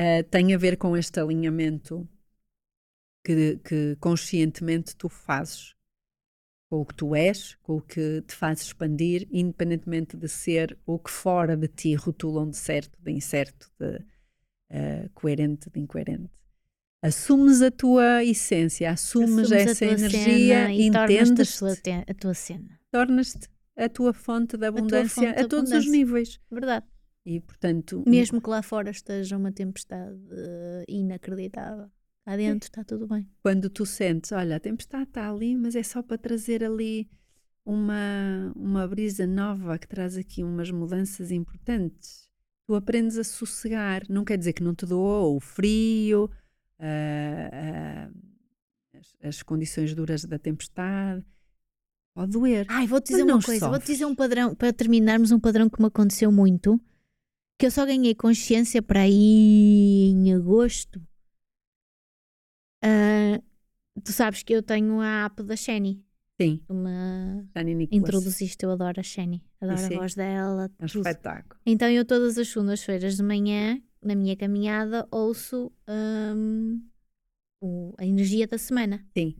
[0.00, 2.08] uh, tem a ver com este alinhamento
[3.24, 5.74] que, que conscientemente tu fazes
[6.72, 10.98] com o que tu és, com o que te faz expandir, independentemente de ser o
[10.98, 16.30] que fora de ti rotulam de certo, de incerto, de uh, coerente, de incoerente.
[17.02, 22.80] Assumes a tua essência, assumes, assumes essa energia, e entendes a tua cena.
[22.90, 25.78] Tornas-te a tua fonte de abundância a, a todos abundância.
[25.78, 26.40] os níveis.
[26.50, 26.86] Verdade.
[27.26, 28.02] E portanto.
[28.06, 31.90] Mesmo que lá fora esteja uma tempestade uh, inacreditável.
[32.24, 33.28] Cá dentro está tudo bem.
[33.42, 37.10] Quando tu sentes, olha, a tempestade está ali, mas é só para trazer ali
[37.64, 42.28] uma, uma brisa nova que traz aqui umas mudanças importantes.
[42.66, 44.02] Tu aprendes a sossegar.
[44.08, 46.30] Não quer dizer que não te doou o frio,
[46.78, 48.14] uh, uh,
[48.94, 51.24] as, as, condições duras da tempestade.
[52.14, 52.66] Pode doer.
[52.68, 55.88] Ai, vou-te dizer uma coisa, vou-te dizer um padrão, para terminarmos, um padrão que me
[55.88, 56.80] aconteceu muito,
[57.58, 61.02] que eu só ganhei consciência para aí em agosto
[62.84, 63.42] Uh,
[64.02, 66.04] tu sabes que eu tenho a app da Shani.
[66.40, 66.60] Sim.
[66.68, 67.46] Uma...
[67.90, 69.44] Introduziste, eu adoro a Shani.
[69.60, 70.70] Adoro a voz dela.
[70.78, 71.60] É um espetáculo.
[71.64, 76.82] Então eu todas as segundas-feiras de manhã, na minha caminhada, ouço um,
[77.60, 79.06] o, a energia da semana.
[79.16, 79.36] Sim.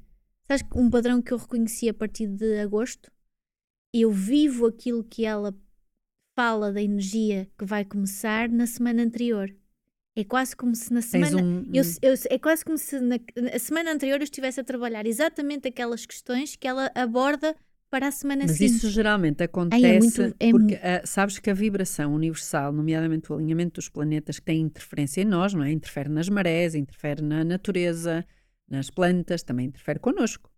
[0.46, 3.10] Sabes um padrão que eu reconheci a partir de agosto?
[3.92, 5.54] Eu vivo aquilo que ela
[6.34, 9.54] fala da energia que vai começar na semana anterior.
[10.14, 11.42] É quase como se na semana.
[11.42, 13.16] Um, eu, eu, é quase como se na
[13.54, 17.56] a semana anterior eu estivesse a trabalhar exatamente aquelas questões que ela aborda
[17.92, 18.76] para a semana Mas seguinte.
[18.76, 23.30] isso geralmente acontece Ai, é muito, é porque uh, sabes que a vibração universal, nomeadamente
[23.30, 25.70] o alinhamento dos planetas que tem interferência em nós, não é?
[25.70, 28.24] Interfere nas marés, interfere na natureza,
[28.68, 30.50] nas plantas, também interfere connosco.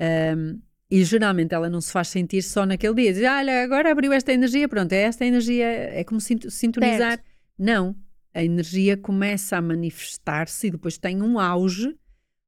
[0.00, 3.12] Um, e geralmente ela não se faz sentir só naquele dia.
[3.12, 7.10] Diz, olha, agora abriu esta energia, pronto, é esta energia, é como sintonizar.
[7.10, 7.24] Certo.
[7.58, 7.94] Não,
[8.34, 11.96] a energia começa a manifestar-se e depois tem um auge,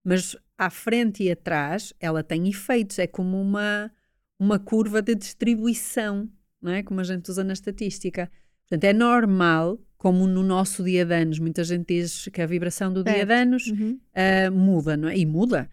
[0.05, 3.91] mas à frente e atrás ela tem efeitos, é como uma,
[4.39, 6.29] uma curva de distribuição,
[6.61, 6.83] não é?
[6.83, 8.29] Como a gente usa na estatística.
[8.69, 12.93] Portanto, é normal, como no nosso dia de anos, muita gente diz que a vibração
[12.93, 13.15] do certo.
[13.15, 14.01] dia de anos uhum.
[14.17, 15.17] uh, muda, não é?
[15.17, 15.71] E muda.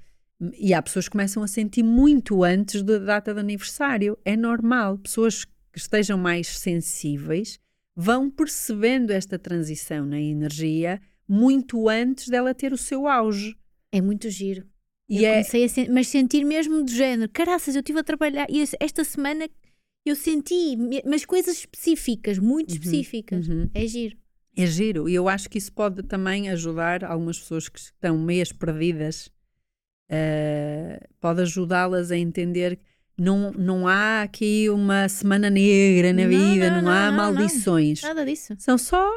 [0.60, 4.18] E há pessoas que começam a sentir muito antes da data de aniversário.
[4.24, 5.00] É normal.
[5.00, 7.60] Pessoas que estejam mais sensíveis
[7.96, 13.56] vão percebendo esta transição na energia muito antes dela ter o seu auge.
[13.92, 14.66] É muito giro.
[15.10, 15.32] E eu é...
[15.34, 19.04] comecei a sen mas sentir mesmo do género, caraças, eu estive a trabalhar e esta
[19.04, 19.48] semana
[20.06, 20.76] eu senti,
[21.06, 23.48] mas coisas específicas, muito uhum, específicas.
[23.48, 23.70] Uhum.
[23.74, 24.18] É giro.
[24.56, 25.08] É giro.
[25.08, 29.28] E eu acho que isso pode também ajudar algumas pessoas que estão meias perdidas,
[30.12, 32.80] uh, pode ajudá-las a entender
[33.18, 38.02] não, não há aqui uma semana negra na não, vida, não, não, há maldições.
[38.02, 38.56] Nada disso.
[38.58, 39.08] São só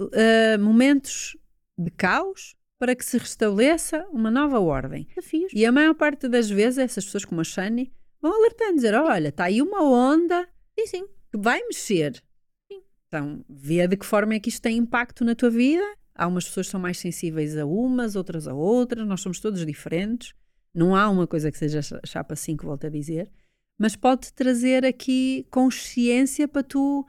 [0.00, 1.36] uh, momentos
[1.78, 5.06] de caos para que se restabeleça uma nova ordem.
[5.14, 5.52] Desafios.
[5.54, 9.28] E a maior parte das vezes, essas pessoas como a Shani vão alertando, dizer: olha,
[9.28, 10.48] está aí uma onda
[10.78, 11.06] sim, sim.
[11.30, 12.22] que vai mexer.
[12.70, 12.82] Sim.
[13.08, 15.84] Então, vê de que forma é que isto tem impacto na tua vida.
[16.14, 19.64] Há umas pessoas que são mais sensíveis a umas, outras a outras, nós somos todos
[19.66, 20.32] diferentes.
[20.76, 23.30] Não há uma coisa que seja chapa 5, volto a dizer,
[23.78, 27.06] mas pode trazer aqui consciência para tu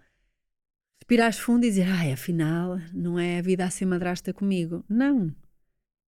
[1.01, 4.85] respirares fundo e dizer: ai, afinal, não é a vida a ser madrasta comigo.
[4.87, 5.35] Não.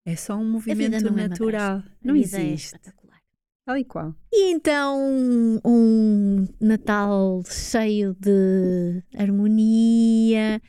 [0.05, 1.79] É só um movimento não é natural.
[1.79, 2.75] É não existe.
[2.75, 3.07] É
[3.65, 4.15] Tal e qual.
[4.31, 4.97] E então,
[5.65, 10.61] um Natal cheio de harmonia,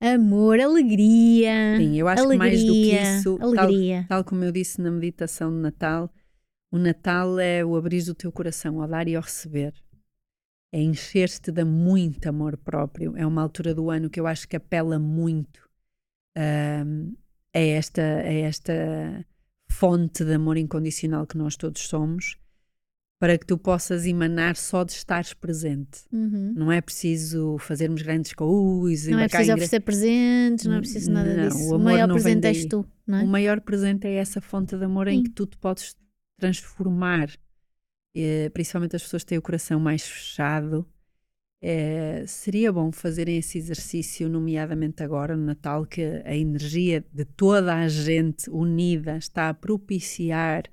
[0.00, 1.76] amor, alegria.
[1.78, 4.06] Sim, eu acho alegria, que mais do que isso, alegria.
[4.08, 6.08] Tal, tal como eu disse na meditação de Natal,
[6.74, 9.72] o Natal é o abrir do teu coração ao dar e ao receber.
[10.72, 13.16] É encher-te de muito amor próprio.
[13.16, 15.70] É uma altura do ano que eu acho que apela muito
[16.36, 17.14] um,
[17.54, 19.24] a, esta, a esta
[19.70, 22.36] fonte de amor incondicional que nós todos somos,
[23.20, 26.00] para que tu possas emanar só de estares presente.
[26.12, 26.54] Uhum.
[26.56, 29.12] Não é preciso fazermos grandes coisas.
[29.12, 31.72] Não é preciso oferecer presentes, não é preciso nada não, disso.
[31.72, 32.84] O, o maior presente és tu.
[33.06, 33.22] É?
[33.22, 35.14] O maior presente é essa fonte de amor Sim.
[35.14, 35.94] em que tu te podes
[36.38, 37.30] transformar,
[38.14, 40.86] eh, principalmente as pessoas que têm o coração mais fechado,
[41.62, 47.74] eh, seria bom fazerem esse exercício, nomeadamente agora no Natal, que a energia de toda
[47.74, 50.64] a gente unida está a propiciar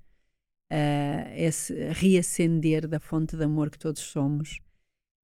[0.72, 4.60] uh, esse reacender da fonte de amor que todos somos.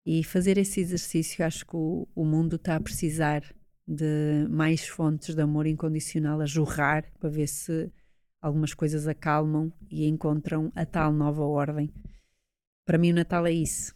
[0.06, 3.44] E fazer esse exercício, acho que o, o mundo está a precisar
[3.86, 7.92] de mais fontes de amor incondicional a jorrar para ver se
[8.42, 11.92] algumas coisas acalmam e encontram a tal nova ordem.
[12.86, 13.94] Para mim, o Natal é isso.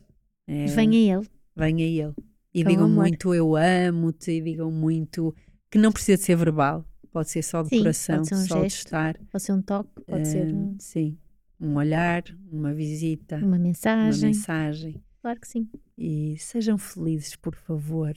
[0.48, 1.28] É, venha ele.
[1.56, 2.14] Venha ele.
[2.54, 3.06] E Com digam amor.
[3.06, 5.34] muito eu amo-te, e digam muito
[5.70, 8.46] que não precisa de ser verbal, pode ser só de sim, coração, pode ser um
[8.46, 9.18] só gesto, de estar.
[9.32, 10.54] Pode ser um toque, pode ser.
[10.54, 10.76] Um...
[10.78, 11.18] Sim,
[11.58, 14.22] um olhar, uma visita, uma mensagem.
[14.22, 15.04] Uma mensagem.
[15.22, 15.70] Claro que sim.
[15.98, 18.14] E sejam felizes, por favor.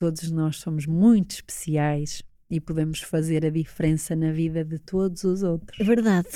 [0.00, 5.42] Todos nós somos muito especiais e podemos fazer a diferença na vida de todos os
[5.42, 5.78] outros.
[5.80, 6.28] É verdade.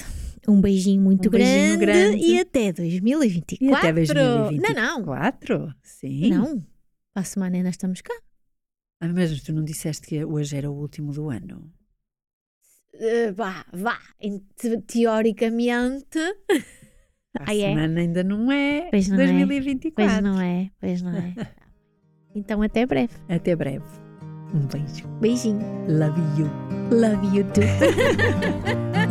[0.47, 3.65] Um beijinho muito um beijinho grande, grande, e até 2024.
[3.65, 4.75] E até 2024.
[4.75, 5.05] Não, não.
[5.05, 5.75] Quatro?
[5.83, 6.31] Sim.
[6.31, 6.61] Não.
[7.13, 8.15] Para a semana ainda estamos cá.
[9.01, 11.71] Ah, mas tu não disseste que hoje era o último do ano?
[12.95, 13.99] Uh, vá, vá.
[14.87, 16.19] Teoricamente.
[17.39, 18.03] A ah, semana é?
[18.03, 20.03] ainda não é pois não 2024.
[20.03, 20.21] É.
[20.21, 21.35] Pois não é, pois não é.
[22.35, 23.15] então até breve.
[23.29, 24.08] Até breve.
[24.55, 25.07] Um beijo.
[25.21, 25.65] Beijinho.
[25.89, 26.51] Love you.
[26.91, 27.63] Love you too.